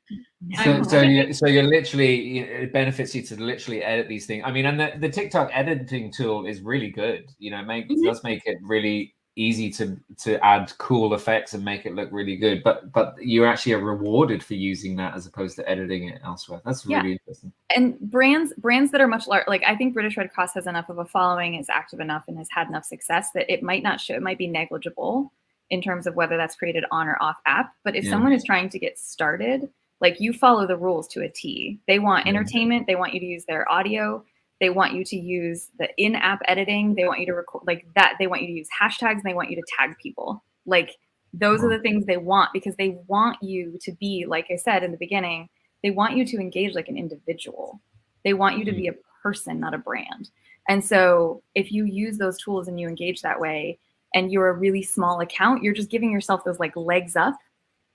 So, 0.63 0.83
so, 0.83 1.01
you, 1.01 1.31
so 1.33 1.47
you're 1.47 1.63
literally 1.63 2.15
you 2.15 2.45
know, 2.45 2.51
it 2.51 2.73
benefits 2.73 3.13
you 3.13 3.21
to 3.23 3.35
literally 3.41 3.83
edit 3.83 4.07
these 4.07 4.25
things. 4.25 4.43
I 4.45 4.51
mean, 4.51 4.65
and 4.65 4.79
the, 4.79 4.93
the 4.99 5.09
TikTok 5.09 5.51
editing 5.53 6.11
tool 6.11 6.45
is 6.45 6.61
really 6.61 6.89
good. 6.89 7.29
You 7.37 7.51
know, 7.51 7.61
make 7.63 7.87
Mhm. 7.89 8.03
does 8.03 8.23
make 8.23 8.41
it 8.45 8.57
really 8.61 9.13
easy 9.39 9.69
to 9.71 9.97
to 10.17 10.43
add 10.45 10.71
cool 10.77 11.13
effects 11.13 11.53
and 11.53 11.63
make 11.63 11.85
it 11.85 11.95
look 11.95 12.09
really 12.11 12.35
good. 12.35 12.61
But 12.63 12.91
but 12.91 13.15
you 13.21 13.45
actually 13.45 13.73
are 13.73 13.79
rewarded 13.79 14.43
for 14.43 14.53
using 14.55 14.95
that 14.97 15.15
as 15.15 15.25
opposed 15.25 15.55
to 15.57 15.67
editing 15.69 16.09
it 16.09 16.19
elsewhere. 16.23 16.61
That's 16.65 16.85
Yeah. 16.85 16.97
really 16.97 17.13
interesting. 17.13 17.51
and 17.75 17.99
brands 17.99 18.53
brands 18.57 18.91
that 18.91 18.99
are 19.01 19.07
much 19.07 19.27
larger 19.27 19.45
like 19.47 19.63
i 19.67 19.75
think 19.75 19.93
british 19.93 20.17
red 20.17 20.31
cross 20.33 20.53
has 20.55 20.65
enough 20.65 20.89
of 20.89 20.97
a 20.97 21.05
following 21.05 21.53
is 21.55 21.69
active 21.69 21.99
enough 21.99 22.23
and 22.27 22.35
has 22.37 22.47
had 22.51 22.67
enough 22.67 22.83
success 22.83 23.29
that 23.35 23.45
it 23.51 23.61
might 23.61 23.83
not 23.83 24.01
show 24.01 24.15
it 24.15 24.23
might 24.23 24.39
be 24.39 24.47
negligible 24.47 25.31
in 25.69 25.79
terms 25.81 26.07
of 26.07 26.15
whether 26.15 26.35
that's 26.35 26.55
created 26.55 26.83
on 26.91 27.07
or 27.07 27.15
off 27.21 27.37
app 27.45 27.73
but 27.83 27.95
if 27.95 28.03
Yeah. 28.03 28.09
someone 28.11 28.33
is 28.33 28.43
trying 28.43 28.69
to 28.69 28.79
get 28.79 28.97
started 28.97 29.69
like 30.01 30.19
you 30.19 30.33
follow 30.33 30.65
the 30.65 30.77
rules 30.77 31.07
to 31.09 31.21
a 31.21 31.29
t 31.29 31.79
they 31.87 31.99
want 31.99 32.25
Yeah. 32.25 32.31
entertainment 32.31 32.87
they 32.87 32.95
want 32.95 33.13
you 33.13 33.19
to 33.19 33.25
use 33.35 33.45
their 33.45 33.69
audio 33.71 34.23
they 34.59 34.69
want 34.69 34.93
you 34.93 35.03
to 35.05 35.15
use 35.15 35.69
the 35.79 35.89
in-app 35.97 36.41
editing 36.47 36.95
they 36.95 37.05
want 37.05 37.19
you 37.19 37.25
to 37.25 37.33
record 37.33 37.63
like 37.65 37.85
that 37.95 38.15
they 38.19 38.27
want 38.27 38.41
you 38.41 38.47
to 38.47 38.53
use 38.53 38.67
hashtags 38.81 39.13
and 39.13 39.23
they 39.23 39.33
want 39.33 39.49
you 39.49 39.55
to 39.55 39.63
tag 39.77 39.95
people. 40.01 40.43
Like 40.65 40.95
those 41.33 41.63
are 41.63 41.69
the 41.69 41.79
things 41.79 42.05
they 42.05 42.17
want 42.17 42.51
because 42.53 42.75
they 42.75 42.97
want 43.07 43.37
you 43.41 43.77
to 43.81 43.91
be 43.93 44.25
like 44.27 44.47
i 44.51 44.55
said 44.55 44.83
in 44.83 44.91
the 44.91 44.97
beginning 44.97 45.47
they 45.83 45.91
want 45.91 46.17
you 46.17 46.25
to 46.25 46.37
engage 46.37 46.75
like 46.75 46.89
an 46.89 46.97
individual. 46.97 47.79
They 48.25 48.33
want 48.33 48.57
you 48.57 48.65
to 48.65 48.71
be 48.73 48.87
mm-hmm. 48.87 48.99
a 48.99 49.21
person 49.21 49.59
not 49.59 49.73
a 49.73 49.77
brand. 49.77 50.29
And 50.67 50.83
so 50.83 51.41
if 51.55 51.71
you 51.71 51.85
use 51.85 52.17
those 52.17 52.37
tools 52.37 52.67
and 52.67 52.79
you 52.79 52.87
engage 52.87 53.21
that 53.21 53.39
way 53.39 53.79
and 54.13 54.31
you're 54.31 54.49
a 54.49 54.53
really 54.53 54.81
small 54.81 55.19
account 55.21 55.63
you're 55.63 55.73
just 55.73 55.89
giving 55.89 56.11
yourself 56.11 56.43
those 56.43 56.59
like 56.59 56.75
legs 56.75 57.15
up 57.15 57.35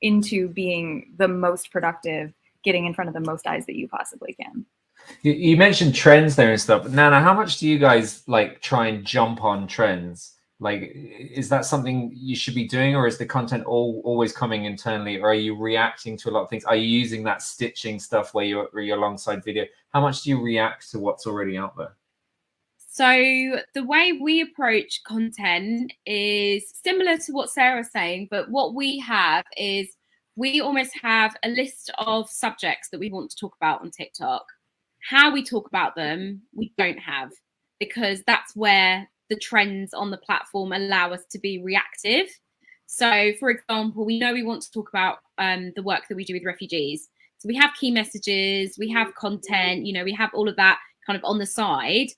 into 0.00 0.48
being 0.48 1.12
the 1.16 1.28
most 1.28 1.70
productive 1.70 2.32
getting 2.62 2.86
in 2.86 2.94
front 2.94 3.08
of 3.08 3.14
the 3.14 3.20
most 3.20 3.46
eyes 3.46 3.66
that 3.66 3.76
you 3.76 3.88
possibly 3.88 4.34
can 4.34 4.64
You, 5.22 5.32
you 5.32 5.56
mentioned 5.56 5.94
trends 5.94 6.36
there 6.36 6.50
and 6.50 6.60
stuff. 6.60 6.88
Nana, 6.88 7.20
how 7.20 7.34
much 7.34 7.58
do 7.58 7.68
you 7.68 7.78
guys 7.78 8.22
like 8.26 8.60
try 8.60 8.88
and 8.88 9.04
jump 9.04 9.42
on 9.42 9.66
trends? 9.66 10.32
Like, 10.60 10.92
is 10.94 11.48
that 11.48 11.64
something 11.64 12.12
you 12.14 12.36
should 12.36 12.54
be 12.54 12.68
doing, 12.68 12.94
or 12.94 13.06
is 13.06 13.18
the 13.18 13.26
content 13.26 13.64
all 13.64 14.00
always 14.04 14.32
coming 14.32 14.64
internally, 14.64 15.18
or 15.18 15.30
are 15.30 15.34
you 15.34 15.56
reacting 15.56 16.16
to 16.18 16.30
a 16.30 16.32
lot 16.32 16.42
of 16.44 16.48
things? 16.48 16.64
Are 16.64 16.76
you 16.76 16.86
using 16.86 17.24
that 17.24 17.42
stitching 17.42 17.98
stuff 17.98 18.34
where 18.34 18.44
you're, 18.44 18.68
where 18.70 18.82
you're 18.82 18.96
alongside 18.96 19.44
video? 19.44 19.64
How 19.92 20.00
much 20.00 20.22
do 20.22 20.30
you 20.30 20.40
react 20.40 20.90
to 20.92 21.00
what's 21.00 21.26
already 21.26 21.58
out 21.58 21.76
there? 21.76 21.96
So 22.88 23.60
the 23.74 23.84
way 23.84 24.12
we 24.12 24.40
approach 24.40 25.02
content 25.04 25.92
is 26.06 26.72
similar 26.84 27.18
to 27.18 27.32
what 27.32 27.50
Sara's 27.50 27.90
saying, 27.90 28.28
but 28.30 28.48
what 28.48 28.74
we 28.74 29.00
have 29.00 29.44
is 29.56 29.88
we 30.36 30.60
almost 30.60 30.92
have 31.02 31.34
a 31.42 31.48
list 31.48 31.90
of 31.98 32.30
subjects 32.30 32.90
that 32.90 33.00
we 33.00 33.10
want 33.10 33.30
to 33.30 33.36
talk 33.36 33.56
about 33.56 33.80
on 33.80 33.90
TikTok. 33.90 34.46
How 35.08 35.32
we 35.32 35.44
talk 35.44 35.66
about 35.66 35.94
them, 35.94 36.42
we 36.54 36.72
don't 36.78 36.98
have 36.98 37.30
because 37.78 38.22
that's 38.26 38.54
where 38.56 39.08
the 39.28 39.36
trends 39.36 39.92
on 39.94 40.10
the 40.10 40.18
platform 40.18 40.72
allow 40.72 41.12
us 41.12 41.24
to 41.30 41.38
be 41.38 41.62
reactive. 41.62 42.26
So, 42.86 43.32
for 43.40 43.50
example, 43.50 44.04
we 44.04 44.18
know 44.18 44.32
we 44.32 44.42
want 44.42 44.62
to 44.62 44.70
talk 44.70 44.88
about 44.88 45.18
um, 45.38 45.72
the 45.76 45.82
work 45.82 46.02
that 46.08 46.14
we 46.14 46.24
do 46.24 46.34
with 46.34 46.44
refugees. 46.44 47.08
So 47.38 47.48
we 47.48 47.56
have 47.56 47.74
key 47.78 47.90
messages, 47.90 48.76
we 48.78 48.88
have 48.90 49.14
content, 49.14 49.86
you 49.86 49.92
know, 49.92 50.04
we 50.04 50.14
have 50.14 50.30
all 50.34 50.48
of 50.48 50.56
that 50.56 50.78
kind 51.06 51.16
of 51.16 51.24
on 51.24 51.38
the 51.38 51.46
side 51.46 52.08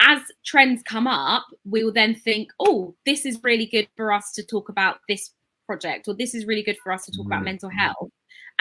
as 0.00 0.20
trends 0.44 0.82
come 0.82 1.06
up, 1.06 1.46
we 1.64 1.82
will 1.82 1.92
then 1.92 2.14
think, 2.14 2.50
oh, 2.60 2.94
this 3.04 3.26
is 3.26 3.40
really 3.42 3.66
good 3.66 3.88
for 3.96 4.12
us 4.12 4.32
to 4.32 4.44
talk 4.44 4.68
about 4.68 4.98
this 5.08 5.32
project, 5.66 6.06
or 6.08 6.14
this 6.14 6.34
is 6.34 6.46
really 6.46 6.62
good 6.62 6.78
for 6.82 6.92
us 6.92 7.04
to 7.04 7.12
talk 7.12 7.26
about 7.26 7.42
Mhm. 7.42 7.46
mental 7.46 7.68
health. 7.68 8.10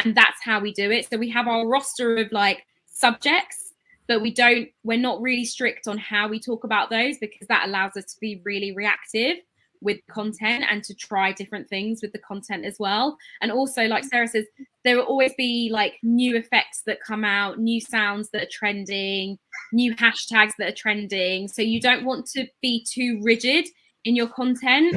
And 0.04 0.16
that's 0.16 0.44
how 0.44 0.60
we 0.60 0.74
do 0.74 0.92
it. 0.92 1.10
So 1.10 1.18
we 1.18 1.30
have 1.30 1.48
our 1.48 1.68
roster 1.68 2.18
of 2.18 2.32
like 2.32 2.66
subjects, 2.98 3.74
but 4.08 4.22
we 4.22 4.34
don't, 4.34 4.70
we're 4.84 4.98
not 4.98 5.22
really 5.22 5.46
strict 5.46 5.88
on 5.88 5.98
how 5.98 6.28
we 6.28 6.40
talk 6.40 6.64
about 6.64 6.90
those 6.90 7.18
because 7.18 7.48
that 7.48 7.68
allows 7.68 7.96
us 7.96 8.06
to 8.06 8.20
be 8.20 8.42
really 8.44 8.74
reactive 8.74 9.38
with 9.82 10.00
content 10.10 10.64
and 10.70 10.84
to 10.84 10.96
try 10.96 11.32
different 11.32 11.70
things 11.70 12.02
with 12.02 12.12
the 12.12 12.20
content 12.20 12.66
as 12.66 12.78
well. 12.80 13.18
And 13.42 13.52
also, 13.52 13.86
like 13.86 14.04
mm. 14.04 14.10
Sara 14.10 14.28
says, 14.28 14.46
there 14.84 14.98
will 14.98 15.04
always 15.04 15.34
be 15.38 15.70
like 15.72 15.94
new 16.02 16.36
effects 16.36 16.82
that 16.88 17.00
come 17.06 17.24
out, 17.24 17.60
new 17.60 17.80
sounds 17.80 18.30
that 18.32 18.44
are 18.44 18.50
trending, 18.52 19.38
new 19.72 19.96
hashtags 19.96 20.54
that 20.58 20.70
are 20.70 20.76
trending. 20.76 21.48
So 21.48 21.62
you 21.62 21.80
don't 21.80 22.06
want 22.06 22.26
to 22.32 22.48
be 22.62 22.86
too 22.90 23.20
rigid 23.22 23.68
in 24.06 24.16
your 24.16 24.28
content. 24.28 24.96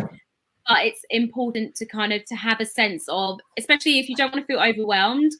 but 0.68 0.86
it's 0.86 1.04
important 1.10 1.74
to 1.74 1.84
kind 1.84 2.12
of 2.12 2.24
to 2.26 2.36
have 2.36 2.60
a 2.60 2.66
sense 2.66 3.04
of 3.08 3.40
especially 3.58 3.98
if 3.98 4.08
you 4.08 4.14
don't 4.14 4.32
want 4.32 4.46
to 4.46 4.52
feel 4.52 4.62
overwhelmed 4.62 5.32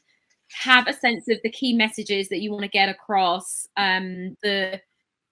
have 0.53 0.87
a 0.87 0.93
sense 0.93 1.27
of 1.27 1.37
the 1.43 1.51
key 1.51 1.73
messages 1.73 2.29
that 2.29 2.41
you 2.41 2.51
want 2.51 2.63
to 2.63 2.69
get 2.69 2.89
across 2.89 3.67
um 3.77 4.35
the 4.43 4.79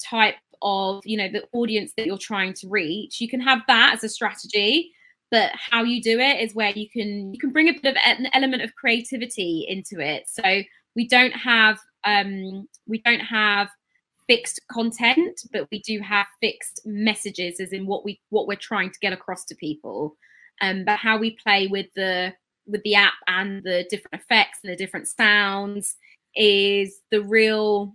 type 0.02 0.36
of 0.62 1.02
you 1.06 1.18
know 1.18 1.30
the 1.30 1.44
audience 1.54 1.94
that 1.98 2.06
you're 2.06 2.18
trying 2.18 2.54
to 2.54 2.68
reach. 2.70 3.22
You 3.22 3.30
can 3.30 3.40
have 3.42 3.62
that 3.68 3.94
as 3.96 4.04
a 4.04 4.10
strategy 4.10 4.92
but 5.32 5.52
how 5.54 5.84
you 5.84 6.02
do 6.02 6.20
it 6.20 6.42
is 6.42 6.56
where 6.56 6.72
you 6.72 6.90
can 6.90 7.34
you 7.34 7.40
can 7.40 7.52
bring 7.52 7.70
a 7.70 7.74
bit 7.74 7.86
of 7.86 7.98
an 8.06 8.28
element 8.34 8.64
of 8.64 8.76
creativity 8.76 9.66
into 9.68 10.00
it. 10.00 10.24
So 10.28 10.62
we 10.96 11.08
don't 11.08 11.34
have 11.34 11.80
um 12.06 12.68
we 12.88 13.02
don't 13.02 13.20
have 13.20 13.70
fixed 14.28 14.60
content 14.72 15.42
but 15.52 15.68
we 15.72 15.82
do 15.82 16.00
have 16.02 16.28
fixed 16.40 16.82
messages 16.86 17.60
as 17.60 17.74
in 17.74 17.88
what 17.88 18.06
we 18.06 18.20
what 18.30 18.48
we're 18.48 18.56
trying 18.56 18.92
to 18.92 19.00
get 19.02 19.14
across 19.14 19.46
to 19.46 19.56
people. 19.56 20.16
Um 20.62 20.84
but 20.86 20.98
how 20.98 21.18
we 21.18 21.38
play 21.44 21.68
with 21.68 21.88
the 21.96 22.34
with 22.70 22.82
the 22.84 22.96
app 22.96 23.14
and 23.28 23.64
the 23.64 23.86
different 23.90 24.22
effects 24.22 24.60
and 24.64 24.72
the 24.72 24.76
different 24.78 25.08
sounds 25.08 25.96
is 26.36 27.02
the 27.12 27.22
real 27.22 27.94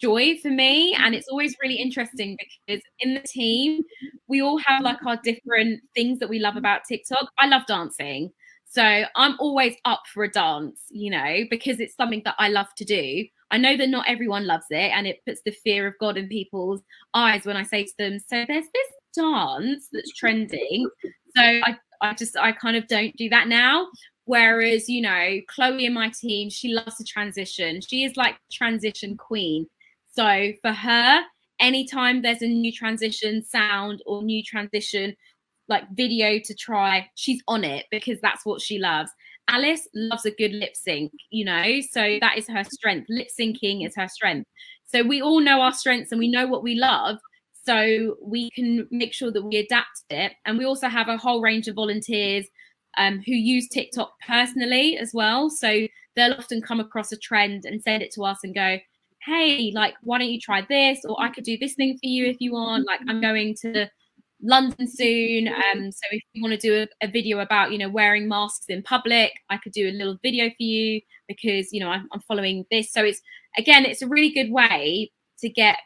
joy 0.00 0.36
for 0.42 0.50
me 0.50 0.94
and 0.94 1.14
it's 1.14 1.28
always 1.28 1.56
really 1.62 1.76
interesting 1.76 2.36
because 2.66 2.82
in 3.00 3.14
the 3.14 3.20
team 3.20 3.82
we 4.28 4.42
all 4.42 4.58
have 4.58 4.82
like 4.82 4.98
our 5.06 5.18
different 5.24 5.80
things 5.94 6.18
that 6.18 6.28
we 6.28 6.38
love 6.38 6.56
about 6.56 6.82
TikTok. 6.88 7.30
I 7.38 7.46
love 7.46 7.62
dancing. 7.66 8.30
So 8.68 8.82
I'm 8.82 9.36
always 9.38 9.74
up 9.84 10.02
for 10.12 10.24
a 10.24 10.30
dance, 10.30 10.80
you 10.90 11.10
know, 11.10 11.44
because 11.48 11.80
it's 11.80 11.96
something 11.96 12.22
that 12.24 12.34
I 12.38 12.48
love 12.48 12.66
to 12.76 12.84
do. 12.84 13.24
I 13.50 13.58
know 13.58 13.76
that 13.76 13.88
not 13.88 14.08
everyone 14.08 14.46
loves 14.46 14.66
it 14.70 14.90
and 14.92 15.06
it 15.06 15.24
puts 15.24 15.40
the 15.44 15.52
fear 15.52 15.86
of 15.86 15.94
God 16.00 16.16
in 16.16 16.28
people's 16.28 16.82
eyes 17.14 17.46
when 17.46 17.56
I 17.56 17.62
say 17.62 17.84
to 17.84 17.92
them, 17.96 18.18
so 18.18 18.44
there's 18.46 18.66
this 18.74 18.92
dance 19.16 19.88
that's 19.92 20.12
trending. 20.12 20.90
So 21.36 21.42
I, 21.42 21.76
I 22.02 22.14
just 22.14 22.36
I 22.36 22.52
kind 22.52 22.76
of 22.76 22.86
don't 22.88 23.16
do 23.16 23.28
that 23.30 23.48
now. 23.48 23.86
Whereas, 24.26 24.88
you 24.88 25.02
know, 25.02 25.40
Chloe 25.48 25.86
in 25.86 25.94
my 25.94 26.10
team, 26.10 26.50
she 26.50 26.72
loves 26.72 26.96
to 26.96 27.04
transition. 27.04 27.80
She 27.80 28.04
is 28.04 28.16
like 28.16 28.36
transition 28.52 29.16
queen. 29.16 29.68
So 30.12 30.52
for 30.62 30.72
her, 30.72 31.20
anytime 31.60 32.22
there's 32.22 32.42
a 32.42 32.48
new 32.48 32.72
transition 32.72 33.44
sound 33.44 34.02
or 34.04 34.22
new 34.22 34.42
transition 34.42 35.16
like 35.68 35.84
video 35.94 36.40
to 36.44 36.54
try, 36.54 37.08
she's 37.14 37.40
on 37.46 37.64
it 37.64 37.86
because 37.90 38.20
that's 38.20 38.44
what 38.44 38.60
she 38.60 38.78
loves. 38.78 39.10
Alice 39.48 39.86
loves 39.94 40.26
a 40.26 40.32
good 40.32 40.52
lip 40.52 40.74
sync, 40.74 41.12
you 41.30 41.44
know, 41.44 41.80
so 41.88 42.18
that 42.20 42.36
is 42.36 42.48
her 42.48 42.64
strength. 42.64 43.06
Lip 43.08 43.28
syncing 43.38 43.86
is 43.86 43.94
her 43.94 44.08
strength. 44.08 44.48
So 44.86 45.04
we 45.04 45.22
all 45.22 45.40
know 45.40 45.60
our 45.60 45.72
strengths 45.72 46.10
and 46.10 46.18
we 46.18 46.28
know 46.28 46.48
what 46.48 46.64
we 46.64 46.74
love. 46.74 47.18
So 47.64 48.16
we 48.20 48.50
can 48.50 48.88
make 48.90 49.12
sure 49.12 49.30
that 49.30 49.42
we 49.42 49.56
adapt 49.56 50.02
it. 50.10 50.32
And 50.44 50.58
we 50.58 50.64
also 50.64 50.88
have 50.88 51.08
a 51.08 51.16
whole 51.16 51.40
range 51.40 51.68
of 51.68 51.76
volunteers 51.76 52.46
um, 52.96 53.22
who 53.24 53.32
use 53.32 53.68
TikTok 53.68 54.12
personally 54.26 54.98
as 54.98 55.12
well. 55.12 55.50
So 55.50 55.86
they'll 56.14 56.34
often 56.34 56.62
come 56.62 56.80
across 56.80 57.12
a 57.12 57.16
trend 57.16 57.64
and 57.64 57.82
send 57.82 58.02
it 58.02 58.12
to 58.14 58.22
us 58.24 58.38
and 58.42 58.54
go, 58.54 58.78
hey, 59.24 59.72
like, 59.74 59.94
why 60.02 60.18
don't 60.18 60.30
you 60.30 60.40
try 60.40 60.64
this? 60.68 61.00
Or 61.04 61.20
I 61.20 61.28
could 61.28 61.44
do 61.44 61.58
this 61.58 61.74
thing 61.74 61.94
for 61.94 62.08
you 62.08 62.26
if 62.26 62.36
you 62.40 62.52
want. 62.52 62.86
Like, 62.86 63.00
I'm 63.08 63.20
going 63.20 63.54
to 63.62 63.88
London 64.42 64.86
soon. 64.88 65.48
Um, 65.48 65.90
so 65.90 66.02
if 66.10 66.22
you 66.32 66.42
want 66.42 66.58
to 66.58 66.58
do 66.58 66.86
a, 67.02 67.06
a, 67.06 67.08
video 67.08 67.40
about, 67.40 67.72
you 67.72 67.78
know, 67.78 67.88
wearing 67.88 68.28
masks 68.28 68.66
in 68.68 68.82
public, 68.82 69.32
I 69.50 69.56
could 69.56 69.72
do 69.72 69.88
a 69.88 69.92
little 69.92 70.18
video 70.22 70.48
for 70.48 70.54
you 70.62 71.00
because, 71.26 71.72
you 71.72 71.80
know, 71.80 71.88
I'm, 71.88 72.08
I'm 72.12 72.20
following 72.20 72.64
this. 72.70 72.92
So 72.92 73.04
it's, 73.04 73.20
again, 73.56 73.84
it's 73.84 74.02
a 74.02 74.06
really 74.06 74.30
good 74.30 74.50
way 74.50 75.10
to 75.40 75.48
get 75.48 75.78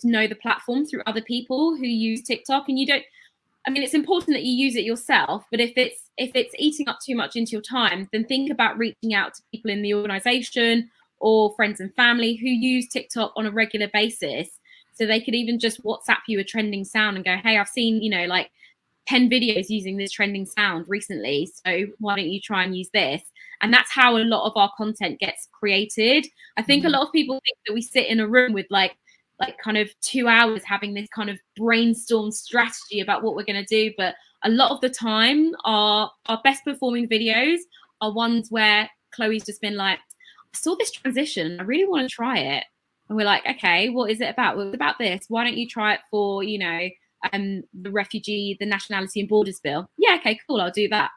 to 0.00 0.08
know 0.08 0.26
the 0.26 0.34
platform 0.34 0.86
through 0.86 1.02
other 1.06 1.22
people 1.22 1.76
who 1.76 1.86
use 1.86 2.22
TikTok. 2.22 2.68
And 2.68 2.78
you 2.78 2.86
don't, 2.86 3.04
I 3.68 3.70
mean, 3.70 3.82
it's 3.82 3.92
important 3.92 4.34
that 4.34 4.44
you 4.44 4.64
use 4.64 4.76
it 4.76 4.84
yourself, 4.84 5.44
but 5.50 5.60
if 5.60 5.74
it's 5.76 6.08
if 6.16 6.30
it's 6.34 6.54
eating 6.58 6.88
up 6.88 7.00
too 7.04 7.14
much 7.14 7.36
into 7.36 7.52
your 7.52 7.60
time, 7.60 8.08
then 8.12 8.24
think 8.24 8.50
about 8.50 8.78
reaching 8.78 9.12
out 9.12 9.34
to 9.34 9.42
people 9.52 9.70
in 9.70 9.82
the 9.82 9.92
organization 9.92 10.88
or 11.18 11.54
friends 11.54 11.78
and 11.78 11.94
family 11.94 12.34
who 12.34 12.48
use 12.48 12.88
TikTok 12.88 13.34
on 13.36 13.44
a 13.44 13.50
regular 13.50 13.88
basis. 13.92 14.48
So 14.94 15.04
they 15.04 15.20
could 15.20 15.34
even 15.34 15.58
just 15.58 15.84
WhatsApp 15.84 16.20
you 16.28 16.40
a 16.40 16.44
trending 16.44 16.86
sound 16.86 17.16
and 17.16 17.26
go, 17.26 17.36
Hey, 17.36 17.58
I've 17.58 17.68
seen, 17.68 18.00
you 18.00 18.08
know, 18.08 18.24
like 18.24 18.50
10 19.06 19.28
videos 19.28 19.68
using 19.68 19.98
this 19.98 20.12
trending 20.12 20.46
sound 20.46 20.86
recently. 20.88 21.50
So 21.66 21.88
why 21.98 22.16
don't 22.16 22.30
you 22.30 22.40
try 22.40 22.64
and 22.64 22.74
use 22.74 22.88
this? 22.94 23.20
And 23.60 23.70
that's 23.70 23.92
how 23.92 24.16
a 24.16 24.24
lot 24.24 24.46
of 24.46 24.56
our 24.56 24.72
content 24.78 25.20
gets 25.20 25.46
created. 25.52 26.26
I 26.56 26.62
think 26.62 26.84
a 26.84 26.88
mm. 26.88 26.92
lot 26.92 27.06
of 27.06 27.12
people 27.12 27.38
think 27.44 27.58
that 27.66 27.74
we 27.74 27.82
sit 27.82 28.06
in 28.06 28.18
a 28.18 28.26
room 28.26 28.54
with 28.54 28.66
like, 28.70 28.96
like 29.40 29.56
kind 29.58 29.76
of 29.76 29.88
two 30.00 30.26
hours 30.28 30.62
having 30.64 30.94
this 30.94 31.08
kind 31.14 31.30
of 31.30 31.38
brainstorm 31.56 32.30
strategy 32.30 33.00
about 33.00 33.22
what 33.22 33.36
we're 33.36 33.44
going 33.44 33.64
to 33.64 33.74
do. 33.74 33.92
But 33.96 34.14
a 34.44 34.50
lot 34.50 34.70
of 34.70 34.80
the 34.80 34.90
time, 34.90 35.52
our 35.64 36.10
our 36.26 36.40
best 36.44 36.64
performing 36.64 37.08
videos 37.08 37.58
are 38.00 38.12
ones 38.12 38.50
where 38.50 38.88
Chloe's 39.14 39.44
just 39.44 39.60
been 39.60 39.76
like, 39.76 39.98
I 39.98 40.56
saw 40.56 40.76
this 40.76 40.90
transition. 40.90 41.60
I 41.60 41.64
really 41.64 41.88
want 41.88 42.08
to 42.08 42.14
try 42.14 42.38
it. 42.38 42.64
And 43.08 43.16
we're 43.16 43.24
like, 43.24 43.44
okay, 43.48 43.88
what 43.88 44.10
is 44.10 44.20
it 44.20 44.28
about? 44.28 44.56
Well, 44.56 44.66
it's 44.66 44.74
about 44.74 44.98
this. 44.98 45.24
Why 45.28 45.44
don't 45.44 45.56
you 45.56 45.66
try 45.66 45.94
it 45.94 46.00
for, 46.10 46.42
you 46.42 46.58
know, 46.58 46.88
um, 47.32 47.62
the 47.80 47.90
refugee, 47.90 48.56
the 48.60 48.66
nationality 48.66 49.20
and 49.20 49.28
borders 49.28 49.60
bill? 49.60 49.88
Yeah, 49.96 50.16
okay, 50.20 50.38
cool. 50.46 50.60
I'll 50.60 50.70
do 50.70 50.88
that. 50.88 51.10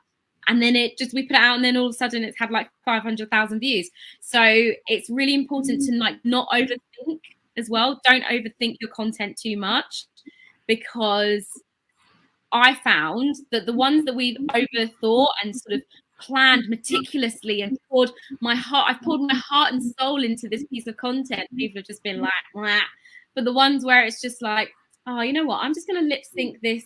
And 0.47 0.61
then 0.61 0.75
it 0.75 0.97
just 0.97 1.13
we 1.13 1.27
put 1.27 1.35
it 1.35 1.41
out, 1.41 1.55
and 1.55 1.63
then 1.63 1.77
all 1.77 1.87
of 1.87 1.91
a 1.91 1.93
sudden 1.93 2.23
it's 2.23 2.39
had 2.39 2.49
like 2.49 2.69
five 2.83 3.03
hundred 3.03 3.29
thousand 3.29 3.59
views. 3.59 3.89
So 4.21 4.41
it's 4.87 5.09
really 5.09 5.35
important 5.35 5.81
to 5.83 5.95
like 5.95 6.15
not 6.23 6.49
overthink 6.49 7.19
as 7.57 7.69
well. 7.69 7.99
Don't 8.05 8.23
overthink 8.23 8.77
your 8.79 8.89
content 8.91 9.37
too 9.37 9.57
much 9.57 10.05
because 10.67 11.45
I 12.51 12.75
found 12.75 13.35
that 13.51 13.65
the 13.65 13.73
ones 13.73 14.05
that 14.05 14.15
we've 14.15 14.37
overthought 14.37 15.29
and 15.43 15.55
sort 15.55 15.75
of 15.75 15.81
planned 16.19 16.69
meticulously 16.69 17.61
and 17.61 17.77
poured 17.89 18.11
my 18.41 18.55
heart. 18.55 18.87
I've 18.89 19.01
poured 19.01 19.21
my 19.21 19.35
heart 19.35 19.73
and 19.73 19.83
soul 19.99 20.23
into 20.23 20.47
this 20.47 20.65
piece 20.65 20.87
of 20.87 20.97
content. 20.97 21.47
People 21.55 21.79
have 21.79 21.87
just 21.87 22.03
been 22.03 22.21
like, 22.21 22.31
Wah. 22.53 22.79
but 23.35 23.45
the 23.45 23.53
ones 23.53 23.83
where 23.83 24.03
it's 24.03 24.21
just 24.21 24.41
like, 24.41 24.71
oh, 25.07 25.21
you 25.21 25.33
know 25.33 25.45
what? 25.45 25.63
I'm 25.63 25.73
just 25.73 25.87
going 25.87 26.01
to 26.01 26.07
lip 26.07 26.23
sync 26.23 26.57
this 26.61 26.85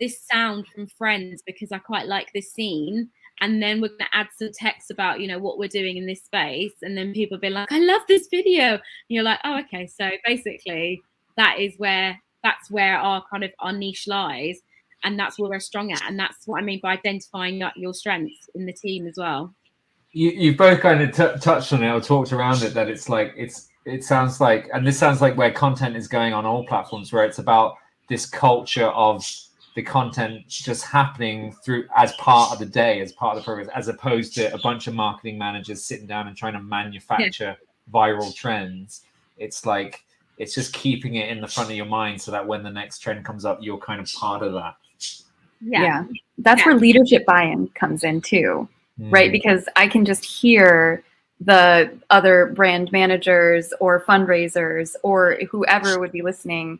this 0.00 0.20
sound 0.28 0.66
from 0.74 0.88
Friends 0.88 1.42
because 1.46 1.70
I 1.70 1.78
quite 1.78 2.08
like 2.08 2.28
this 2.34 2.52
scene. 2.52 3.08
And 3.40 3.62
then 3.62 3.80
we're 3.80 3.88
going 3.88 3.98
to 4.00 4.16
add 4.16 4.28
some 4.36 4.50
text 4.54 4.90
about, 4.90 5.20
you 5.20 5.26
know, 5.26 5.38
what 5.38 5.58
we're 5.58 5.68
doing 5.68 5.96
in 5.96 6.06
this 6.06 6.22
space. 6.22 6.74
And 6.82 6.96
then 6.96 7.12
people 7.12 7.38
be 7.38 7.50
like, 7.50 7.72
I 7.72 7.80
love 7.80 8.02
this 8.06 8.28
video. 8.30 8.64
And 8.74 8.80
you're 9.08 9.24
like, 9.24 9.40
oh, 9.44 9.58
okay. 9.60 9.86
So 9.88 10.10
basically, 10.24 11.02
that 11.36 11.58
is 11.58 11.74
where 11.78 12.20
that's 12.42 12.70
where 12.70 12.96
our 12.96 13.24
kind 13.30 13.44
of 13.44 13.50
our 13.60 13.72
niche 13.72 14.06
lies 14.06 14.60
and 15.04 15.18
that's 15.18 15.38
where 15.38 15.50
we're 15.50 15.60
strong 15.60 15.92
at 15.92 16.02
and 16.06 16.18
that's 16.18 16.46
what 16.46 16.60
i 16.60 16.64
mean 16.64 16.80
by 16.82 16.92
identifying 16.92 17.62
your 17.76 17.94
strengths 17.94 18.48
in 18.54 18.66
the 18.66 18.72
team 18.72 19.06
as 19.06 19.14
well 19.16 19.54
you, 20.12 20.30
you've 20.30 20.56
both 20.56 20.80
kind 20.80 21.00
of 21.00 21.10
t- 21.12 21.40
touched 21.40 21.72
on 21.72 21.82
it 21.82 21.90
or 21.90 22.00
talked 22.00 22.32
around 22.32 22.62
it 22.62 22.74
that 22.74 22.88
it's 22.88 23.08
like 23.08 23.32
it's 23.36 23.68
it 23.84 24.04
sounds 24.04 24.40
like 24.40 24.68
and 24.72 24.86
this 24.86 24.98
sounds 24.98 25.20
like 25.20 25.36
where 25.36 25.50
content 25.50 25.96
is 25.96 26.08
going 26.08 26.32
on 26.32 26.44
all 26.44 26.64
platforms 26.66 27.12
where 27.12 27.24
it's 27.24 27.38
about 27.38 27.76
this 28.08 28.26
culture 28.26 28.88
of 28.88 29.24
the 29.74 29.82
content 29.82 30.46
just 30.48 30.84
happening 30.84 31.52
through 31.64 31.86
as 31.96 32.12
part 32.14 32.52
of 32.52 32.58
the 32.58 32.66
day 32.66 33.00
as 33.00 33.12
part 33.12 33.36
of 33.36 33.42
the 33.42 33.44
program 33.44 33.68
as 33.74 33.88
opposed 33.88 34.34
to 34.34 34.52
a 34.52 34.58
bunch 34.58 34.86
of 34.86 34.94
marketing 34.94 35.38
managers 35.38 35.82
sitting 35.82 36.06
down 36.06 36.28
and 36.28 36.36
trying 36.36 36.52
to 36.52 36.62
manufacture 36.62 37.56
yeah. 37.58 37.92
viral 37.92 38.34
trends 38.34 39.02
it's 39.38 39.64
like 39.64 40.04
it's 40.38 40.54
just 40.54 40.72
keeping 40.72 41.16
it 41.16 41.28
in 41.28 41.40
the 41.40 41.46
front 41.46 41.70
of 41.70 41.76
your 41.76 41.86
mind 41.86 42.20
so 42.20 42.30
that 42.30 42.46
when 42.46 42.62
the 42.62 42.70
next 42.70 42.98
trend 42.98 43.24
comes 43.24 43.44
up 43.44 43.58
you're 43.62 43.78
kind 43.78 44.00
of 44.00 44.12
part 44.12 44.42
of 44.42 44.52
that 44.52 44.74
yeah, 45.60 45.82
yeah. 45.82 46.04
that's 46.38 46.60
yeah. 46.60 46.66
where 46.66 46.76
leadership 46.76 47.24
buy-in 47.24 47.68
comes 47.68 48.04
in 48.04 48.20
too 48.20 48.68
mm. 49.00 49.12
right 49.12 49.32
because 49.32 49.68
i 49.76 49.86
can 49.86 50.04
just 50.04 50.24
hear 50.24 51.02
the 51.40 51.90
other 52.10 52.52
brand 52.54 52.92
managers 52.92 53.72
or 53.80 54.04
fundraisers 54.04 54.94
or 55.02 55.38
whoever 55.50 55.98
would 55.98 56.12
be 56.12 56.22
listening 56.22 56.78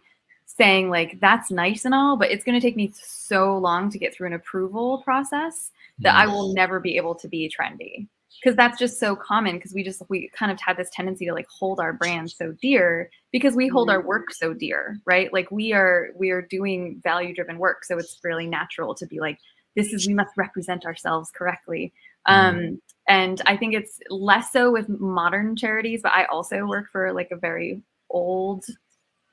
saying 0.57 0.90
like 0.90 1.18
that's 1.20 1.50
nice 1.50 1.84
and 1.84 1.94
all 1.94 2.16
but 2.16 2.30
it's 2.30 2.44
going 2.44 2.59
to 2.59 2.64
take 2.64 2.76
me 2.76 2.92
so 2.94 3.57
long 3.57 3.90
to 3.90 3.98
get 3.98 4.14
through 4.14 4.26
an 4.26 4.32
approval 4.32 5.03
process 5.03 5.70
that 5.98 6.14
i 6.14 6.26
will 6.26 6.53
never 6.55 6.80
be 6.80 6.96
able 6.96 7.14
to 7.14 7.28
be 7.28 7.50
trendy 7.50 8.07
because 8.42 8.57
that's 8.57 8.78
just 8.78 8.98
so 8.98 9.14
common 9.14 9.57
because 9.57 9.72
we 9.72 9.82
just 9.82 10.03
we 10.09 10.28
kind 10.34 10.50
of 10.50 10.61
had 10.61 10.76
this 10.76 10.90
tendency 10.92 11.26
to 11.26 11.32
like 11.32 11.48
hold 11.48 11.80
our 11.80 11.92
brand 11.92 12.30
so 12.30 12.53
dear 12.61 13.11
because 13.30 13.55
we 13.55 13.68
hold 13.68 13.88
our 13.90 13.98
mm-hmm. 13.98 14.09
work 14.09 14.32
so 14.32 14.53
dear 14.53 14.98
right 15.05 15.32
like 15.32 15.50
we 15.50 15.72
are 15.72 16.09
we 16.16 16.30
are 16.30 16.42
doing 16.42 17.00
value 17.03 17.34
driven 17.34 17.59
work 17.59 17.84
so 17.84 17.98
it's 17.98 18.18
really 18.24 18.46
natural 18.46 18.94
to 18.94 19.07
be 19.07 19.20
like 19.20 19.38
this 19.76 19.92
is 19.92 20.07
we 20.07 20.14
must 20.14 20.36
represent 20.36 20.84
ourselves 20.84 21.30
correctly 21.30 21.92
mm-hmm. 22.28 22.59
um 22.59 22.82
and 23.09 23.42
i 23.46 23.57
think 23.57 23.74
it's 23.74 24.00
less 24.11 24.53
so 24.53 24.70
with 24.70 24.88
modern 24.88 25.57
charities 25.57 26.00
but 26.03 26.12
i 26.12 26.24
also 26.26 26.66
work 26.66 26.86
for 26.90 27.12
like 27.12 27.30
a 27.30 27.36
very 27.36 27.80
old 28.11 28.64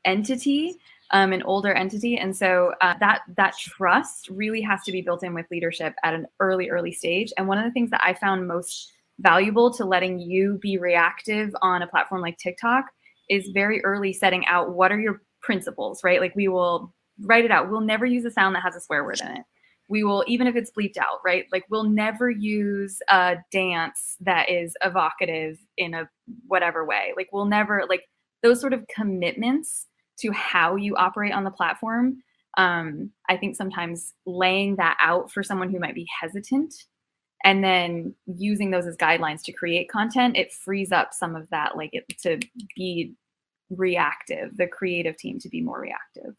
entity 0.06 0.78
um, 1.12 1.34
an 1.34 1.44
older 1.44 1.74
entity, 1.74 2.18
and 2.18 2.36
so 2.36 2.74
uh, 2.82 2.94
that 3.00 3.22
that 3.38 3.58
trust 3.58 4.30
really 4.30 4.62
has 4.62 4.84
to 4.84 4.92
be 4.92 5.02
built 5.02 5.24
in 5.24 5.34
with 5.34 5.46
leadership 5.52 5.96
at 6.04 6.14
an 6.14 6.28
early 6.40 6.70
early 6.70 6.92
stage. 6.92 7.32
And 7.38 7.48
one 7.48 7.58
of 7.58 7.66
the 7.66 7.72
things 7.72 7.90
that 7.92 8.02
I 8.04 8.14
found 8.14 8.48
most 8.48 8.94
valuable 9.20 9.72
to 9.74 9.86
letting 9.86 10.20
you 10.20 10.60
be 10.62 10.78
reactive 10.78 11.54
on 11.62 11.82
a 11.82 11.88
platform 11.88 12.22
like 12.22 12.38
TikTok 12.38 12.86
is 13.30 13.50
very 13.54 13.84
early 13.84 14.14
setting 14.14 14.46
out 14.48 14.74
what 14.76 14.92
are 14.92 15.00
your 15.00 15.22
principles, 15.42 16.04
right? 16.04 16.22
Like 16.22 16.36
we 16.36 16.48
will 16.48 16.94
write 17.22 17.46
it 17.46 17.52
out. 17.52 17.70
We'll 17.70 17.82
never 17.82 18.06
use 18.06 18.26
a 18.26 18.32
sound 18.32 18.56
that 18.56 18.64
has 18.64 18.76
a 18.76 18.82
swear 18.82 19.04
word 19.04 19.20
in 19.22 19.28
it. 19.38 19.44
we 19.90 20.04
will 20.04 20.24
even 20.28 20.48
if 20.48 20.56
it's 20.56 20.72
bleeped 20.72 20.98
out 20.98 21.20
right 21.26 21.46
like 21.52 21.66
we'll 21.70 21.84
never 21.84 22.30
use 22.30 23.02
a 23.10 23.38
dance 23.52 24.16
that 24.22 24.50
is 24.50 24.76
evocative 24.84 25.60
in 25.78 25.94
a 25.94 26.08
whatever 26.48 26.86
way 26.86 27.14
like 27.18 27.28
we'll 27.34 27.46
never 27.46 27.84
like 27.90 28.04
those 28.44 28.60
sort 28.62 28.74
of 28.74 28.86
commitments 28.88 29.88
to 30.20 30.32
how 30.32 30.76
you 30.76 30.96
operate 30.96 31.34
on 31.34 31.44
the 31.44 31.52
platform 31.52 32.18
um, 32.58 33.10
i 33.30 33.38
think 33.38 33.56
sometimes 33.56 34.14
laying 34.26 34.76
that 34.76 34.98
out 35.00 35.32
for 35.32 35.44
someone 35.44 35.70
who 35.70 35.80
might 35.80 35.96
be 35.96 36.08
hesitant 36.22 36.74
and 37.46 37.64
then 37.64 38.14
using 38.26 38.70
those 38.70 38.86
as 38.86 38.98
guidelines 38.98 39.42
to 39.44 39.52
create 39.52 39.90
content 39.90 40.36
it 40.36 40.52
frees 40.52 40.92
up 40.92 41.14
some 41.14 41.36
of 41.36 41.48
that 41.50 41.78
like 41.78 41.92
it 41.94 42.04
to 42.22 42.40
be 42.76 43.14
reactive 43.70 44.56
the 44.58 44.68
creative 44.68 45.16
team 45.16 45.40
to 45.40 45.50
be 45.50 45.62
more 45.62 45.80
reactive 45.80 46.36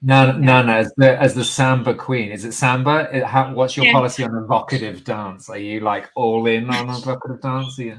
No, 0.00 0.32
no, 0.32 0.62
no. 0.62 0.72
As 0.72 0.92
the 0.96 1.20
as 1.20 1.34
the 1.34 1.44
samba 1.44 1.94
queen, 1.94 2.30
is 2.30 2.44
it 2.44 2.52
samba? 2.52 3.08
It, 3.12 3.24
how, 3.24 3.52
what's 3.52 3.76
your 3.76 3.86
Yeah. 3.86 3.92
policy 3.92 4.22
on 4.24 4.34
evocative 4.36 5.02
dance? 5.04 5.48
Are 5.50 5.58
you 5.58 5.80
like 5.80 6.08
all 6.14 6.46
in 6.46 6.70
on 6.70 6.88
evocative 6.88 7.40
dance? 7.40 7.78
Yeah. 7.78 7.98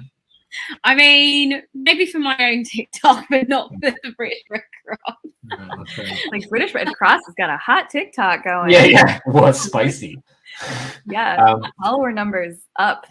I 0.83 0.95
mean, 0.95 1.61
maybe 1.73 2.05
for 2.05 2.19
my 2.19 2.37
own 2.39 2.63
TikTok, 2.63 3.25
but 3.29 3.47
not 3.47 3.69
for 3.69 3.91
the 3.91 4.13
British 4.17 4.43
Red 4.49 4.61
Cross. 4.85 5.29
No, 5.43 5.57
okay. 5.81 6.17
like 6.31 6.47
british 6.49 6.73
red 6.73 6.87
cross 6.93 7.21
has 7.25 7.35
got 7.35 7.49
a 7.49 7.57
hot 7.57 7.89
tiktok 7.89 8.43
going 8.43 8.71
yeah, 8.71 8.83
yeah. 8.83 9.19
Was 9.27 9.59
spicy. 9.59 10.21
yeah 11.07 11.43
Um, 11.43 11.63
follower 11.83 12.11
numbers 12.11 12.57
up 12.77 13.05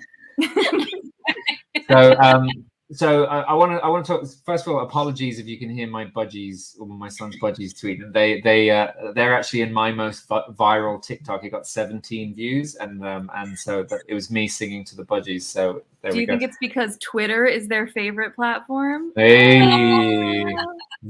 so 1.88 2.16
um 2.20 2.48
so 2.90 3.24
i 3.24 3.52
want 3.52 3.72
to 3.72 3.78
i 3.84 3.88
want 3.88 4.04
to 4.04 4.12
talk 4.12 4.26
first 4.46 4.66
of 4.66 4.72
all 4.72 4.80
apologies 4.80 5.38
if 5.38 5.46
you 5.46 5.58
can 5.58 5.68
hear 5.68 5.86
my 5.86 6.04
budgies 6.06 6.78
or 6.80 6.86
my 6.86 7.08
son's 7.08 7.36
budgies 7.38 7.78
tweet. 7.78 8.00
They 8.12 8.40
they 8.40 8.70
uh 8.70 8.92
they're 9.14 9.36
actually 9.36 9.60
in 9.62 9.72
my 9.72 9.92
most 9.92 10.28
viral 10.28 11.02
tiktok. 11.02 11.44
It 11.44 11.50
got 11.50 11.66
17 11.66 12.34
views 12.34 12.76
and 12.76 13.04
um 13.04 13.30
and 13.34 13.58
so 13.58 13.82
that 13.84 14.00
it 14.08 14.14
was 14.14 14.30
me 14.30 14.48
singing 14.48 14.84
to 14.84 14.96
the 14.96 15.04
budgies 15.04 15.42
so 15.42 15.82
there 16.00 16.12
do 16.12 16.20
you 16.20 16.26
think 16.26 16.42
it's 16.42 16.56
because 16.60 16.96
twitter 16.98 17.44
is 17.44 17.68
their 17.68 17.86
favorite 17.88 18.34
platform? 18.34 19.12
Hey 19.16 20.44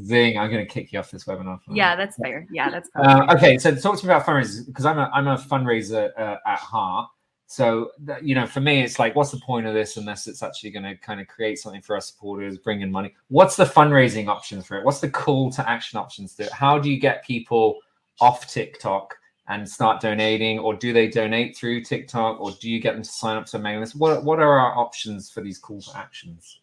zing 0.03 0.39
i'm 0.39 0.51
gonna 0.51 0.67
kick 0.67 0.93
you 0.93 0.99
off 0.99 1.11
this 1.11 1.25
webinar 1.25 1.61
for 1.63 1.75
yeah 1.75 1.95
that's 1.97 2.17
fair. 2.17 2.47
Yeah 2.53 2.71
that's 2.71 2.91
Uh, 2.95 3.35
okay, 3.35 3.59
so 3.59 3.75
talk 3.75 3.99
to 3.99 4.07
me 4.07 4.13
about 4.13 4.27
fundraisers 4.27 4.67
because 4.67 4.85
I'm 4.85 4.99
a 4.99 5.11
I'm 5.13 5.29
a 5.29 5.37
fundraiser 5.37 6.11
uh, 6.19 6.37
at 6.47 6.59
heart. 6.59 7.11
So 7.51 7.93
you 8.23 8.35
know, 8.35 8.47
for 8.47 8.61
me, 8.61 8.83
it's 8.83 8.99
like, 8.99 9.17
what's 9.17 9.31
the 9.31 9.41
point 9.41 9.67
of 9.67 9.73
this 9.73 9.97
unless 9.97 10.27
it's 10.27 10.43
actually 10.43 10.71
going 10.71 10.83
to 10.85 10.95
kind 10.97 11.19
of 11.19 11.27
create 11.29 11.59
something 11.59 11.81
for 11.81 11.95
our 11.95 12.01
supporters, 12.03 12.59
bring 12.59 12.83
in 12.83 12.93
money? 12.93 13.15
What's 13.29 13.57
the 13.57 13.65
fundraising 13.65 14.29
options 14.29 14.67
for 14.67 14.77
it? 14.77 14.85
What's 14.85 15.01
the 15.01 15.09
call 15.09 15.51
to 15.53 15.67
action 15.69 15.99
options 15.99 16.35
to 16.35 16.43
it? 16.45 16.53
How 16.53 16.79
do 16.79 16.91
you 16.91 17.01
get 17.01 17.25
people 17.25 17.79
off 18.21 18.47
TikTok 18.47 19.17
and 19.49 19.67
start 19.67 20.03
donating, 20.03 20.59
or 20.59 20.75
do 20.75 20.93
they 20.93 21.09
donate 21.09 21.57
through 21.57 21.83
TikTok, 21.85 22.39
or 22.39 22.51
do 22.61 22.69
you 22.71 22.81
get 22.81 22.93
them 22.93 23.03
to 23.03 23.09
sign 23.09 23.39
up 23.39 23.47
to 23.47 23.57
a 23.57 23.61
mailing 23.61 23.81
list? 23.81 23.97
What 23.97 24.25
what 24.25 24.41
are 24.41 24.59
our 24.59 24.77
options 24.77 25.31
for 25.31 25.41
these 25.41 25.57
call 25.59 25.81
to 25.81 25.97
actions? 25.97 26.61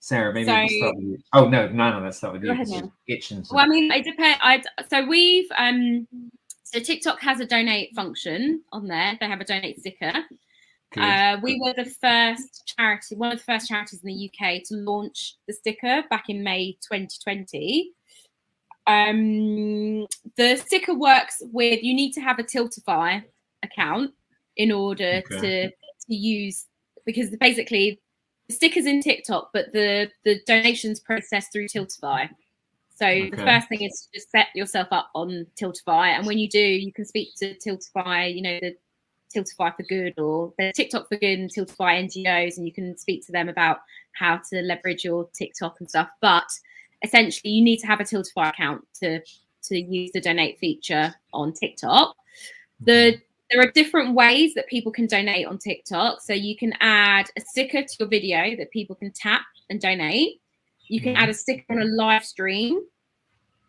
Sara, 0.00 0.34
maybe 0.34 0.50
we'll 0.52 0.68
So- 0.68 0.76
start 0.76 0.96
with 0.96 1.04
you. 1.06 1.18
Oh 1.32 1.48
no, 1.48 1.68
no, 1.68 1.98
no, 1.98 2.04
let's 2.04 2.18
start 2.18 2.34
with 2.34 2.44
you. 2.44 2.50
ahead, 2.50 2.66
'cause 2.66 2.70
Nana. 2.74 2.92
you're 3.06 3.16
Itching. 3.16 3.42
Well, 3.50 3.64
I 3.64 3.68
mean, 3.68 3.90
it 3.90 4.04
depends. 4.04 4.38
I 4.42 4.62
so 4.90 5.06
we've 5.06 5.48
um 5.56 6.06
so 6.74 6.80
TikTok 6.80 7.20
has 7.20 7.38
a 7.38 7.46
donate 7.46 7.94
function 7.94 8.62
on 8.72 8.88
there. 8.88 9.16
They 9.20 9.28
have 9.28 9.40
a 9.40 9.44
donate 9.44 9.78
sticker. 9.78 10.12
Uh, 10.96 11.38
we 11.42 11.60
were 11.60 11.72
the 11.72 11.84
first 11.84 12.72
charity, 12.76 13.16
one 13.16 13.32
of 13.32 13.38
the 13.38 13.44
first 13.44 13.68
charities 13.68 14.00
in 14.02 14.08
the 14.08 14.30
UK 14.30 14.62
to 14.64 14.74
launch 14.76 15.36
the 15.48 15.52
sticker 15.52 16.04
back 16.10 16.28
in 16.28 16.42
May 16.44 16.72
2020. 16.88 17.90
Um, 18.86 20.06
the 20.36 20.56
sticker 20.56 20.94
works 20.94 21.42
with 21.52 21.82
you 21.82 21.94
need 21.94 22.12
to 22.12 22.20
have 22.20 22.38
a 22.38 22.44
Tiltify 22.44 23.24
account 23.62 24.12
in 24.56 24.70
order 24.70 25.22
Okay. 25.32 25.40
to 25.40 25.70
to 25.70 26.14
use 26.14 26.66
because 27.06 27.30
basically 27.40 28.00
the 28.48 28.54
stickers 28.54 28.86
in 28.86 29.00
TikTok, 29.00 29.50
but 29.52 29.72
the 29.72 30.10
the 30.24 30.40
donations 30.46 31.00
processed 31.00 31.52
through 31.52 31.68
Tiltify. 31.68 32.28
So 32.94 33.06
the 33.30 33.42
first 33.42 33.68
thing 33.68 33.82
is 33.82 34.08
to 34.12 34.18
just 34.18 34.30
set 34.30 34.48
yourself 34.54 34.88
up 34.92 35.10
on 35.14 35.46
Tiltify, 35.60 36.16
and 36.16 36.26
when 36.26 36.38
you 36.38 36.48
do, 36.48 36.60
you 36.60 36.92
can 36.92 37.04
speak 37.04 37.34
to 37.36 37.54
Tiltify. 37.56 38.34
You 38.34 38.42
know 38.42 38.58
the 38.60 38.76
Tiltify 39.34 39.76
for 39.76 39.82
Good 39.82 40.18
or 40.18 40.52
the 40.58 40.72
TikTok 40.74 41.08
for 41.08 41.16
Good 41.16 41.38
and 41.38 41.50
Tiltify 41.52 42.04
NGOs, 42.04 42.56
and 42.56 42.66
you 42.66 42.72
can 42.72 42.96
speak 42.96 43.26
to 43.26 43.32
them 43.32 43.48
about 43.48 43.78
how 44.12 44.40
to 44.50 44.62
leverage 44.62 45.04
your 45.04 45.28
TikTok 45.34 45.76
and 45.80 45.88
stuff. 45.88 46.08
But 46.20 46.46
essentially, 47.02 47.52
you 47.52 47.64
need 47.64 47.78
to 47.78 47.86
have 47.86 48.00
a 48.00 48.04
Tiltify 48.04 48.50
account 48.50 48.84
to 49.00 49.20
to 49.64 49.80
use 49.80 50.10
the 50.12 50.20
donate 50.20 50.58
feature 50.58 51.14
on 51.32 51.52
TikTok. 51.52 52.14
The 52.80 52.92
mm-hmm. 52.92 53.20
there 53.50 53.60
are 53.60 53.70
different 53.72 54.14
ways 54.14 54.54
that 54.54 54.68
people 54.68 54.92
can 54.92 55.06
donate 55.06 55.46
on 55.46 55.58
TikTok. 55.58 56.20
So 56.22 56.32
you 56.32 56.56
can 56.56 56.74
add 56.80 57.30
a 57.36 57.40
sticker 57.40 57.82
to 57.82 57.96
your 57.98 58.08
video 58.08 58.56
that 58.56 58.70
people 58.70 58.94
can 58.96 59.12
tap 59.12 59.42
and 59.70 59.80
donate. 59.80 60.40
You 60.88 61.00
can 61.00 61.16
add 61.16 61.28
a 61.28 61.34
sticker 61.34 61.64
on 61.70 61.80
a 61.80 61.84
live 61.84 62.24
stream 62.24 62.80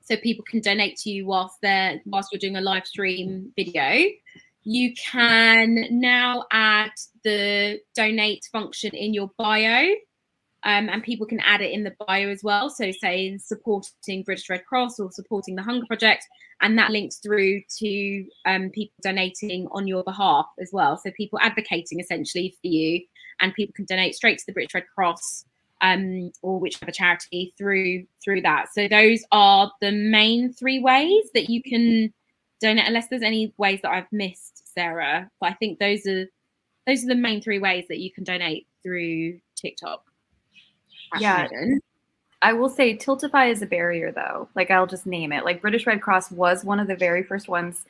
so 0.06 0.16
people 0.18 0.46
can 0.48 0.62
donate 0.62 0.98
to 0.98 1.10
you 1.10 1.26
whilst 1.26 1.58
they're 1.62 2.02
whilst 2.06 2.32
you're 2.32 2.40
doing 2.40 2.58
a 2.58 2.62
live 2.62 2.86
stream 2.86 3.52
video. 3.56 4.06
You 4.64 4.94
can 4.96 5.88
now 5.92 6.46
add 6.52 6.92
the 7.24 7.80
donate 7.96 8.48
function 8.52 8.96
in 8.96 9.14
your 9.14 9.30
bio, 9.38 9.94
um, 10.64 10.90
and 10.90 11.04
people 11.04 11.28
can 11.28 11.40
add 11.40 11.62
it 11.62 11.72
in 11.72 11.84
the 11.84 11.94
bio 12.08 12.30
as 12.30 12.44
well. 12.44 12.70
So, 12.70 12.92
say 12.92 13.38
supporting 13.38 14.24
British 14.24 14.50
Red 14.50 14.66
Cross 14.66 15.00
or 15.00 15.12
supporting 15.12 15.56
the 15.56 15.64
Hunger 15.64 15.86
Project, 15.86 16.26
and 16.62 16.78
that 16.78 16.92
links 16.92 17.18
through 17.18 17.62
to 17.78 18.26
um, 18.46 18.70
people 18.72 18.96
donating 19.04 19.68
on 19.72 19.88
your 19.88 20.04
behalf 20.04 20.48
as 20.60 20.70
well. 20.74 20.98
So, 20.98 21.12
people 21.12 21.40
advocating 21.42 22.00
essentially 22.00 22.56
for 22.62 22.68
you, 22.68 23.02
and 23.40 23.54
people 23.54 23.74
can 23.76 23.86
donate 23.86 24.16
straight 24.16 24.40
to 24.40 24.46
the 24.48 24.54
British 24.54 24.74
Red 24.74 24.86
Cross 24.94 25.46
um, 25.86 26.32
or 26.42 26.60
whichever 26.60 26.92
charity 26.92 27.54
through 27.58 28.06
through 28.24 28.42
that. 28.42 28.74
So, 28.74 28.88
those 28.88 29.24
are 29.32 29.72
the 29.82 29.92
main 29.92 30.52
three 30.54 30.80
ways 30.80 31.26
that 31.34 31.50
you 31.50 31.62
can 31.62 32.14
donate. 32.62 32.88
Unless 32.88 33.10
there's 33.10 33.22
any 33.22 33.54
ways 33.58 33.80
that 33.84 33.92
I've 33.92 34.12
missed, 34.12 34.74
Sara, 34.74 35.30
but 35.40 35.52
I 35.52 35.54
think 35.54 35.80
those 35.80 36.06
are 36.08 36.26
those 36.88 37.04
are 37.04 37.08
the 37.08 37.16
main 37.16 37.42
three 37.42 37.60
ways 37.60 37.86
that 37.90 38.00
you 38.00 38.12
can 38.12 38.24
donate 38.24 38.68
through 38.84 39.40
TikTok. 39.56 40.04
Yeah. 41.20 41.48
I 42.42 42.54
will 42.54 42.70
say 42.70 42.96
Tiltify 42.96 43.52
is 43.52 43.62
a 43.62 43.66
barrier 43.66 44.12
though. 44.12 44.50
Like 44.56 44.70
I'll 44.70 44.86
just 44.86 45.06
name 45.08 45.32
it. 45.32 45.46
Like 45.46 45.62
British 45.62 45.88
Red 45.88 46.02
Cross 46.02 46.32
was 46.32 46.64
one 46.64 46.80
of 46.80 46.88
the 46.88 46.96
very 46.96 47.24
first 47.24 47.48
ones 47.48 47.86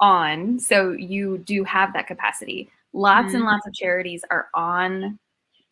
on. 0.00 0.58
So 0.58 0.92
you 0.92 1.38
do 1.38 1.64
have 1.64 1.92
that 1.92 2.06
capacity. 2.06 2.70
Lots 2.92 3.34
and 3.34 3.42
Mhm. 3.42 3.46
lots 3.52 3.66
of 3.66 3.74
charities 3.74 4.24
are 4.30 4.48
on 4.54 5.18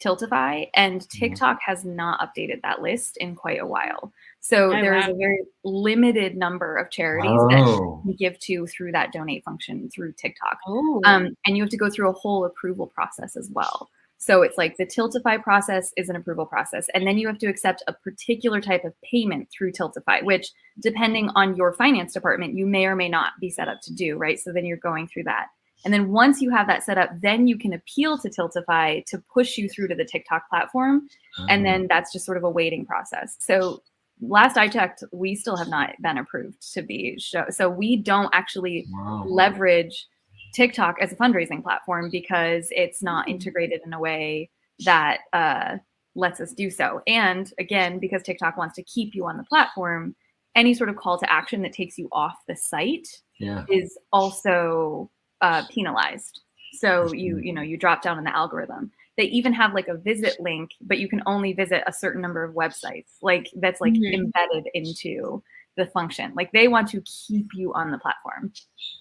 Tiltify 0.02 0.68
and 0.74 1.08
TikTok 1.10 1.58
has 1.64 1.84
not 1.84 2.20
updated 2.20 2.60
that 2.62 2.82
list 2.82 3.16
in 3.18 3.34
quite 3.34 3.60
a 3.60 3.66
while. 3.66 4.12
So 4.40 4.68
Oh, 4.68 4.70
there 4.72 4.94
is 4.96 5.06
wow. 5.06 5.12
a 5.12 5.16
very 5.16 5.40
limited 5.64 6.36
number 6.36 6.76
of 6.76 6.90
charities 6.90 7.30
that 7.50 7.60
Oh. 7.60 8.02
you 8.04 8.14
give 8.14 8.38
to 8.40 8.66
through 8.66 8.92
that 8.92 9.12
donate 9.12 9.44
function 9.44 9.88
through 9.94 10.12
TikTok. 10.12 10.58
Oh, 10.66 11.00
Um, 11.04 11.36
and 11.46 11.56
you 11.56 11.62
have 11.62 11.70
to 11.70 11.76
go 11.76 11.88
through 11.90 12.08
a 12.08 12.12
whole 12.12 12.44
approval 12.44 12.88
process 12.88 13.36
as 13.36 13.50
well. 13.52 13.88
So 14.18 14.42
it's 14.42 14.56
like 14.56 14.76
the 14.76 14.86
Tiltify 14.86 15.42
process 15.42 15.92
is 15.96 16.08
an 16.08 16.14
approval 16.14 16.46
process, 16.46 16.86
and 16.94 17.04
then 17.06 17.18
you 17.18 17.26
have 17.26 17.38
to 17.38 17.48
accept 17.48 17.82
a 17.88 17.92
particular 17.92 18.60
type 18.60 18.84
of 18.84 18.94
payment 19.02 19.48
through 19.50 19.72
Tiltify, 19.72 20.22
which, 20.22 20.50
depending 20.80 21.28
on 21.30 21.56
your 21.56 21.72
finance 21.72 22.12
department, 22.12 22.54
you 22.54 22.64
may 22.64 22.86
or 22.86 22.94
may 22.94 23.08
not 23.08 23.32
be 23.40 23.50
set 23.50 23.66
up 23.66 23.80
to 23.82 23.92
do. 23.92 24.16
Right. 24.16 24.38
So 24.38 24.52
then 24.52 24.64
you're 24.64 24.76
going 24.76 25.08
through 25.08 25.24
that, 25.24 25.48
and 25.84 25.92
then 25.92 26.10
once 26.12 26.40
you 26.40 26.50
have 26.50 26.66
that 26.68 26.82
set 26.84 26.98
up, 26.98 27.10
then 27.20 27.46
you 27.46 27.58
can 27.58 27.72
appeal 27.72 28.18
to 28.18 28.28
Tiltify 28.30 29.04
to 29.06 29.18
push 29.32 29.58
you 29.58 29.68
through 29.68 29.88
to 29.88 29.94
the 29.94 30.04
TikTok 30.04 30.48
platform, 30.48 31.08
and 31.48 31.64
then 31.66 31.86
that's 31.88 32.12
just 32.12 32.24
sort 32.24 32.36
of 32.36 32.44
a 32.44 32.50
waiting 32.50 32.84
process. 32.86 33.36
So 33.40 33.82
last 34.20 34.56
I 34.56 34.68
checked, 34.68 35.02
we 35.12 35.34
still 35.34 35.56
have 35.56 35.68
not 35.68 35.90
been 36.00 36.18
approved 36.18 36.72
to 36.74 36.82
be 36.82 37.18
show. 37.18 37.46
So 37.50 37.68
we 37.68 37.96
don't 37.96 38.30
actually 38.32 38.86
Wow. 38.92 39.24
leverage 39.26 40.06
TikTok 40.54 40.96
as 41.00 41.12
a 41.12 41.16
fundraising 41.16 41.62
platform 41.62 42.10
because 42.10 42.68
it's 42.70 43.02
not 43.02 43.28
integrated 43.28 43.80
in 43.86 43.92
a 43.92 43.98
way 43.98 44.50
that 44.84 45.20
uh, 45.32 45.78
lets 46.14 46.40
us 46.40 46.52
do 46.52 46.70
so. 46.70 47.00
And 47.06 47.50
again, 47.58 47.98
because 47.98 48.22
TikTok 48.22 48.56
wants 48.56 48.76
to 48.76 48.82
keep 48.82 49.14
you 49.14 49.26
on 49.26 49.36
the 49.38 49.44
platform, 49.44 50.14
any 50.54 50.74
sort 50.74 50.90
of 50.90 50.96
call 50.96 51.18
to 51.18 51.32
action 51.32 51.62
that 51.62 51.72
takes 51.72 51.96
you 51.98 52.08
off 52.12 52.36
the 52.46 52.54
site 52.54 53.08
Yeah. 53.38 53.64
is 53.70 53.98
also 54.12 55.10
uh, 55.42 55.64
penalized. 55.70 56.40
So 56.74 57.12
you 57.12 57.36
you 57.38 57.52
know 57.52 57.60
you 57.62 57.76
drop 57.76 58.00
down 58.02 58.16
in 58.18 58.24
the 58.24 58.34
algorithm. 58.34 58.90
They 59.18 59.24
even 59.24 59.52
have 59.52 59.74
like 59.74 59.88
a 59.88 59.96
visit 59.98 60.40
link, 60.40 60.70
but 60.80 60.98
you 60.98 61.06
can 61.08 61.22
only 61.26 61.52
visit 61.52 61.82
a 61.86 61.92
certain 61.92 62.22
number 62.22 62.42
of 62.42 62.54
websites. 62.54 63.10
Like 63.20 63.50
that's 63.56 63.80
like 63.80 63.92
Mhm. 63.92 64.14
embedded 64.14 64.68
into 64.72 65.42
the 65.76 65.86
function. 65.86 66.32
Like 66.34 66.50
they 66.52 66.68
want 66.68 66.88
to 66.88 67.02
keep 67.02 67.48
you 67.54 67.74
on 67.74 67.90
the 67.90 67.98
platform. 67.98 68.52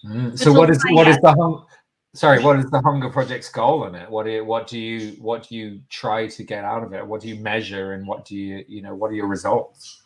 Mm, 0.04 0.38
So 0.38 0.52
what 0.52 0.68
is 0.68 0.78
Tiltify, 0.84 0.94
what 0.94 1.08
is 1.08 1.16
yes. 1.16 1.22
the 1.22 1.30
hung, 1.32 1.66
sorry 2.14 2.42
what 2.42 2.58
is 2.58 2.70
the 2.70 2.80
Hunger 2.82 3.08
Project's 3.08 3.48
goal 3.48 3.86
in 3.86 3.94
it? 3.94 4.10
What 4.10 4.24
do 4.26 4.32
you, 4.32 4.44
what 4.44 4.66
do 4.66 4.78
you 4.78 5.12
what 5.20 5.48
do 5.48 5.56
you 5.56 5.80
try 5.88 6.26
to 6.26 6.44
get 6.44 6.64
out 6.64 6.82
of 6.82 6.92
it? 6.92 7.06
What 7.06 7.20
do 7.22 7.28
you 7.28 7.36
measure 7.36 7.92
and 7.92 8.06
what 8.06 8.24
do 8.26 8.36
you 8.36 8.64
you 8.68 8.82
know 8.82 8.94
what 8.94 9.10
are 9.10 9.14
your 9.14 9.28
results? 9.28 10.01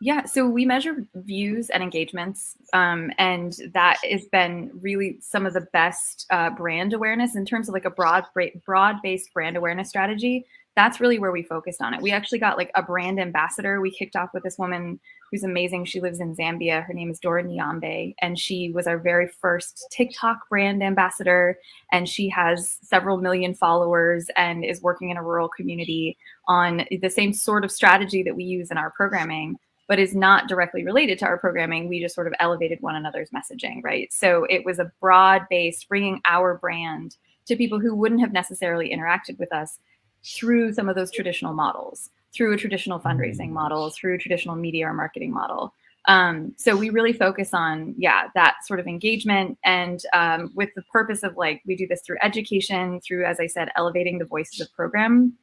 Yeah, 0.00 0.26
so 0.26 0.46
we 0.46 0.64
measure 0.64 1.04
views 1.14 1.70
and 1.70 1.82
engagements, 1.82 2.54
um, 2.72 3.10
and 3.18 3.56
that 3.74 3.98
has 4.08 4.26
been 4.26 4.70
really 4.80 5.18
some 5.20 5.44
of 5.44 5.54
the 5.54 5.66
best 5.72 6.24
uh, 6.30 6.50
brand 6.50 6.92
awareness 6.92 7.34
in 7.34 7.44
terms 7.44 7.68
of 7.68 7.72
like 7.72 7.84
a 7.84 7.90
broad, 7.90 8.24
broad-based 8.64 9.34
brand 9.34 9.56
awareness 9.56 9.88
strategy. 9.88 10.46
That's 10.76 11.00
really 11.00 11.18
where 11.18 11.32
we 11.32 11.42
focused 11.42 11.82
on 11.82 11.94
it. 11.94 12.00
We 12.00 12.12
actually 12.12 12.38
got 12.38 12.56
like 12.56 12.70
a 12.76 12.82
brand 12.82 13.18
ambassador. 13.18 13.80
We 13.80 13.90
kicked 13.90 14.14
off 14.14 14.30
with 14.32 14.44
this 14.44 14.56
woman 14.56 15.00
who's 15.32 15.42
amazing. 15.42 15.86
She 15.86 16.00
lives 16.00 16.20
in 16.20 16.36
Zambia. 16.36 16.84
Her 16.84 16.94
name 16.94 17.10
is 17.10 17.18
Dora 17.18 17.42
Nyambe, 17.42 18.14
and 18.22 18.38
she 18.38 18.70
was 18.72 18.86
our 18.86 18.98
very 18.98 19.26
first 19.26 19.88
TikTok 19.90 20.48
brand 20.48 20.80
ambassador. 20.80 21.58
And 21.90 22.08
she 22.08 22.28
has 22.28 22.78
several 22.84 23.16
million 23.16 23.52
followers 23.52 24.30
and 24.36 24.64
is 24.64 24.80
working 24.80 25.10
in 25.10 25.16
a 25.16 25.24
rural 25.24 25.48
community 25.48 26.16
on 26.46 26.84
the 27.02 27.10
same 27.10 27.32
sort 27.32 27.64
of 27.64 27.72
strategy 27.72 28.22
that 28.22 28.36
we 28.36 28.44
use 28.44 28.70
in 28.70 28.78
our 28.78 28.92
programming 28.92 29.56
but 29.88 29.98
is 29.98 30.14
not 30.14 30.48
directly 30.48 30.84
related 30.84 31.18
to 31.18 31.24
our 31.24 31.38
programming. 31.38 31.88
We 31.88 32.00
just 32.00 32.14
sort 32.14 32.26
of 32.26 32.34
elevated 32.38 32.78
one 32.80 32.94
another's 32.94 33.30
messaging, 33.30 33.82
right? 33.82 34.12
So 34.12 34.46
it 34.48 34.64
was 34.64 34.78
a 34.78 34.92
broad 35.00 35.42
based 35.50 35.88
bringing 35.88 36.20
our 36.26 36.56
brand 36.56 37.16
to 37.46 37.56
people 37.56 37.80
who 37.80 37.94
wouldn't 37.94 38.20
have 38.20 38.32
necessarily 38.32 38.90
interacted 38.90 39.38
with 39.38 39.52
us 39.52 39.80
through 40.22 40.74
some 40.74 40.88
of 40.88 40.94
those 40.94 41.10
traditional 41.10 41.54
models, 41.54 42.10
through 42.34 42.52
a 42.52 42.58
traditional 42.58 43.00
fundraising 43.00 43.48
model, 43.50 43.90
through 43.90 44.14
a 44.14 44.18
traditional 44.18 44.54
media 44.54 44.86
or 44.86 44.92
marketing 44.92 45.32
model. 45.32 45.72
Um, 46.04 46.54
so 46.56 46.76
we 46.76 46.90
really 46.90 47.12
focus 47.12 47.52
on, 47.52 47.94
yeah, 47.98 48.28
that 48.34 48.56
sort 48.64 48.80
of 48.80 48.86
engagement 48.86 49.58
and 49.64 50.02
um, 50.12 50.52
with 50.54 50.70
the 50.74 50.82
purpose 50.82 51.22
of 51.22 51.36
like, 51.36 51.62
we 51.66 51.76
do 51.76 51.86
this 51.86 52.02
through 52.02 52.16
education, 52.22 53.00
through, 53.00 53.24
as 53.24 53.40
I 53.40 53.46
said, 53.46 53.70
elevating 53.76 54.18
the 54.18 54.24
voices 54.24 54.60
of 54.60 54.72
program 54.74 55.34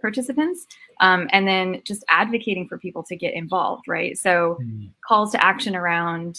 participants 0.00 0.66
um, 1.00 1.28
and 1.32 1.46
then 1.46 1.80
just 1.84 2.04
advocating 2.08 2.66
for 2.68 2.78
people 2.78 3.02
to 3.02 3.16
get 3.16 3.34
involved 3.34 3.84
right? 3.88 4.16
So 4.16 4.58
mm. 4.62 4.90
calls 5.06 5.32
to 5.32 5.44
action 5.44 5.76
around 5.76 6.38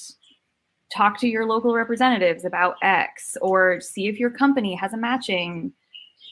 talk 0.92 1.20
to 1.20 1.28
your 1.28 1.46
local 1.46 1.74
representatives 1.74 2.46
about 2.46 2.76
x 2.82 3.38
or 3.42 3.80
see 3.80 4.08
if 4.08 4.20
your 4.20 4.30
company 4.30 4.76
has 4.76 4.94
a 4.94 4.98
matching 4.98 5.72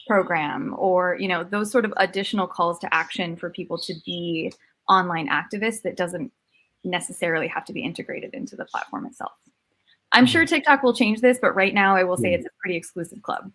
program 0.06 0.74
or 0.78 1.16
you 1.18 1.28
know 1.28 1.44
those 1.44 1.70
sort 1.70 1.84
of 1.84 1.94
additional 1.96 2.46
calls 2.46 2.78
to 2.78 2.94
action 2.94 3.36
for 3.36 3.50
people 3.50 3.78
to 3.78 3.94
be 4.04 4.52
online 4.88 5.28
activists 5.28 5.82
that 5.82 5.96
doesn't 5.96 6.32
necessarily 6.84 7.46
have 7.46 7.64
to 7.64 7.72
be 7.72 7.82
integrated 7.82 8.32
into 8.34 8.56
the 8.56 8.64
platform 8.64 9.06
itself. 9.06 9.32
I'm 10.12 10.26
sure 10.26 10.44
tiktok 10.44 10.82
will 10.82 10.94
change 10.94 11.20
this 11.20 11.38
but 11.40 11.54
right 11.54 11.72
now 11.72 11.94
i 11.96 12.02
will 12.02 12.16
say 12.16 12.34
it's 12.34 12.46
a 12.46 12.50
pretty 12.60 12.76
exclusive 12.76 13.22
club 13.22 13.50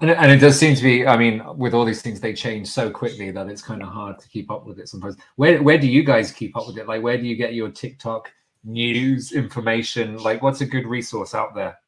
and, 0.00 0.10
and 0.10 0.30
it 0.30 0.38
does 0.38 0.58
seem 0.58 0.76
to 0.76 0.82
be, 0.82 1.06
I 1.06 1.16
mean, 1.16 1.42
with 1.56 1.74
all 1.74 1.84
these 1.84 2.02
things, 2.02 2.20
they 2.20 2.32
change 2.32 2.68
so 2.68 2.90
quickly 2.90 3.30
that 3.32 3.48
it's 3.48 3.62
kind 3.62 3.82
of 3.82 3.88
hard 3.88 4.18
to 4.20 4.28
keep 4.28 4.50
up 4.50 4.64
with 4.64 4.78
it 4.78 4.88
sometimes. 4.88 5.16
Where, 5.36 5.62
where 5.62 5.78
do 5.78 5.88
you 5.88 6.04
guys 6.04 6.30
keep 6.30 6.56
up 6.56 6.66
with 6.68 6.78
it? 6.78 6.86
Like, 6.86 7.02
where 7.02 7.18
do 7.18 7.26
you 7.26 7.36
get 7.36 7.54
your 7.54 7.70
TikTok 7.70 8.32
news 8.64 9.32
information? 9.32 10.16
Like, 10.18 10.40
what's 10.40 10.60
a 10.60 10.66
good 10.66 10.86
resource 10.86 11.34
out 11.34 11.54
there? 11.54 11.78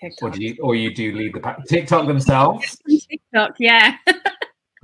TikTok. 0.00 0.28
Or 0.28 0.30
do 0.30 0.42
you, 0.42 0.56
or 0.62 0.74
you 0.74 0.94
do 0.94 1.14
lead 1.14 1.34
the 1.34 1.40
pack? 1.40 1.64
TikTok 1.66 2.06
themselves? 2.06 2.78
TikTok, 3.10 3.56
yeah. 3.58 3.96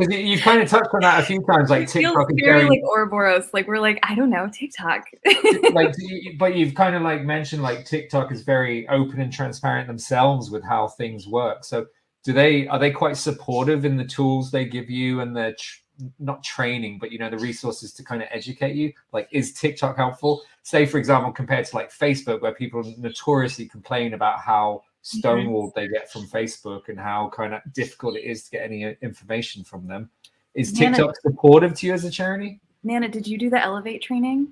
Because 0.07 0.23
you 0.23 0.39
kind 0.39 0.63
of 0.63 0.69
touched 0.69 0.89
on 0.93 1.01
that 1.01 1.21
a 1.21 1.23
few 1.25 1.43
times, 1.43 1.71
like 1.71 1.89
TikTok 1.89 2.29
very, 2.41 2.61
very 2.61 2.69
like 2.69 2.81
Ouroboros. 2.85 3.53
Like 3.53 3.67
we're 3.67 3.81
like, 3.81 3.99
I 4.03 4.15
don't 4.15 4.31
know, 4.31 4.49
TikTok. 4.53 5.05
like, 5.73 5.95
but 6.39 6.57
you've 6.57 6.75
kind 6.75 6.95
of 6.95 7.03
like 7.03 7.23
mentioned 7.23 7.63
like 7.63 7.85
TikTok 7.85 8.33
is 8.33 8.43
very 8.43 8.89
open 8.89 9.21
and 9.21 9.33
transparent 9.33 9.87
themselves 9.87 10.51
with 10.51 10.65
how 10.65 10.89
things 10.89 11.27
work. 11.27 11.65
So, 11.65 11.87
do 12.25 12.33
they 12.33 12.69
are 12.69 12.79
they 12.79 12.91
quite 12.91 13.17
supportive 13.17 13.85
in 13.85 13.97
the 13.97 14.05
tools 14.05 14.51
they 14.51 14.65
give 14.65 14.89
you 14.89 15.21
and 15.21 15.37
the 15.37 15.57
tr- 15.59 15.81
not 16.19 16.43
training, 16.43 16.99
but 17.01 17.13
you 17.13 17.19
know 17.19 17.31
the 17.31 17.39
resources 17.39 17.93
to 17.95 18.05
kind 18.05 18.23
of 18.23 18.29
educate 18.31 18.75
you? 18.75 18.93
Like, 19.13 19.29
is 19.33 19.53
TikTok 19.53 19.97
helpful? 19.97 20.43
Say, 20.63 20.87
for 20.87 20.99
example, 20.99 21.33
compared 21.33 21.67
to 21.67 21.77
like 21.77 21.93
Facebook, 21.93 22.41
where 22.41 22.55
people 22.55 22.83
notoriously 22.99 23.67
complain 23.67 24.15
about 24.15 24.41
how 24.41 24.83
stonewalled 25.03 25.75
they 25.75 25.89
get 25.89 26.11
from 26.11 26.27
Facebook 26.27 26.89
and 26.89 26.99
how 26.99 27.31
kind 27.35 27.55
of 27.55 27.61
difficult 27.73 28.17
it 28.17 28.25
is 28.25 28.45
to 28.45 28.51
get 28.51 28.63
any 28.65 28.85
uh, 28.85 28.95
information 29.03 29.65
from 29.65 29.87
them. 29.87 30.11
Is 30.55 30.79
Nana, 30.79 30.97
TikTok 30.97 31.17
supportive 31.21 31.75
to 31.75 31.87
you 31.87 31.93
as 31.93 32.05
a 32.05 32.11
charity? 32.11 32.61
Nana, 32.85 33.09
did 33.09 33.27
you 33.27 33.39
do 33.39 33.51
the 33.51 33.61
Elevate 33.61 34.03
training? 34.03 34.49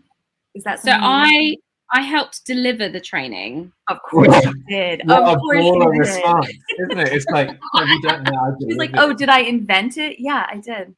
Is 0.54 0.64
that 0.64 0.80
so? 0.80 0.92
I 0.92 1.56
I 1.92 2.02
helped 2.02 2.46
deliver 2.46 2.88
the 2.88 3.00
training. 3.00 3.72
Of 3.88 4.00
course 4.02 4.44
you 4.44 4.54
did. 4.68 5.02
What 5.04 5.22
of 5.22 5.36
a 5.36 5.40
course 5.40 5.64
you 5.64 5.90
did. 5.92 5.98
response, 5.98 6.48
isn't 6.78 6.98
it? 6.98 7.12
It's 7.12 7.26
like, 7.26 7.48
have 7.48 7.58
you 7.88 8.02
done 8.02 8.24
that? 8.24 8.56
She's 8.62 8.76
like, 8.76 8.92
oh, 8.94 9.12
did 9.12 9.28
I 9.28 9.40
invent 9.40 9.96
it? 9.96 10.20
Yeah, 10.20 10.46
I 10.48 10.58
did. 10.58 10.94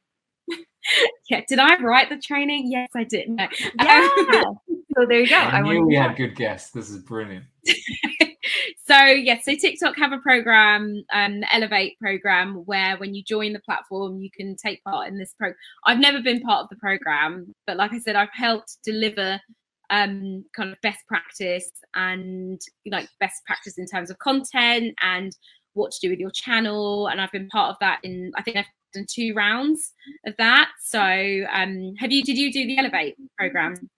yeah. 1.29 1.41
Did 1.47 1.59
I 1.59 1.81
write 1.81 2.09
the 2.09 2.17
training? 2.17 2.71
Yes, 2.71 2.89
I 2.95 3.05
did. 3.05 3.29
No. 3.29 3.47
Yeah. 3.81 4.09
so 4.95 5.05
there 5.07 5.21
you 5.21 5.29
go. 5.29 5.35
I, 5.35 5.57
I 5.57 5.61
knew 5.61 5.85
we 5.85 5.95
had 5.95 6.15
good 6.15 6.35
guests. 6.35 6.69
This 6.69 6.89
is 6.91 6.99
brilliant. 6.99 7.45
So 8.85 8.97
yes, 9.05 9.45
so 9.45 9.55
TikTok 9.55 9.97
have 9.97 10.11
a 10.11 10.17
program, 10.19 11.03
um, 11.13 11.41
the 11.41 11.55
Elevate 11.55 11.97
program, 11.99 12.55
where 12.65 12.97
when 12.97 13.13
you 13.13 13.23
join 13.23 13.53
the 13.53 13.59
platform, 13.59 14.19
you 14.19 14.29
can 14.35 14.55
take 14.55 14.83
part 14.83 15.07
in 15.07 15.17
this 15.17 15.33
program. 15.33 15.57
I've 15.85 15.99
never 15.99 16.21
been 16.21 16.41
part 16.41 16.63
of 16.63 16.69
the 16.69 16.75
program, 16.77 17.53
but 17.67 17.77
like 17.77 17.93
I 17.93 17.99
said, 17.99 18.15
I've 18.15 18.33
helped 18.33 18.77
deliver 18.83 19.39
um 19.89 20.45
kind 20.55 20.71
of 20.71 20.79
best 20.81 20.99
practice 21.07 21.69
and 21.93 22.59
like 22.87 23.07
best 23.19 23.43
practice 23.45 23.77
in 23.77 23.85
terms 23.85 24.09
of 24.09 24.17
content 24.19 24.93
and 25.01 25.35
what 25.73 25.91
to 25.91 25.99
do 26.01 26.09
with 26.09 26.19
your 26.19 26.31
channel. 26.31 27.07
And 27.07 27.19
I've 27.19 27.31
been 27.31 27.49
part 27.49 27.71
of 27.71 27.75
that 27.81 27.99
in 28.03 28.31
I 28.35 28.41
think 28.43 28.57
I've 28.57 28.65
done 28.93 29.05
two 29.09 29.33
rounds 29.35 29.91
of 30.25 30.35
that. 30.37 30.69
So 30.81 30.99
um 30.99 31.93
have 31.99 32.11
you 32.11 32.23
did 32.23 32.37
you 32.37 32.51
do 32.51 32.65
the 32.65 32.77
Elevate 32.77 33.15
program? 33.37 33.89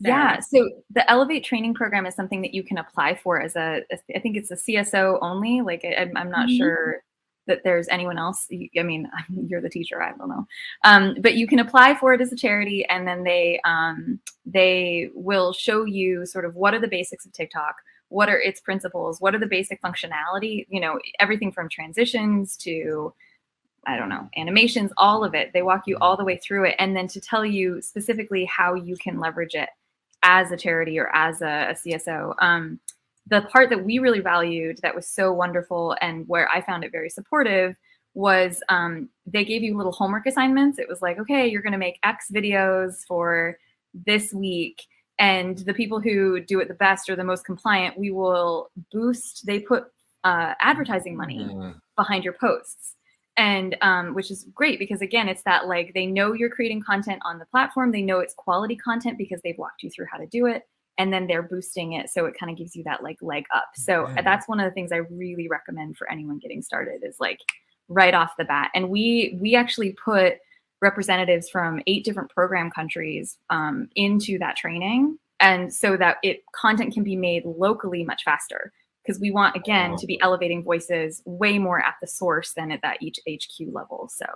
Yeah. 0.00 0.40
So 0.40 0.68
the 0.90 1.08
Elevate 1.10 1.44
training 1.44 1.74
program 1.74 2.06
is 2.06 2.14
something 2.14 2.42
that 2.42 2.54
you 2.54 2.62
can 2.62 2.78
apply 2.78 3.14
for 3.14 3.40
as 3.40 3.56
a, 3.56 3.82
I 4.14 4.18
think 4.18 4.36
it's 4.36 4.50
a 4.50 4.56
CSO 4.56 5.18
only. 5.22 5.60
Like 5.60 5.84
I, 5.84 6.10
am 6.16 6.30
not 6.30 6.48
Mhm. 6.48 6.56
sure 6.56 7.02
that 7.46 7.62
there's 7.62 7.88
anyone 7.88 8.18
else. 8.18 8.48
I 8.78 8.82
mean, 8.82 9.08
you're 9.48 9.60
the 9.60 9.68
teacher. 9.68 10.02
I 10.02 10.12
don't 10.12 10.28
know. 10.28 10.46
Um, 10.84 11.16
but 11.20 11.34
you 11.36 11.46
can 11.46 11.58
apply 11.58 11.94
for 11.94 12.14
it 12.14 12.20
as 12.20 12.32
a 12.32 12.36
charity, 12.36 12.84
and 12.88 13.06
then 13.06 13.22
they 13.24 13.60
um, 13.64 14.18
they 14.46 15.10
will 15.14 15.52
show 15.52 15.84
you 15.84 16.26
sort 16.26 16.44
of 16.44 16.54
what 16.56 16.74
are 16.74 16.80
the 16.80 16.88
basics 16.88 17.26
of 17.26 17.32
TikTok, 17.32 17.76
what 18.08 18.28
are 18.28 18.40
its 18.40 18.60
principles, 18.60 19.20
what 19.20 19.34
are 19.34 19.38
the 19.38 19.46
basic 19.46 19.80
functionality. 19.82 20.66
You 20.68 20.80
know, 20.80 20.98
everything 21.20 21.52
from 21.52 21.68
transitions 21.68 22.56
to 22.58 23.14
I 23.86 23.98
don't 23.98 24.08
know, 24.08 24.28
animations, 24.38 24.92
all 24.96 25.24
of 25.24 25.34
it. 25.34 25.52
They 25.52 25.60
walk 25.60 25.82
you 25.86 25.98
all 26.00 26.16
the 26.16 26.24
way 26.24 26.38
through 26.38 26.64
it. 26.64 26.74
And 26.78 26.96
then 26.96 27.06
to 27.08 27.20
tell 27.20 27.44
you 27.44 27.82
specifically 27.82 28.46
how 28.46 28.72
you 28.72 28.96
can 28.96 29.20
leverage 29.20 29.54
it 29.54 29.68
as 30.24 30.50
a 30.50 30.56
charity 30.56 30.98
or 30.98 31.14
as 31.14 31.40
a, 31.42 31.68
a 31.70 31.74
CSO. 31.74 32.34
Um, 32.40 32.80
the 33.28 33.42
part 33.42 33.70
that 33.70 33.84
we 33.84 33.98
really 34.00 34.20
valued 34.20 34.78
that 34.82 34.94
was 34.94 35.06
so 35.06 35.32
wonderful 35.32 35.96
and 36.00 36.26
where 36.26 36.48
I 36.48 36.60
found 36.60 36.82
it 36.84 36.90
very 36.92 37.08
supportive 37.08 37.76
was 38.14 38.60
um, 38.68 39.08
they 39.26 39.44
gave 39.44 39.62
you 39.62 39.76
little 39.76 39.92
homework 39.92 40.26
assignments. 40.26 40.78
It 40.78 40.88
was 40.88 41.00
like, 41.02 41.18
okay, 41.18 41.46
you're 41.46 41.62
going 41.62 41.72
to 41.72 41.78
make 41.78 41.98
X 42.02 42.26
videos 42.32 43.04
for 43.06 43.56
this 43.94 44.32
week. 44.32 44.82
And 45.18 45.58
the 45.58 45.74
people 45.74 46.00
who 46.00 46.40
do 46.40 46.58
it 46.60 46.68
the 46.68 46.74
best 46.74 47.08
or 47.08 47.16
the 47.16 47.24
most 47.24 47.44
compliant, 47.44 47.98
we 47.98 48.10
will 48.10 48.70
boost, 48.92 49.46
they 49.46 49.60
put 49.60 49.84
uh, 50.24 50.54
advertising 50.60 51.16
money 51.16 51.46
Mm. 51.50 51.80
behind 51.96 52.24
your 52.24 52.32
posts 52.34 52.96
and 53.36 53.76
um, 53.82 54.14
which 54.14 54.30
is 54.30 54.46
great 54.54 54.78
because 54.78 55.00
again 55.02 55.28
it's 55.28 55.42
that 55.42 55.66
like 55.66 55.92
they 55.94 56.06
know 56.06 56.32
you're 56.32 56.50
creating 56.50 56.82
content 56.82 57.20
on 57.24 57.38
the 57.38 57.46
platform. 57.46 57.92
They 57.92 58.02
know 58.02 58.20
it's 58.20 58.34
quality 58.34 58.76
content 58.76 59.18
because 59.18 59.40
they've 59.42 59.58
walked 59.58 59.82
you 59.82 59.90
through 59.90 60.06
how 60.10 60.18
to 60.18 60.26
do 60.26 60.46
it 60.46 60.62
and 60.98 61.12
then 61.12 61.26
they're 61.26 61.42
boosting 61.42 61.94
it 61.94 62.08
so 62.08 62.24
it 62.26 62.34
kind 62.38 62.52
of 62.52 62.56
gives 62.56 62.76
you 62.76 62.84
that 62.84 63.02
like 63.02 63.16
leg 63.20 63.44
up. 63.54 63.70
So 63.74 64.06
Okay. 64.06 64.22
that's 64.22 64.46
one 64.48 64.60
of 64.60 64.64
the 64.64 64.70
things 64.70 64.92
i 64.92 64.98
really 64.98 65.48
recommend 65.48 65.96
for 65.96 66.08
anyone 66.10 66.38
getting 66.38 66.62
started 66.62 67.00
is 67.02 67.16
like 67.18 67.40
right 67.88 68.14
off 68.14 68.32
the 68.38 68.44
bat. 68.44 68.70
And 68.74 68.88
we 68.90 69.36
we 69.40 69.56
actually 69.56 69.92
put 70.04 70.34
representatives 70.80 71.48
from 71.50 71.80
eight 71.86 72.04
different 72.04 72.30
program 72.30 72.70
countries 72.70 73.38
um, 73.50 73.88
into 73.96 74.38
that 74.38 74.56
training 74.56 75.18
and 75.40 75.72
so 75.74 75.96
that 75.96 76.18
it 76.22 76.42
content 76.54 76.92
can 76.94 77.02
be 77.02 77.16
made 77.16 77.44
locally 77.44 78.04
much 78.04 78.22
faster 78.24 78.72
because 79.04 79.20
we 79.20 79.30
want 79.30 79.54
again 79.56 79.92
Wow. 79.92 79.96
to 79.98 80.06
be 80.06 80.20
elevating 80.20 80.62
voices 80.64 81.22
way 81.26 81.58
more 81.58 81.80
at 81.84 81.94
the 82.00 82.06
source 82.06 82.52
than 82.54 82.72
at 82.72 82.80
that 82.82 82.98
each 83.02 83.18
HQ 83.28 83.68
level. 83.72 84.08
So 84.12 84.26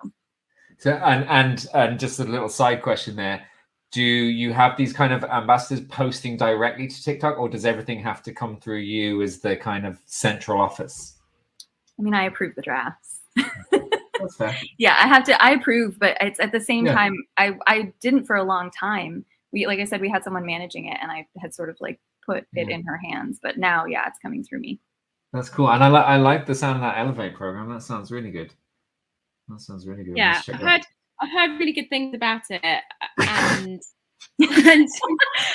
So 0.79 0.93
and 0.93 1.25
and 1.29 1.67
and 1.75 1.99
just 1.99 2.21
a 2.21 2.25
little 2.25 2.49
side 2.49 2.83
question 2.83 3.17
there. 3.17 3.45
Do 3.91 4.03
you 4.03 4.53
have 4.53 4.77
these 4.77 4.93
kind 4.93 5.15
of 5.15 5.25
ambassadors 5.25 5.85
posting 5.87 6.37
directly 6.37 6.87
to 6.89 7.03
TikTok, 7.03 7.39
or 7.39 7.49
does 7.49 7.65
everything 7.65 7.99
have 8.01 8.23
to 8.25 8.35
come 8.35 8.59
through 8.61 8.81
you 8.81 9.23
as 9.23 9.41
the 9.41 9.57
kind 9.57 9.87
of 9.87 9.99
central 10.05 10.61
office? 10.61 11.17
I 11.99 12.03
mean, 12.03 12.13
I 12.15 12.25
approve 12.25 12.55
the 12.55 12.61
drafts. 12.63 13.21
That's 13.73 14.37
fair. 14.37 14.55
yeah, 14.79 14.95
I 15.03 15.07
have 15.09 15.25
to. 15.25 15.43
I 15.43 15.53
approve, 15.53 15.99
but 15.99 16.19
it's 16.21 16.39
at 16.39 16.53
the 16.53 16.61
same 16.61 16.85
Yeah. 16.87 16.93
time. 16.95 17.17
I 17.39 17.57
I 17.67 17.93
didn't 18.01 18.27
for 18.27 18.37
a 18.37 18.45
long 18.45 18.71
time. 18.71 19.25
We 19.53 19.67
like 19.67 19.79
I 19.81 19.85
said, 19.85 20.03
we 20.03 20.11
had 20.11 20.23
someone 20.23 20.45
managing 20.45 20.87
it, 20.87 20.99
and 21.01 21.11
I 21.11 21.27
had 21.41 21.55
sort 21.55 21.71
of 21.71 21.77
like 21.81 21.99
put 22.29 22.45
it 22.55 22.69
Yeah. 22.69 22.75
in 22.77 22.85
her 22.85 22.99
hands. 23.11 23.39
But 23.43 23.57
now, 23.59 23.87
yeah, 23.87 24.07
it's 24.09 24.19
coming 24.21 24.43
through 24.45 24.61
me. 24.61 24.81
That's 25.33 25.49
cool, 25.51 25.71
and 25.71 25.83
I 25.85 25.89
like 25.89 26.05
I 26.07 26.17
like 26.17 26.47
the 26.47 26.55
sound 26.55 26.77
of 26.77 26.83
that 26.83 26.99
Elevate 26.99 27.35
program. 27.35 27.69
That 27.71 27.83
sounds 27.83 28.11
really 28.11 28.31
good. 28.31 28.53
That 29.49 29.61
sounds 29.61 29.87
really 29.87 30.05
good. 30.05 30.15
yeah 30.17 30.43
i've 30.53 30.61
heard 30.61 30.83
i've 31.23 31.31
heard 31.31 31.59
really 31.59 31.73
good 31.73 31.89
things 31.89 32.15
about 32.15 32.43
it 32.51 32.61
and 33.19 33.81
and 34.41 34.89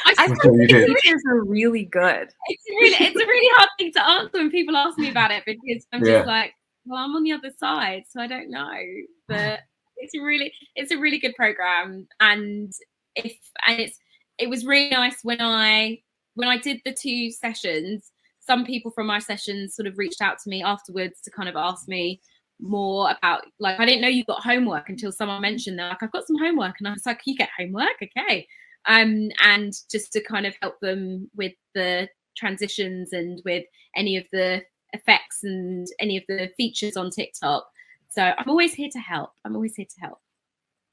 I 0.05 0.13
I 0.17 0.25
still 0.33 0.57
think 0.57 0.69
did. 0.69 0.87
teachers 0.87 1.21
are 1.27 1.43
really 1.43 1.85
good. 1.85 2.27
it's 2.47 2.63
really 2.69 3.05
it's 3.07 3.21
a 3.21 3.27
really 3.27 3.49
hard 3.57 3.69
thing 3.77 3.91
to 3.93 4.03
answer 4.03 4.37
when 4.39 4.49
people 4.49 4.75
ask 4.75 4.97
me 4.97 5.09
about 5.11 5.29
it 5.31 5.43
because 5.45 5.85
I'm 5.93 6.03
Yeah. 6.03 6.13
just 6.19 6.27
like, 6.27 6.53
well, 6.85 7.03
I'm 7.03 7.15
on 7.15 7.21
the 7.23 7.33
other 7.33 7.51
side, 7.59 8.03
so 8.09 8.19
I 8.19 8.27
don't 8.27 8.49
know. 8.49 8.71
But 9.27 9.59
it's 9.97 10.15
a 10.15 10.21
really 10.21 10.51
it's 10.75 10.91
a 10.91 10.97
really 10.97 11.19
good 11.19 11.35
program, 11.35 12.07
and 12.19 12.71
if 13.15 13.37
and 13.67 13.79
it's 13.79 13.97
it 14.39 14.49
was 14.49 14.65
really 14.65 14.89
nice 14.89 15.17
when 15.23 15.39
I 15.39 16.01
when 16.35 16.47
I 16.47 16.57
did 16.57 16.81
the 16.85 16.93
two 16.93 17.31
sessions. 17.31 18.11
Some 18.39 18.65
people 18.65 18.91
from 18.91 19.07
my 19.07 19.19
sessions 19.19 19.73
sort 19.73 19.87
of 19.87 19.97
reached 19.97 20.21
out 20.21 20.37
to 20.39 20.49
me 20.49 20.61
afterwards 20.61 21.21
to 21.21 21.31
kind 21.31 21.47
of 21.47 21.55
ask 21.55 21.87
me 21.87 22.19
more 22.59 23.11
about 23.11 23.43
like 23.59 23.79
I 23.79 23.85
didn't 23.85 24.01
know 24.01 24.07
you 24.07 24.23
got 24.23 24.43
homework 24.43 24.89
until 24.89 25.11
someone 25.11 25.41
mentioned 25.41 25.77
that 25.79 25.89
like 25.89 26.03
I've 26.03 26.11
got 26.11 26.25
some 26.25 26.37
homework 26.37 26.75
and 26.79 26.87
I 26.87 26.91
was 26.91 27.05
like 27.05 27.21
you 27.25 27.35
get 27.35 27.49
homework 27.57 28.01
okay 28.01 28.47
um 28.85 29.29
and 29.43 29.73
just 29.91 30.13
to 30.13 30.23
kind 30.23 30.45
of 30.45 30.55
help 30.61 30.79
them 30.79 31.29
with 31.35 31.53
the 31.73 32.07
transitions 32.37 33.11
and 33.11 33.41
with 33.43 33.65
any 33.95 34.17
of 34.17 34.25
the 34.31 34.61
effects 34.93 35.43
and 35.43 35.87
any 35.99 36.15
of 36.17 36.23
the 36.29 36.49
features 36.55 36.95
on 36.95 37.09
TikTok 37.09 37.65
so 38.09 38.21
I'm 38.21 38.49
always 38.49 38.73
here 38.73 38.89
to 38.91 38.99
help 38.99 39.31
I'm 39.43 39.55
always 39.55 39.75
here 39.75 39.87
to 39.87 40.01
help 40.01 40.19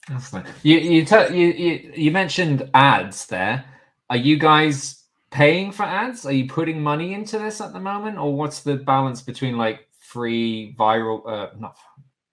That's. 0.09 0.32
You 0.62 0.78
you, 0.78 1.05
te- 1.05 1.36
you 1.36 1.49
you 1.53 1.93
you 1.95 2.11
mentioned 2.11 2.68
ads 2.74 3.26
there. 3.26 3.64
Are 4.09 4.16
you 4.16 4.38
guys 4.38 4.99
paying 5.31 5.72
for 5.72 5.85
ads? 5.85 6.26
Are 6.26 6.33
you 6.33 6.47
putting 6.47 6.83
money 6.83 7.14
into 7.14 7.39
this 7.39 7.61
at 7.61 7.72
the 7.72 7.81
moment, 7.81 8.18
or 8.18 8.35
what's 8.35 8.61
the 8.61 8.76
balance 8.76 9.22
between 9.22 9.57
like 9.57 9.89
free 9.99 10.74
viral, 10.78 11.22
uh, 11.26 11.51
not 11.59 11.76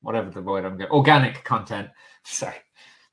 whatever 0.01 0.29
the 0.29 0.41
word 0.41 0.65
I'm 0.65 0.77
getting, 0.77 0.91
organic 0.91 1.43
content? 1.43 1.89
Sorry, 2.23 2.55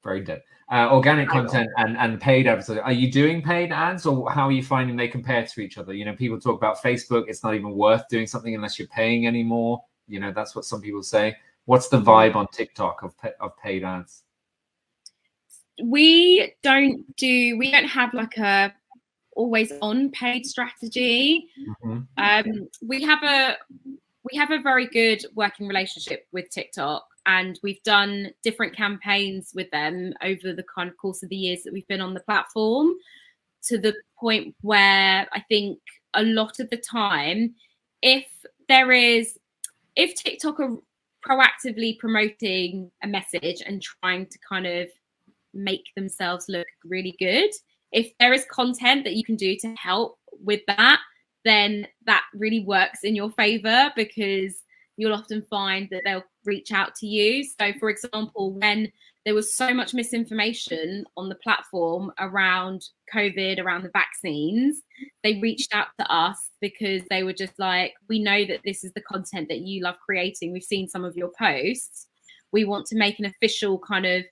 very 0.03 0.23
dead. 0.23 0.43
Uh, 0.73 0.89
organic 0.91 1.29
content 1.29 1.69
and 1.77 1.97
and 1.99 2.21
paid 2.21 2.47
ads. 2.47 2.71
Are 2.71 2.93
you 2.93 3.13
doing 3.13 3.43
paid 3.43 3.71
ads, 3.71 4.07
or 4.07 4.31
how 4.31 4.49
are 4.49 4.53
you 4.53 4.63
finding 4.63 4.97
they 4.97 5.09
compare 5.09 5.47
to 5.47 5.61
each 5.61 5.77
other? 5.77 5.93
You 5.93 6.05
know, 6.05 6.15
people 6.15 6.41
talk 6.41 6.57
about 6.57 6.79
Facebook. 6.83 7.25
It's 7.29 7.43
not 7.43 7.55
even 7.55 7.73
worth 7.73 8.09
doing 8.09 8.27
something 8.27 8.55
unless 8.55 8.79
you're 8.79 8.89
paying 8.89 9.27
anymore. 9.27 9.85
You 10.09 10.21
know, 10.21 10.33
that's 10.33 10.57
what 10.57 10.65
some 10.65 10.81
people 10.81 11.03
say. 11.03 11.37
What's 11.67 11.89
the 11.89 12.01
vibe 12.01 12.35
on 12.35 12.47
TikTok 12.49 13.03
of 13.03 13.15
of 13.41 13.57
paid 13.59 13.85
ads? 13.85 14.25
we 15.83 16.55
don't 16.63 17.17
do 17.17 17.59
we 17.59 17.71
don't 17.71 17.87
have 17.87 18.15
like 18.15 18.37
a 18.39 18.73
always 19.37 19.73
on 19.83 20.11
paid 20.11 20.47
strategy 20.47 21.49
Mhm. 21.85 22.07
um 22.17 22.69
we 22.83 23.03
have 23.03 23.23
a 23.23 23.57
we 24.31 24.37
have 24.37 24.51
a 24.51 24.61
very 24.61 24.87
good 24.87 25.25
working 25.35 25.67
relationship 25.67 26.27
with 26.33 26.49
tiktok 26.51 27.07
and 27.27 27.59
we've 27.63 27.83
done 27.85 28.31
different 28.43 28.75
campaigns 28.77 29.53
with 29.55 29.71
them 29.71 30.13
over 30.23 30.53
the 30.53 30.65
kind 30.75 30.89
of 30.89 30.97
course 30.97 31.23
of 31.23 31.29
the 31.29 31.37
years 31.37 31.63
that 31.63 31.73
we've 31.73 31.89
been 31.89 32.01
on 32.01 32.15
the 32.15 32.21
platform 32.21 32.93
to 33.63 33.79
the 33.79 33.95
point 34.19 34.55
where 34.61 35.27
i 35.33 35.41
think 35.49 35.79
a 36.15 36.23
lot 36.23 36.61
of 36.61 36.69
the 36.71 36.77
time 36.77 37.55
if 38.03 38.27
there 38.69 38.93
is 38.93 39.39
if 39.97 40.15
tiktok 40.15 40.61
are 40.61 40.77
proactively 41.27 41.99
promoting 41.99 42.91
a 43.03 43.07
message 43.07 43.63
and 43.67 43.83
trying 43.83 44.27
to 44.27 44.39
kind 44.47 44.67
of 44.67 44.89
make 45.55 45.87
themselves 45.95 46.47
look 46.49 46.67
really 46.85 47.15
good. 47.19 47.51
If 47.95 48.13
there 48.19 48.33
is 48.33 48.45
content 48.51 49.05
that 49.05 49.15
you 49.15 49.25
can 49.25 49.37
do 49.37 49.57
to 49.61 49.75
help 49.77 50.19
with 50.45 50.61
that, 50.67 51.01
then 51.45 51.87
that 52.07 52.25
really 52.35 52.65
works 52.65 53.01
in 53.05 53.15
your 53.15 53.31
favor 53.31 53.93
because 53.95 54.63
you'll 54.97 55.15
often 55.15 55.47
find 55.49 55.89
that 55.91 56.03
they'll 56.05 56.25
reach 56.45 56.73
out 56.73 56.95
to 56.97 57.07
you. 57.07 57.45
So, 57.45 57.73
for 57.79 57.91
example, 57.91 58.53
when 58.53 58.91
there 59.25 59.35
was 59.35 59.55
so 59.55 59.73
much 59.73 59.95
misinformation 59.95 61.05
on 61.17 61.29
the 61.29 61.37
platform 61.37 62.13
around 62.19 62.83
COVID, 63.15 63.59
around 63.59 63.85
the 63.85 63.91
vaccines, 63.93 64.83
they 65.23 65.41
reached 65.41 65.75
out 65.75 65.89
to 65.99 66.13
us 66.13 66.51
because 66.61 67.03
they 67.11 67.23
were 67.23 67.33
just 67.33 67.59
like, 67.59 67.95
We 68.09 68.19
know 68.19 68.45
that 68.45 68.61
this 68.65 68.85
is 68.85 68.93
the 68.93 69.03
content 69.03 69.49
that 69.49 69.61
you 69.61 69.83
love 69.83 69.97
creating. 70.05 70.53
We've 70.53 70.63
seen 70.63 70.89
some 70.89 71.05
of 71.05 71.17
your 71.17 71.31
posts. 71.39 72.09
We 72.53 72.65
want 72.65 72.87
to 72.87 72.97
make 72.97 73.19
an 73.19 73.25
official 73.25 73.79
kind 73.79 74.05
of 74.05 74.25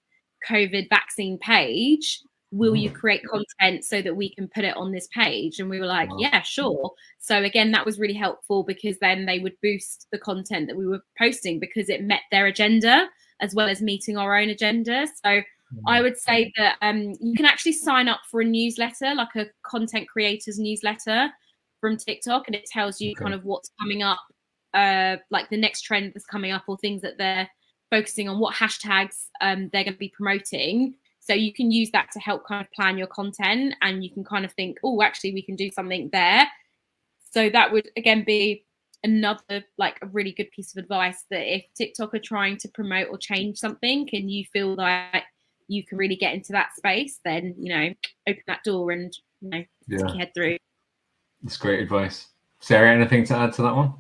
COVID 0.49 0.89
vaccine 0.89 1.39
page. 1.39 2.21
Will 2.53 2.77
you 2.77 2.91
create 2.91 3.23
content 3.29 3.85
so 3.85 4.03
that 4.03 4.15
we 4.15 4.35
can 4.35 4.47
put 4.49 4.65
it 4.65 4.77
on 4.77 4.93
this 4.93 5.09
page? 5.09 5.59
And 5.59 5.71
we 5.71 5.81
were 5.81 5.87
like, 5.87 6.11
Wow. 6.11 6.19
yeah, 6.21 6.43
sure. 6.43 6.93
So 7.19 7.43
again, 7.43 7.73
that 7.73 7.85
was 7.87 7.99
really 7.99 8.15
helpful 8.15 8.63
because 8.63 8.99
then 8.99 9.27
they 9.27 9.39
would 9.39 9.55
boost 9.63 10.07
the 10.13 10.19
content 10.19 10.69
that 10.69 10.77
we 10.77 10.87
were 10.87 11.03
posting 11.19 11.59
because 11.59 11.89
it 11.89 12.03
met 12.05 12.21
their 12.31 12.47
agenda 12.47 13.09
as 13.41 13.55
well 13.55 13.69
as 13.69 13.83
meeting 13.83 14.17
our 14.17 14.37
own 14.37 14.51
agenda. 14.51 15.07
So 15.25 15.41
I 15.87 16.01
would 16.03 16.19
say 16.19 16.53
that 16.59 16.77
um, 16.83 17.15
you 17.21 17.35
can 17.35 17.47
actually 17.47 17.73
sign 17.73 18.07
up 18.09 18.21
for 18.31 18.43
a 18.43 18.45
newsletter, 18.45 19.15
like 19.15 19.35
a 19.37 19.47
content 19.65 20.09
creators 20.09 20.59
newsletter 20.59 21.31
from 21.81 21.97
TikTok, 21.97 22.47
and 22.47 22.55
it 22.55 22.67
tells 22.67 23.01
you 23.01 23.13
Okay. 23.13 23.23
kind 23.23 23.35
of 23.35 23.45
what's 23.45 23.71
coming 23.81 24.03
up, 24.03 24.21
uh, 24.75 25.17
like 25.31 25.49
the 25.51 25.57
next 25.57 25.83
trend 25.83 26.13
that's 26.15 26.27
coming 26.27 26.53
up 26.53 26.65
or 26.69 26.77
things 26.79 27.03
that 27.03 27.19
they're 27.19 27.49
focusing 27.91 28.29
on, 28.29 28.39
what 28.39 28.55
hashtags 28.55 29.27
um, 29.41 29.71
they're 29.73 29.85
going 29.85 29.95
to 29.95 29.99
be 29.99 30.13
promoting. 30.15 30.95
So 31.25 31.35
you 31.35 31.53
can 31.53 31.71
use 31.71 31.91
that 31.93 32.11
to 32.13 32.19
help 32.19 32.45
kind 32.47 32.61
of 32.65 32.71
plan 32.73 32.99
your 32.99 33.07
content, 33.07 33.75
and 33.81 34.03
you 34.03 34.11
can 34.11 34.25
kind 34.25 34.45
of 34.45 34.53
think, 34.55 34.79
oh, 34.83 35.03
actually, 35.03 35.33
we 35.33 35.43
can 35.43 35.55
do 35.55 35.71
something 35.71 36.11
there. 36.13 36.49
So 37.31 37.49
that 37.49 37.73
would 37.73 37.91
again 37.97 38.25
be 38.25 38.67
another 39.05 39.65
like 39.79 39.99
a 40.03 40.07
really 40.07 40.33
good 40.33 40.51
piece 40.51 40.77
of 40.77 40.83
advice 40.83 41.25
that 41.31 41.43
if 41.43 41.65
TikTok 41.77 42.15
are 42.15 42.19
trying 42.19 42.57
to 42.59 42.69
promote 42.69 43.09
or 43.09 43.19
change 43.19 43.59
something, 43.59 44.09
and 44.13 44.31
you 44.31 44.45
feel 44.53 44.75
like 44.75 45.23
you 45.69 45.85
can 45.85 45.97
really 45.97 46.17
get 46.17 46.35
into 46.35 46.53
that 46.53 46.75
space, 46.77 47.21
then 47.25 47.55
you 47.57 47.73
know, 47.73 47.95
open 48.29 48.43
that 48.49 48.65
door 48.65 48.91
and 48.91 49.17
you 49.41 49.51
know, 49.51 49.65
stick 49.85 50.01
Yeah, 50.01 50.07
your 50.09 50.19
head 50.19 50.33
through. 50.35 50.57
that's 51.43 51.57
great 51.57 51.81
advice. 51.81 52.29
Sara, 52.59 52.93
anything 52.93 53.25
to 53.27 53.37
add 53.37 53.53
to 53.55 53.63
that 53.63 53.75
one? 53.75 53.95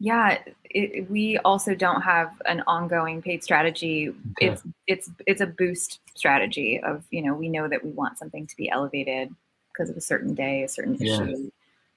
Yeah, 0.00 0.38
it, 0.64 1.10
we 1.10 1.38
also 1.38 1.74
don't 1.74 2.02
have 2.02 2.30
an 2.46 2.62
ongoing 2.66 3.20
paid 3.20 3.42
strategy. 3.42 4.08
Okay. 4.08 4.46
It's 4.46 4.62
it's 4.86 5.10
it's 5.26 5.40
a 5.40 5.46
boost 5.46 6.00
strategy 6.14 6.80
of 6.80 7.04
you 7.10 7.22
know 7.22 7.34
we 7.34 7.48
know 7.48 7.68
that 7.68 7.84
we 7.84 7.90
want 7.90 8.18
something 8.18 8.46
to 8.46 8.56
be 8.56 8.70
elevated 8.70 9.34
because 9.72 9.90
of 9.90 9.96
a 9.96 10.00
certain 10.00 10.34
day, 10.34 10.62
a 10.62 10.68
certain 10.68 10.96
Yeah. 11.00 11.22
issue. 11.22 11.50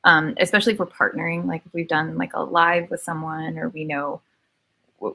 Um, 0.03 0.33
especially 0.39 0.73
if 0.73 0.79
we're 0.79 0.87
partnering, 0.87 1.45
like 1.45 1.61
if 1.65 1.73
we've 1.73 1.87
done 1.87 2.17
like 2.17 2.33
a 2.33 2.41
live 2.41 2.89
with 2.89 3.01
someone, 3.01 3.59
or 3.59 3.69
we 3.69 3.85
know, 3.85 4.21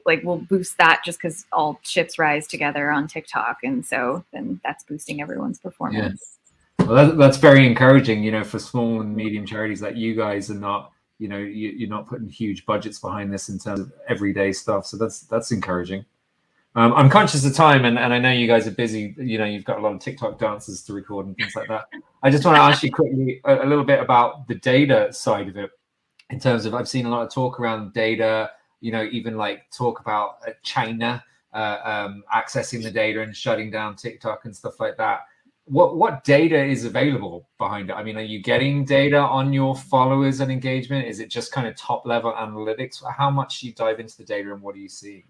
like 0.05 0.21
we'll 0.23 0.37
boost 0.37 0.77
that 0.77 1.01
just 1.03 1.19
because 1.19 1.45
all 1.51 1.79
ships 1.83 2.17
rise 2.17 2.47
together 2.47 2.89
on 2.89 3.07
TikTok, 3.07 3.57
and 3.63 3.85
so 3.85 4.23
then 4.31 4.61
that's 4.63 4.85
boosting 4.85 5.21
everyone's 5.21 5.59
performance. 5.59 6.37
Well, 6.79 6.95
that, 6.95 7.17
that's 7.17 7.37
very 7.37 7.65
encouraging, 7.67 8.23
you 8.23 8.31
know, 8.31 8.45
for 8.45 8.59
small 8.59 9.01
and 9.01 9.13
medium 9.13 9.45
charities 9.45 9.81
that 9.81 9.97
you 9.97 10.15
guys 10.15 10.49
are 10.49 10.55
not, 10.55 10.93
you 11.19 11.27
know, 11.27 11.37
you, 11.37 11.69
you're 11.69 11.89
not 11.89 12.07
putting 12.07 12.29
huge 12.29 12.65
budgets 12.65 12.99
behind 12.99 13.33
this 13.33 13.49
in 13.49 13.57
terms 13.57 13.79
of 13.79 13.91
everyday 14.07 14.51
stuff. 14.51 14.85
So 14.85 14.97
that's 14.97 15.21
that's 15.21 15.51
encouraging. 15.51 16.05
Um, 16.75 16.93
I'm 16.93 17.09
conscious 17.09 17.43
of 17.43 17.55
time, 17.55 17.85
and, 17.85 17.97
and 17.97 18.13
I 18.13 18.19
know 18.19 18.31
you 18.31 18.45
guys 18.45 18.67
are 18.67 18.71
busy. 18.71 19.15
You 19.17 19.39
know, 19.39 19.45
you've 19.45 19.65
got 19.65 19.79
a 19.79 19.81
lot 19.81 19.93
of 19.93 19.99
TikTok 19.99 20.37
dances 20.37 20.83
to 20.83 20.93
record 20.93 21.25
and 21.25 21.35
things 21.35 21.55
like 21.55 21.67
that. 21.69 21.85
I 22.21 22.29
just 22.29 22.45
want 22.45 22.57
to 22.57 22.61
ask 22.61 22.83
you 22.83 22.91
quickly 22.91 23.41
a, 23.45 23.63
a 23.63 23.67
little 23.67 23.83
bit 23.83 23.99
about 23.99 24.47
the 24.47 24.55
data 24.55 25.11
side 25.11 25.47
of 25.47 25.57
it. 25.57 25.71
In 26.29 26.39
terms 26.39 26.65
of, 26.65 26.75
I've 26.75 26.87
seen 26.87 27.07
a 27.07 27.09
lot 27.09 27.25
of 27.25 27.33
talk 27.33 27.59
around 27.59 27.93
data. 27.93 28.51
You 28.79 28.91
know, 28.91 29.09
even 29.11 29.37
like 29.37 29.71
talk 29.71 30.01
about 30.01 30.37
uh, 30.47 30.51
China 30.61 31.23
uh, 31.51 31.79
um, 31.83 32.23
accessing 32.31 32.83
the 32.83 32.91
data 32.91 33.21
and 33.21 33.35
shutting 33.35 33.71
down 33.71 33.95
TikTok 33.95 34.45
and 34.45 34.55
stuff 34.55 34.79
like 34.79 34.97
that 34.97 35.21
what 35.67 35.97
what 35.97 36.23
data 36.23 36.63
is 36.63 36.85
available 36.85 37.49
behind 37.57 37.89
it 37.89 37.93
i 37.93 38.03
mean 38.03 38.17
are 38.17 38.21
you 38.21 38.41
getting 38.41 38.85
data 38.85 39.19
on 39.19 39.53
your 39.53 39.75
followers 39.75 40.39
and 40.39 40.51
engagement 40.51 41.05
is 41.07 41.19
it 41.19 41.29
just 41.29 41.51
kind 41.51 41.67
of 41.67 41.75
top 41.75 42.05
level 42.05 42.33
analytics 42.33 43.03
how 43.15 43.29
much 43.29 43.59
do 43.59 43.67
you 43.67 43.73
dive 43.73 43.99
into 43.99 44.17
the 44.17 44.23
data 44.23 44.53
and 44.53 44.61
what 44.61 44.75
are 44.75 44.79
you 44.79 44.89
seeing 44.89 45.23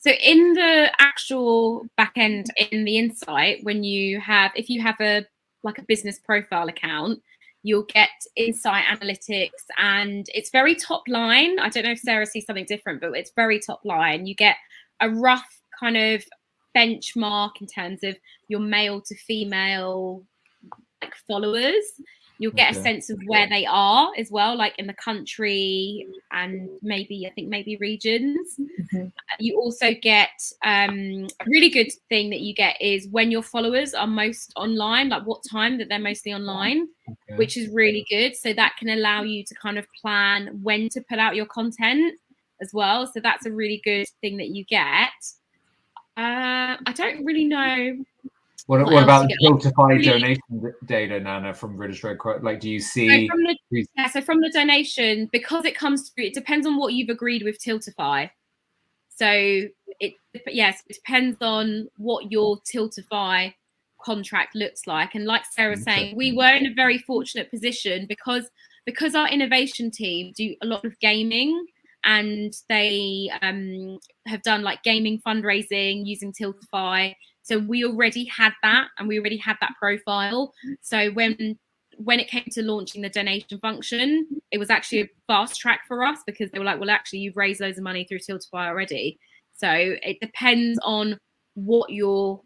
So 0.00 0.10
in 0.12 0.54
the 0.54 0.90
actual 0.98 1.86
back 1.96 2.12
end 2.16 2.46
in 2.70 2.84
the 2.84 2.98
insight, 2.98 3.58
when 3.64 3.84
you 3.84 4.18
have 4.20 4.50
if 4.56 4.70
you 4.70 4.80
have 4.80 4.96
a 5.00 5.26
like 5.62 5.78
a 5.78 5.82
business 5.82 6.18
profile 6.18 6.68
account, 6.68 7.20
you'll 7.62 7.84
get 7.92 8.08
insight 8.34 8.84
analytics 8.86 9.64
and 9.76 10.26
it's 10.34 10.50
very 10.50 10.74
top 10.74 11.02
line. 11.06 11.58
I 11.58 11.68
don't 11.68 11.84
know 11.84 11.92
if 11.92 11.98
Sara 11.98 12.24
sees 12.24 12.46
something 12.46 12.64
different, 12.66 13.02
but 13.02 13.12
it's 13.12 13.32
very 13.36 13.60
top 13.60 13.82
line. 13.84 14.26
You 14.26 14.34
get 14.34 14.56
a 15.00 15.10
rough 15.10 15.60
kind 15.78 15.98
of 15.98 16.24
benchmark 16.76 17.50
in 17.60 17.66
terms 17.66 18.02
of 18.02 18.16
your 18.48 18.60
male 18.60 19.00
to 19.00 19.14
female 19.16 20.24
like 21.02 21.14
followers. 21.26 21.84
You'll 22.38 22.52
get 22.52 22.70
a 22.74 22.80
sense 22.80 23.10
of 23.10 23.18
where 23.26 23.46
they 23.48 23.66
are 23.66 24.12
as 24.16 24.30
well 24.30 24.56
like 24.56 24.78
in 24.78 24.86
the 24.86 24.94
country 24.94 26.06
and 26.32 26.70
maybe 26.82 27.26
i 27.26 27.30
think 27.34 27.48
maybe 27.48 27.76
regions. 27.76 28.56
Mhm. 28.58 29.12
you 29.38 29.58
also 29.60 29.92
get 30.00 30.30
um, 30.64 31.26
a 31.40 31.44
really 31.46 31.68
good 31.68 31.90
thing 32.08 32.30
that 32.30 32.40
you 32.40 32.54
get 32.54 32.80
is 32.80 33.06
when 33.08 33.30
your 33.30 33.42
followers 33.42 33.92
are 33.94 34.06
most 34.06 34.52
online 34.56 35.10
like 35.10 35.26
what 35.26 35.42
time 35.50 35.76
that 35.78 35.88
they're 35.90 35.98
mostly 35.98 36.32
online 36.32 36.88
Okay. 37.08 37.36
which 37.36 37.56
is 37.56 37.68
really 37.72 38.04
good. 38.10 38.36
So 38.36 38.52
that 38.54 38.76
can 38.78 38.88
allow 38.88 39.22
you 39.22 39.44
to 39.44 39.54
kind 39.54 39.78
of 39.78 39.86
plan 40.00 40.58
when 40.62 40.88
to 40.90 41.00
put 41.08 41.18
out 41.18 41.36
your 41.36 41.46
content 41.46 42.14
as 42.60 42.70
well. 42.72 43.06
So 43.06 43.20
that's 43.20 43.46
a 43.46 43.52
really 43.52 43.80
good 43.84 44.06
thing 44.20 44.36
that 44.38 44.48
you 44.48 44.64
get 44.64 45.10
uh, 46.16 46.76
i 46.86 46.92
don't 46.94 47.24
really 47.24 47.44
know 47.44 47.96
What, 48.66 48.80
What 48.84 48.92
what 48.92 49.02
about 49.02 49.30
Tiltify 49.42 49.88
really- 49.88 50.04
donation 50.04 50.74
data, 50.86 51.18
Nana, 51.18 51.52
from 51.54 51.76
British 51.76 52.04
Red 52.04 52.18
Cross? 52.18 52.42
Like, 52.42 52.60
do 52.60 52.68
you 52.70 52.78
So 52.78 52.90
see? 52.92 53.26
from 53.28 53.42
the 53.42 53.56
yeah, 53.96 54.08
so 54.08 54.20
from 54.20 54.40
the 54.40 54.50
donation, 54.50 55.28
because 55.32 55.64
it 55.64 55.74
comes 55.74 56.10
through, 56.10 56.26
it 56.26 56.34
depends 56.34 56.66
on 56.66 56.76
what 56.76 56.92
you've 56.94 57.08
agreed 57.08 57.42
with 57.42 57.58
Tiltify. 57.58 58.30
So 59.08 59.28
it 59.98 60.12
yes, 60.46 60.82
it 60.88 60.94
depends 60.94 61.38
on 61.40 61.88
what 61.96 62.30
your 62.30 62.58
Tiltify 62.72 63.54
contract 64.04 64.54
looks 64.54 64.86
like. 64.86 65.14
And 65.16 65.24
like 65.24 65.44
Sara 65.50 65.70
was 65.72 65.82
saying, 65.82 66.16
we 66.16 66.32
were 66.32 66.54
in 66.54 66.66
a 66.66 66.74
very 66.74 66.98
fortunate 66.98 67.50
position 67.50 68.06
because 68.08 68.48
because 68.86 69.14
our 69.14 69.28
innovation 69.28 69.90
team 69.90 70.32
do 70.36 70.54
a 70.62 70.66
lot 70.66 70.84
of 70.84 70.98
gaming 71.00 71.66
and 72.04 72.52
they 72.68 73.30
um, 73.42 73.98
have 74.26 74.42
done 74.42 74.62
like 74.62 74.82
gaming 74.82 75.20
fundraising 75.26 76.06
using 76.06 76.32
Tiltify. 76.32 77.14
So 77.42 77.58
we 77.58 77.84
already 77.84 78.24
had 78.24 78.52
that 78.62 78.88
and 78.98 79.08
we 79.08 79.18
already 79.18 79.36
had 79.36 79.56
that 79.60 79.72
profile. 79.78 80.52
So 80.80 81.10
when 81.10 81.58
when 81.96 82.20
it 82.20 82.28
came 82.28 82.46
to 82.52 82.62
launching 82.62 83.02
the 83.02 83.10
donation 83.10 83.58
function, 83.58 84.26
it 84.50 84.58
was 84.58 84.70
actually 84.70 85.02
a 85.02 85.08
fast 85.26 85.60
track 85.60 85.80
for 85.86 86.04
us 86.04 86.18
because 86.26 86.50
they 86.50 86.58
were 86.58 86.64
like, 86.64 86.80
well, 86.80 86.90
actually, 86.90 87.18
you've 87.18 87.36
raised 87.36 87.60
loads 87.60 87.76
of 87.76 87.84
money 87.84 88.04
through 88.04 88.20
Tiltify 88.20 88.68
already. 88.68 89.18
So 89.56 89.68
it 89.70 90.18
depends 90.20 90.78
on 90.82 91.18
what 91.54 91.90
your 91.90 92.40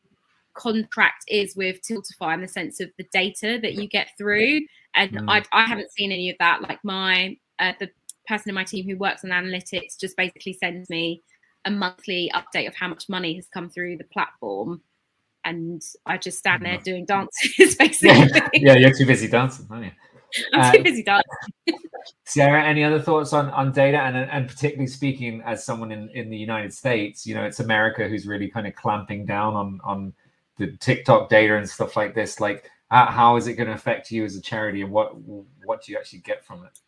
contract 0.55 1.25
is 1.29 1.55
with 1.55 1.81
Tiltify 1.83 2.35
in 2.35 2.41
the 2.41 2.49
sense 2.49 2.81
of 2.81 2.91
the 2.99 3.07
data 3.13 3.59
that 3.63 3.75
you 3.75 3.87
get 3.87 4.09
through. 4.19 4.63
And 4.95 5.11
Mm. 5.13 5.25
I, 5.29 5.45
I 5.53 5.67
haven't 5.67 5.93
seen 5.93 6.11
any 6.11 6.31
of 6.31 6.37
that. 6.41 6.63
Like 6.63 6.79
my 6.83 7.37
uh, 7.59 7.73
the 7.79 7.91
person 8.27 8.49
in 8.51 8.55
my 8.55 8.65
team 8.65 8.85
who 8.87 8.97
works 8.97 9.25
on 9.25 9.31
analytics 9.31 9.99
just 9.99 10.17
basically 10.17 10.53
sends 10.55 10.89
me 10.91 11.23
a 11.65 11.71
monthly 11.71 12.31
update 12.35 12.69
of 12.69 12.75
how 12.75 12.89
much 12.89 13.09
money 13.09 13.35
has 13.35 13.47
come 13.49 13.71
through 13.71 13.97
the 13.97 14.05
platform. 14.05 14.83
And 15.47 15.83
I 16.07 16.17
just 16.17 16.39
stand 16.39 16.65
there 16.65 16.79
doing 16.79 17.05
dances, 17.05 17.75
basically. 17.79 18.41
yeah, 18.55 18.77
you're 18.77 18.95
too 18.95 19.07
busy 19.07 19.29
dancing, 19.29 19.67
aren't 19.71 19.85
you? 19.87 19.91
I'm 20.53 20.73
too 20.73 20.81
Uh, 20.81 20.83
busy 20.83 21.03
dancing. 21.03 21.31
Sara, 22.25 22.63
any 22.65 22.83
other 22.85 23.01
thoughts 23.01 23.33
on, 23.33 23.51
on 23.51 23.73
data 23.73 23.99
and 23.99 24.17
and 24.17 24.49
particularly 24.49 24.87
speaking 24.87 25.43
as 25.45 25.65
someone 25.65 25.93
in, 25.93 26.09
in 26.11 26.29
the 26.31 26.37
United 26.37 26.73
States, 26.73 27.27
you 27.27 27.35
know, 27.35 27.45
it's 27.45 27.61
America 27.61 28.09
who's 28.09 28.27
really 28.27 28.49
kind 28.49 28.67
of 28.67 28.75
clamping 28.75 29.25
down 29.27 29.55
on 29.55 29.81
on 29.85 30.13
the 30.59 30.69
TikTok 30.79 31.29
data 31.29 31.57
and 31.57 31.69
stuff 31.69 31.97
like 31.97 32.15
this. 32.15 32.41
Like, 32.41 32.71
how, 32.91 33.07
how 33.07 33.37
is 33.37 33.47
it 33.47 33.55
going 33.55 33.69
to 33.69 33.75
affect 33.75 34.11
you 34.11 34.25
as 34.25 34.37
a 34.37 34.41
charity, 34.41 34.83
and 34.83 34.91
what 34.91 35.15
what 35.65 35.83
do 35.83 35.93
you 35.93 35.99
actually 35.99 36.21
get 36.21 36.45
from 36.45 36.65
it? 36.65 36.79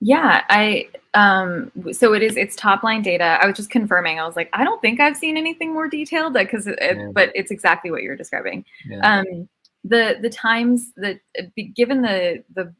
Yeah, 0.00 0.44
I 0.48 0.88
um 1.14 1.70
so 1.92 2.12
it 2.14 2.22
is 2.22 2.36
it's 2.36 2.56
top 2.56 2.82
line 2.82 3.02
data. 3.02 3.38
I 3.40 3.46
was 3.46 3.56
just 3.56 3.70
confirming. 3.70 4.18
I 4.18 4.26
was 4.26 4.36
like, 4.36 4.50
I 4.52 4.64
don't 4.64 4.80
think 4.82 5.00
I've 5.00 5.16
seen 5.16 5.36
anything 5.36 5.72
more 5.72 5.88
detailed 5.88 6.34
because 6.34 6.66
it, 6.66 6.78
Yeah. 6.80 7.08
but 7.12 7.30
it's 7.34 7.50
exactly 7.50 7.90
what 7.90 8.02
you're 8.02 8.16
describing. 8.16 8.64
Yeah. 8.86 9.18
Um 9.20 9.48
the 9.84 10.18
the 10.20 10.30
times 10.30 10.92
that 10.96 11.20
given 11.74 12.02
the 12.02 12.42
the 12.54 12.74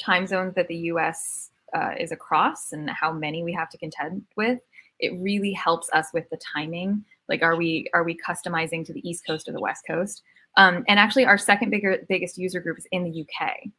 time 0.00 0.26
zones 0.26 0.54
that 0.54 0.68
the 0.68 0.76
US 0.76 1.50
uh, 1.74 1.92
is 1.98 2.10
across 2.10 2.72
and 2.72 2.88
how 2.90 3.12
many 3.12 3.44
we 3.44 3.52
have 3.52 3.68
to 3.70 3.78
contend 3.78 4.22
with, 4.36 4.58
it 4.98 5.12
really 5.20 5.52
helps 5.52 5.88
us 5.92 6.08
with 6.12 6.28
the 6.30 6.38
timing. 6.38 7.04
Like 7.28 7.42
are 7.42 7.56
we 7.56 7.88
are 7.94 8.02
we 8.02 8.16
customizing 8.16 8.84
to 8.86 8.92
the 8.92 9.08
East 9.08 9.26
Coast 9.26 9.48
or 9.48 9.52
the 9.52 9.60
West 9.60 9.84
Coast? 9.86 10.22
Um, 10.56 10.84
and 10.88 10.98
actually 10.98 11.26
our 11.26 11.38
second 11.38 11.70
bigger 11.70 11.98
biggest 12.08 12.38
user 12.38 12.60
group 12.60 12.78
is 12.78 12.86
in 12.90 13.04
the 13.04 13.20
UK. 13.20 13.70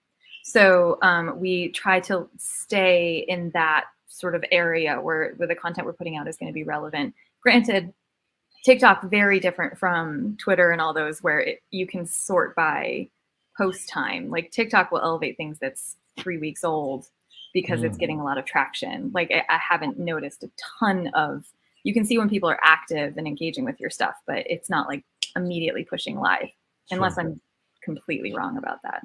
So 0.44 0.98
um, 1.02 1.39
we 1.39 1.70
try 1.70 2.00
to 2.02 2.28
stay 2.38 3.26
in 3.28 3.52
that 3.52 3.86
sort 4.08 4.36
of 4.36 4.44
area 4.52 5.00
where, 5.00 5.34
where 5.38 5.48
the 5.48 5.56
content 5.56 5.86
we're 5.86 5.94
putting 5.94 6.18
out 6.18 6.28
is 6.28 6.38
going 6.38 6.50
to 6.50 6.54
be 6.54 6.64
relevant. 6.64 7.14
Granted, 7.42 7.94
TikTok 8.64 9.10
very 9.10 9.39
different 9.39 9.78
from 9.78 10.38
Twitter 10.38 10.72
and 10.72 10.80
all 10.82 10.94
those 10.94 11.24
where 11.24 11.39
it, 11.39 11.64
you 11.72 11.88
can 11.88 12.06
sort 12.06 12.56
by 12.56 13.10
post 13.58 13.89
time. 13.89 14.30
Like 14.30 14.52
TikTok 14.52 14.92
will 14.92 15.02
elevate 15.02 15.38
things 15.38 15.58
that's 15.60 15.98
three 16.20 16.38
weeks 16.38 16.64
old 16.64 17.08
because 17.54 17.84
it's 17.84 17.98
Mm. 17.98 18.00
getting 18.00 18.20
a 18.20 18.24
lot 18.24 18.38
of 18.38 18.46
traction. 18.46 19.12
Like 19.14 19.32
I, 19.32 19.44
I 19.50 19.58
haven't 19.58 20.00
noticed 20.00 20.44
a 20.44 20.52
ton 20.80 21.08
of. 21.16 21.46
You 21.84 21.94
can 21.94 22.06
see 22.06 22.18
when 22.18 22.30
people 22.30 22.50
are 22.50 22.60
active 22.64 23.18
and 23.18 23.26
engaging 23.28 23.66
with 23.66 23.80
your 23.80 23.89
stuff, 23.89 24.16
but 24.28 24.44
it's 24.48 24.70
not 24.70 24.88
like 24.88 25.04
immediately 25.36 25.84
pushing 25.84 26.20
live, 26.20 26.50
unless 26.92 27.16
Sure. 27.16 27.24
I'm 27.24 27.42
completely 27.84 28.34
wrong 28.36 28.58
about 28.58 28.82
that. 28.84 29.02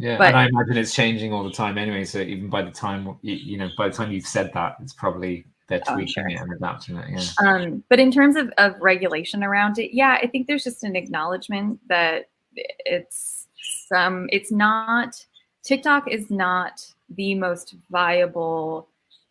Yeah, 0.00 0.16
But- 0.18 0.28
and 0.28 0.36
I 0.36 0.46
imagine 0.46 0.76
it's 0.78 0.94
changing 0.94 1.32
all 1.32 1.44
the 1.44 1.52
time 1.52 1.76
anyway. 1.78 2.04
So 2.04 2.18
even 2.20 2.48
by 2.48 2.62
the 2.62 2.70
time 2.70 3.16
you, 3.22 3.58
know, 3.58 3.68
by 3.76 3.88
the 3.88 3.94
time 3.94 4.10
you've 4.10 4.26
said 4.26 4.50
that, 4.54 4.76
it's 4.80 4.92
probably 4.94 5.44
they're 5.68 5.80
Oh, 5.88 5.94
tweaking 5.94 6.12
sure. 6.12 6.28
it 6.28 6.40
and 6.40 6.52
adapting 6.52 6.96
it. 6.96 7.08
Yeah. 7.10 7.48
Um, 7.48 7.84
but 7.88 8.00
in 8.00 8.10
terms 8.10 8.34
of, 8.36 8.52
of 8.58 8.74
regulation 8.80 9.44
around 9.44 9.78
it, 9.78 9.94
yeah, 9.94 10.18
I 10.20 10.26
think 10.26 10.46
there's 10.48 10.64
just 10.64 10.82
an 10.82 10.96
acknowledgement 10.96 11.78
that 11.88 12.28
it's 12.56 13.46
some, 13.88 14.28
it's 14.32 14.50
not, 14.50 15.24
TikTok 15.62 16.08
is 16.10 16.30
not 16.30 16.84
the 17.10 17.34
most 17.36 17.76
viable 17.90 18.88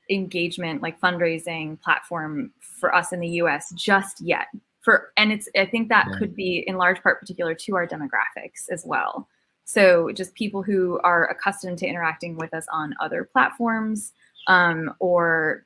engagement, 0.10 0.82
like 0.82 1.00
fundraising 1.02 1.80
platform 1.82 2.52
for 2.60 2.96
us 2.96 3.12
in 3.12 3.20
the 3.20 3.28
US 3.42 3.72
just 3.72 4.22
yet. 4.22 4.48
For 4.82 5.12
and 5.18 5.32
it's 5.32 5.50
I 5.58 5.66
think 5.66 5.90
that 5.90 6.08
Yeah. 6.10 6.18
could 6.20 6.36
be 6.36 6.64
in 6.66 6.78
large 6.78 7.02
part 7.04 7.20
particular 7.20 7.54
to 7.54 7.76
our 7.76 7.86
demographics 7.86 8.70
as 8.72 8.86
well. 8.86 9.28
So 9.70 10.12
just 10.12 10.34
people 10.34 10.64
who 10.64 11.00
are 11.04 11.28
accustomed 11.28 11.78
to 11.78 11.86
interacting 11.86 12.36
with 12.38 12.56
us 12.56 12.66
on 12.74 12.96
other 13.00 13.24
platforms 13.24 14.14
um, 14.48 14.92
or 15.00 15.64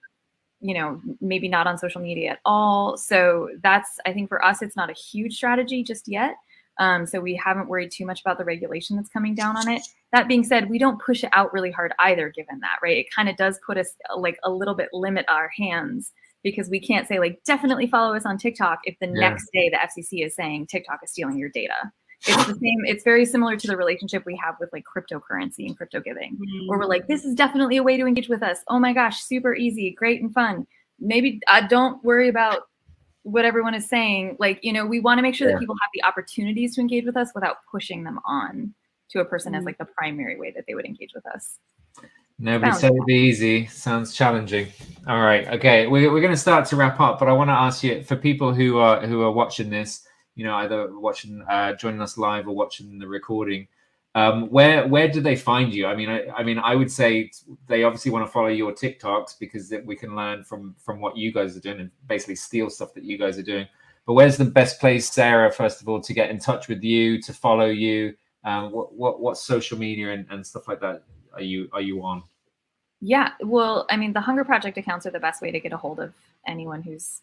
you 0.59 0.73
know 0.73 0.99
maybe 1.21 1.47
not 1.47 1.67
on 1.67 1.77
social 1.77 2.01
media 2.01 2.31
at 2.31 2.39
all. 2.43 2.97
So 2.97 3.49
that's 3.61 3.91
i 4.05 4.11
think 4.11 4.27
for 4.27 4.43
us 4.43 4.61
it's 4.61 4.75
not 4.75 4.89
a 4.89 4.93
huge 4.93 5.35
strategy 5.37 5.83
just 5.83 6.09
yet. 6.09 6.35
Um, 6.79 7.05
so 7.05 7.21
we 7.21 7.33
haven't 7.35 7.69
worried 7.69 7.91
too 7.91 8.05
much 8.05 8.19
about 8.19 8.37
the 8.37 8.43
regulation 8.43 8.97
that's 8.97 9.07
coming 9.09 9.35
down 9.35 9.55
on 9.55 9.69
it. 9.69 9.81
That 10.11 10.27
being 10.27 10.43
said 10.43 10.69
we 10.69 10.79
don't 10.79 11.01
push 11.01 11.23
it 11.23 11.29
out 11.31 11.53
really 11.53 11.71
hard 11.71 11.93
either 11.99 12.27
given 12.29 12.59
that 12.59 12.79
right? 12.83 12.97
It 12.97 13.13
kind 13.15 13.29
of 13.29 13.37
does 13.37 13.57
put 13.65 13.77
us 13.77 13.95
like 14.17 14.37
a 14.43 14.51
little 14.51 14.75
bit 14.75 14.89
limit 14.91 15.25
our 15.29 15.49
hands 15.57 16.11
because 16.43 16.69
we 16.69 16.79
can't 16.81 17.07
say 17.07 17.19
like 17.19 17.41
definitely 17.45 17.87
follow 17.87 18.13
us 18.15 18.25
on 18.25 18.37
tiktok 18.37 18.79
if 18.83 18.99
the 18.99 19.07
Yeah. 19.07 19.29
next 19.29 19.49
day 19.53 19.69
the 19.69 19.77
fcc 19.77 20.25
is 20.25 20.35
saying 20.35 20.67
tiktok 20.67 20.99
is 21.01 21.11
stealing 21.11 21.37
your 21.37 21.47
data 21.47 21.89
it's 22.25 22.45
the 22.45 22.53
same 22.53 22.79
it's 22.85 23.03
very 23.03 23.25
similar 23.25 23.55
to 23.57 23.67
the 23.67 23.75
relationship 23.75 24.25
we 24.25 24.35
have 24.37 24.55
with 24.59 24.69
like 24.71 24.83
cryptocurrency 24.85 25.65
and 25.67 25.75
crypto 25.77 25.99
giving 25.99 26.37
where 26.67 26.79
we're 26.79 26.85
like, 26.85 27.07
this 27.07 27.25
is 27.25 27.35
definitely 27.35 27.77
a 27.77 27.83
way 27.83 27.97
to 27.97 28.05
engage 28.05 28.29
with 28.29 28.41
us. 28.43 28.59
Oh 28.69 28.79
my 28.79 28.93
gosh, 28.93 29.21
super 29.21 29.53
easy, 29.55 29.91
great 29.91 30.21
and 30.21 30.33
fun. 30.33 30.65
Maybe 30.99 31.41
I 31.47 31.61
don't 31.67 32.03
worry 32.03 32.29
about 32.29 32.69
what 33.23 33.45
everyone 33.45 33.73
is 33.73 33.87
saying. 33.87 34.37
Like, 34.39 34.59
you 34.63 34.71
know, 34.73 34.85
we 34.85 34.99
want 34.99 35.17
to 35.17 35.21
make 35.21 35.35
sure 35.35 35.47
Yeah. 35.47 35.55
that 35.55 35.59
people 35.59 35.75
have 35.81 35.89
the 35.93 36.03
opportunities 36.03 36.75
to 36.75 36.81
engage 36.81 37.05
with 37.05 37.17
us 37.17 37.29
without 37.35 37.57
pushing 37.69 38.03
them 38.03 38.19
on 38.25 38.73
to 39.09 39.19
a 39.19 39.25
person 39.25 39.53
as 39.55 39.63
Mm. 39.63 39.67
like 39.67 39.77
the 39.77 39.85
primary 39.85 40.37
way 40.39 40.51
that 40.51 40.65
they 40.67 40.75
would 40.75 40.85
engage 40.85 41.13
with 41.13 41.25
us. 41.27 41.59
Nobody 42.39 42.71
Sounds 42.71 42.81
said 42.81 42.91
it'd 42.93 43.05
be 43.05 43.13
easy. 43.13 43.65
Sounds 43.67 44.13
challenging. 44.13 44.67
All 45.07 45.21
right. 45.21 45.47
Okay. 45.49 45.87
We're, 45.87 46.11
we're 46.11 46.19
going 46.21 46.33
to 46.33 46.37
start 46.37 46.65
to 46.67 46.75
wrap 46.75 46.99
up, 46.99 47.19
but 47.19 47.27
I 47.29 47.33
want 47.33 47.49
to 47.49 47.53
ask 47.53 47.83
you 47.83 48.03
for 48.03 48.15
people 48.15 48.53
who 48.53 48.77
are 48.77 49.05
who 49.05 49.21
are 49.21 49.31
watching 49.31 49.69
this, 49.69 50.05
you 50.35 50.45
know, 50.45 50.55
either 50.55 50.97
watching, 50.99 51.43
uh, 51.49 51.73
joining 51.73 52.01
us 52.01 52.17
live 52.17 52.47
or 52.47 52.55
watching 52.55 52.99
the 52.99 53.07
recording. 53.07 53.67
Um, 54.15 54.49
where 54.49 54.87
where 54.87 55.07
do 55.07 55.21
they 55.21 55.35
find 55.35 55.73
you? 55.73 55.87
I 55.87 55.95
mean, 55.95 56.09
I, 56.09 56.27
I 56.29 56.43
mean, 56.43 56.59
I 56.59 56.75
would 56.75 56.91
say 56.91 57.31
they 57.67 57.83
obviously 57.83 58.11
want 58.11 58.25
to 58.25 58.31
follow 58.31 58.47
your 58.47 58.71
TikToks 58.71 59.39
because 59.39 59.73
we 59.85 59.95
can 59.95 60.15
learn 60.15 60.43
from 60.43 60.75
from 60.77 61.01
what 61.01 61.17
you 61.17 61.33
guys 61.33 61.57
are 61.57 61.61
doing 61.61 61.79
and 61.79 61.91
basically 62.07 62.35
steal 62.35 62.69
stuff 62.69 62.93
that 62.93 63.03
you 63.03 63.17
guys 63.17 63.39
are 63.39 63.43
doing. 63.43 63.67
But 64.05 64.13
where's 64.13 64.37
the 64.37 64.45
best 64.45 64.79
place, 64.79 65.11
Sara, 65.11 65.51
first 65.51 65.81
of 65.81 65.89
all, 65.89 66.01
to 66.01 66.13
get 66.13 66.29
in 66.29 66.37
touch 66.37 66.67
with 66.67 66.83
you, 66.83 67.21
to 67.23 67.33
follow 67.33 67.65
you? 67.65 68.13
Um, 68.43 68.71
what 68.71 68.93
what 68.93 69.19
what 69.19 69.37
social 69.37 69.79
media 69.79 70.11
and, 70.11 70.27
and 70.29 70.45
stuff 70.45 70.67
like 70.67 70.81
that 70.81 71.03
are 71.33 71.41
you 71.41 71.69
are 71.73 71.81
you 71.81 72.03
on? 72.03 72.23
Yeah, 73.01 73.31
well, 73.41 73.85
I 73.89 73.97
mean, 73.97 74.13
the 74.13 74.21
Hunger 74.21 74.45
Project 74.45 74.77
accounts 74.77 75.05
are 75.05 75.11
the 75.11 75.19
best 75.19 75.41
way 75.41 75.51
to 75.51 75.59
get 75.59 75.73
a 75.73 75.77
hold 75.77 75.99
of 75.99 76.13
anyone 76.47 76.81
who's 76.81 77.21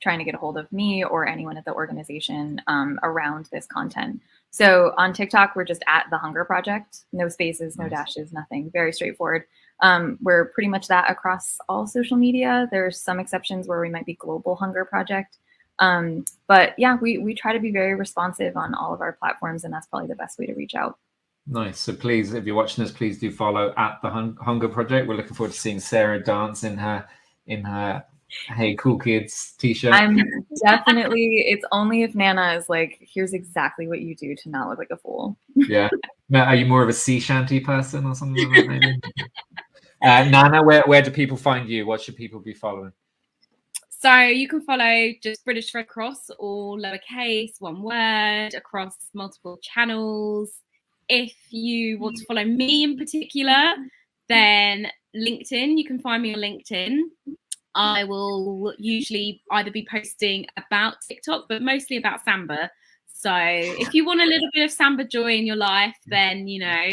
trying 0.00 0.18
to 0.18 0.24
get 0.24 0.34
a 0.34 0.38
hold 0.38 0.56
of 0.58 0.70
me 0.72 1.04
or 1.04 1.26
anyone 1.26 1.56
at 1.56 1.64
the 1.64 1.72
organization 1.72 2.60
um, 2.66 2.98
around 3.02 3.48
this 3.52 3.66
content. 3.66 4.20
So 4.50 4.94
on 4.96 5.12
TikTok, 5.12 5.54
we're 5.54 5.64
just 5.64 5.82
at 5.86 6.06
the 6.10 6.18
Hunger 6.18 6.44
Project, 6.44 7.04
no 7.12 7.28
spaces, 7.28 7.76
no 7.76 7.84
Nice. 7.84 7.90
dashes, 7.90 8.32
nothing, 8.32 8.70
very 8.72 8.92
straightforward. 8.92 9.44
Um, 9.80 10.18
we're 10.22 10.46
pretty 10.46 10.68
much 10.68 10.88
that 10.88 11.10
across 11.10 11.58
all 11.68 11.86
social 11.86 12.16
media. 12.16 12.66
There's 12.70 13.00
some 13.00 13.20
exceptions 13.20 13.68
where 13.68 13.80
we 13.80 13.90
might 13.90 14.06
be 14.06 14.14
Global 14.14 14.56
Hunger 14.56 14.84
Project. 14.84 15.38
Um, 15.78 16.24
but 16.46 16.74
yeah, 16.78 16.96
we, 17.00 17.18
we 17.18 17.34
try 17.34 17.52
to 17.52 17.60
be 17.60 17.70
very 17.70 17.94
responsive 17.94 18.56
on 18.56 18.74
all 18.74 18.94
of 18.94 19.02
our 19.02 19.12
platforms, 19.12 19.64
and 19.64 19.74
that's 19.74 19.86
probably 19.86 20.08
the 20.08 20.14
best 20.14 20.38
way 20.38 20.46
to 20.46 20.54
reach 20.54 20.74
out. 20.74 20.98
Nice. 21.46 21.78
So 21.78 21.92
please, 21.92 22.32
if 22.32 22.44
you're 22.44 22.56
watching 22.56 22.82
this, 22.82 22.92
please 22.92 23.18
do 23.18 23.30
follow 23.30 23.72
at 23.76 23.98
the 24.02 24.08
Hunger 24.08 24.68
Project. 24.68 25.06
We're 25.06 25.16
looking 25.16 25.34
forward 25.34 25.52
to 25.52 25.60
seeing 25.60 25.78
Sara 25.78 26.22
dance 26.22 26.64
in 26.64 26.76
her 26.78 27.06
in 27.46 27.62
her 27.62 28.04
Hey 28.28 28.74
Cool 28.74 28.98
Kids 28.98 29.54
t-shirt. 29.58 29.92
I'm 29.92 30.20
definitely, 30.64 31.44
it's 31.48 31.64
only 31.70 32.02
if 32.02 32.14
Nana 32.14 32.54
is 32.54 32.68
like, 32.68 32.98
here's 33.00 33.32
exactly 33.32 33.86
what 33.86 34.00
you 34.00 34.16
do 34.16 34.34
to 34.34 34.48
not 34.50 34.68
look 34.68 34.78
like 34.78 34.90
a 34.90 34.96
fool. 34.96 35.36
yeah. 35.54 35.88
Matt, 36.28 36.48
Are 36.48 36.56
you 36.56 36.66
more 36.66 36.82
of 36.82 36.88
a 36.88 36.92
sea 36.92 37.20
shanty 37.20 37.60
person 37.60 38.04
or 38.04 38.14
something 38.14 38.48
like 38.48 38.66
that? 38.66 38.68
Maybe? 38.68 39.00
uh, 40.02 40.24
Nana, 40.24 40.62
where 40.62 40.82
where 40.86 41.02
do 41.02 41.10
people 41.10 41.36
find 41.36 41.68
you? 41.68 41.86
What 41.86 42.00
should 42.00 42.16
people 42.16 42.40
be 42.40 42.54
following? 42.54 42.92
So 43.98 44.14
you 44.20 44.48
can 44.48 44.60
follow 44.60 45.12
just 45.22 45.44
British 45.44 45.74
Red 45.74 45.88
Cross, 45.88 46.30
all 46.38 46.78
lowercase, 46.78 47.60
one 47.60 47.82
word, 47.82 48.54
across 48.54 48.94
multiple 49.14 49.58
channels. 49.62 50.50
If 51.08 51.34
you 51.50 51.98
want 51.98 52.16
to 52.16 52.24
follow 52.26 52.44
me 52.44 52.82
in 52.84 52.98
particular, 52.98 53.74
then 54.28 54.88
LinkedIn, 55.16 55.78
you 55.78 55.84
can 55.84 55.98
find 55.98 56.22
me 56.22 56.34
on 56.34 56.40
LinkedIn. 56.40 56.98
I 57.76 58.04
will 58.04 58.74
usually 58.78 59.42
either 59.52 59.70
be 59.70 59.86
posting 59.90 60.46
about 60.56 60.94
TikTok, 61.06 61.44
but 61.48 61.62
mostly 61.62 61.96
about 61.96 62.24
Samba. 62.24 62.70
So 63.06 63.32
if 63.34 63.94
you 63.94 64.04
want 64.04 64.20
a 64.20 64.26
little 64.26 64.48
bit 64.52 64.64
of 64.64 64.70
Samba 64.70 65.04
joy 65.04 65.34
in 65.36 65.46
your 65.46 65.56
life, 65.56 65.96
then 66.06 66.48
you 66.48 66.60
know, 66.60 66.84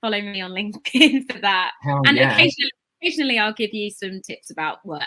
follow 0.00 0.20
me 0.20 0.40
on 0.40 0.50
LinkedIn 0.60 1.32
for 1.32 1.38
that. 1.40 1.72
Hell 1.82 2.02
and 2.06 2.16
yeah. 2.16 2.34
occasionally, 2.34 2.70
occasionally 3.02 3.38
I'll 3.38 3.52
give 3.54 3.72
you 3.72 3.90
some 3.90 4.20
tips 4.22 4.50
about 4.50 4.84
work. 4.84 5.02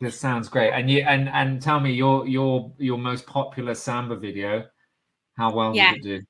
This 0.00 0.18
sounds 0.18 0.48
great. 0.48 0.72
And 0.72 0.90
you 0.90 1.02
and 1.02 1.28
and 1.28 1.60
tell 1.60 1.78
me 1.78 1.92
your 1.92 2.26
your 2.26 2.72
your 2.78 2.96
most 2.98 3.26
popular 3.26 3.74
samba 3.74 4.16
video. 4.16 4.64
How 5.36 5.52
well 5.54 5.74
Yeah. 5.74 5.94
did 5.94 5.98
it 5.98 6.02
do? 6.20 6.26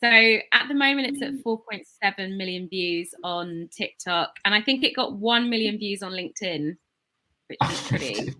So 0.00 0.08
at 0.08 0.68
the 0.68 0.74
moment, 0.74 1.08
it's 1.08 1.22
at 1.22 1.32
4.7 1.44 2.36
million 2.36 2.68
views 2.68 3.10
on 3.24 3.68
TikTok, 3.72 4.30
and 4.44 4.54
I 4.54 4.62
think 4.62 4.84
it 4.84 4.94
got 4.94 5.14
1 5.14 5.50
million 5.50 5.78
views 5.78 6.02
on 6.02 6.12
LinkedIn, 6.12 6.76
which 7.48 7.58
is 7.70 7.82
pretty. 7.88 8.34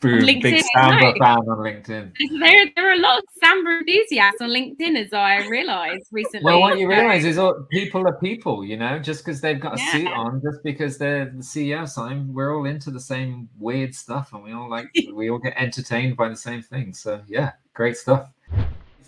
Boom, 0.00 0.26
big 0.26 0.42
LinkedIn, 0.42 0.62
samba 0.74 1.00
no. 1.00 1.14
fan 1.18 1.38
on 1.38 1.58
LinkedIn. 1.58 2.12
There, 2.38 2.70
there 2.76 2.90
are 2.90 2.94
a 2.94 2.98
lot 2.98 3.18
of 3.18 3.24
Samba 3.42 3.78
enthusiasts 3.78 4.40
on 4.40 4.50
LinkedIn, 4.50 4.96
as 4.96 5.12
I 5.12 5.46
realised 5.48 6.06
recently. 6.12 6.44
Well, 6.44 6.60
what 6.60 6.78
you 6.78 6.88
realize 6.88 7.24
is 7.24 7.38
all, 7.38 7.66
people 7.70 8.06
are 8.06 8.18
people, 8.18 8.64
you 8.64 8.76
know, 8.76 8.98
just 8.98 9.24
because 9.24 9.40
they've 9.40 9.58
got 9.58 9.76
a 9.76 9.78
suit 9.78 10.08
on, 10.08 10.42
just 10.42 10.62
because 10.62 10.98
they're 10.98 11.26
the 11.26 11.42
CEO 11.42 11.88
sign, 11.88 12.32
we're 12.34 12.54
all 12.54 12.66
into 12.66 12.90
the 12.90 13.00
same 13.00 13.48
weird 13.58 13.94
stuff 13.94 14.32
and 14.32 14.42
we 14.42 14.52
all 14.52 14.68
like, 14.68 14.90
we 15.14 15.30
all 15.30 15.38
get 15.38 15.54
entertained 15.56 16.16
by 16.16 16.28
the 16.28 16.36
same 16.36 16.62
thing. 16.62 16.92
So, 16.92 17.22
yeah, 17.26 17.52
great 17.72 17.96
stuff. 17.96 18.28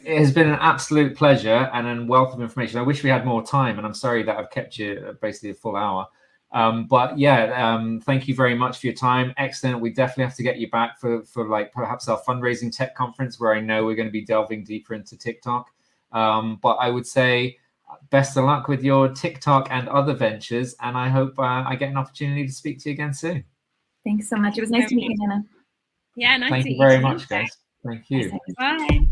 It 0.05 0.19
has 0.19 0.33
been 0.33 0.49
an 0.49 0.59
absolute 0.61 1.17
pleasure 1.17 1.71
and 1.73 1.87
a 1.87 2.05
wealth 2.05 2.35
of 2.35 2.41
information. 2.41 2.79
I 2.79 2.83
wish 2.83 3.03
we 3.03 3.11
had 3.11 3.27
more 3.27 3.45
time, 3.45 3.79
and 3.79 3.87
I'm 3.87 3.95
sorry 3.95 4.23
that 4.23 4.37
I've 4.37 4.51
kept 4.51 4.79
you 4.79 5.05
uh, 5.09 5.13
basically 5.21 5.51
a 5.51 5.55
full 5.55 5.77
hour. 5.77 6.07
Um, 6.53 6.87
but 6.87 7.19
yeah, 7.19 7.75
um, 7.75 8.01
thank 8.01 8.27
you 8.27 8.35
very 8.35 8.55
much 8.55 8.79
for 8.79 8.87
your 8.87 8.95
time. 8.95 9.35
Excellent. 9.37 9.81
We 9.81 9.91
definitely 9.91 10.25
have 10.25 10.37
to 10.37 10.43
get 10.43 10.59
you 10.59 10.71
back 10.71 10.99
for 10.99 11.23
for 11.25 11.49
like 11.49 11.73
perhaps 11.73 12.09
our 12.09 12.21
fundraising 12.27 12.75
tech 12.75 12.95
conference, 12.95 13.39
where 13.39 13.55
I 13.55 13.61
know 13.61 13.85
we're 13.85 13.97
going 13.97 14.09
to 14.09 14.13
be 14.13 14.25
delving 14.25 14.65
deeper 14.65 14.95
into 14.95 15.17
TikTok. 15.17 15.71
Um, 16.13 16.59
but 16.63 16.77
I 16.77 16.89
would 16.89 17.07
say 17.07 17.59
best 18.11 18.37
of 18.37 18.45
luck 18.45 18.69
with 18.69 18.83
your 18.83 19.09
TikTok 19.09 19.69
and 19.71 19.89
other 19.89 20.15
ventures, 20.15 20.75
and 20.81 20.97
I 20.97 21.09
hope 21.09 21.39
uh, 21.39 21.43
I 21.43 21.77
get 21.77 21.91
an 21.91 21.97
opportunity 21.97 22.47
to 22.47 22.53
speak 22.53 22.81
to 22.81 22.89
you 22.89 22.95
again 22.95 23.13
soon. 23.13 23.45
Thanks 24.05 24.29
so 24.29 24.37
much. 24.37 24.57
It 24.57 24.63
was 24.63 24.71
nice 24.71 24.89
to 24.89 24.95
meet 24.95 25.11
you, 25.11 25.17
Nana. 25.19 25.45
Yeah, 26.17 26.37
nice 26.37 26.51
Thank 26.51 26.65
to 26.65 26.73
you 26.73 26.79
very 26.79 26.97
you. 26.97 27.01
much, 27.03 27.29
guys. 27.29 27.51
Thank 27.85 28.11
you. 28.11 28.39
Bye. 28.57 29.09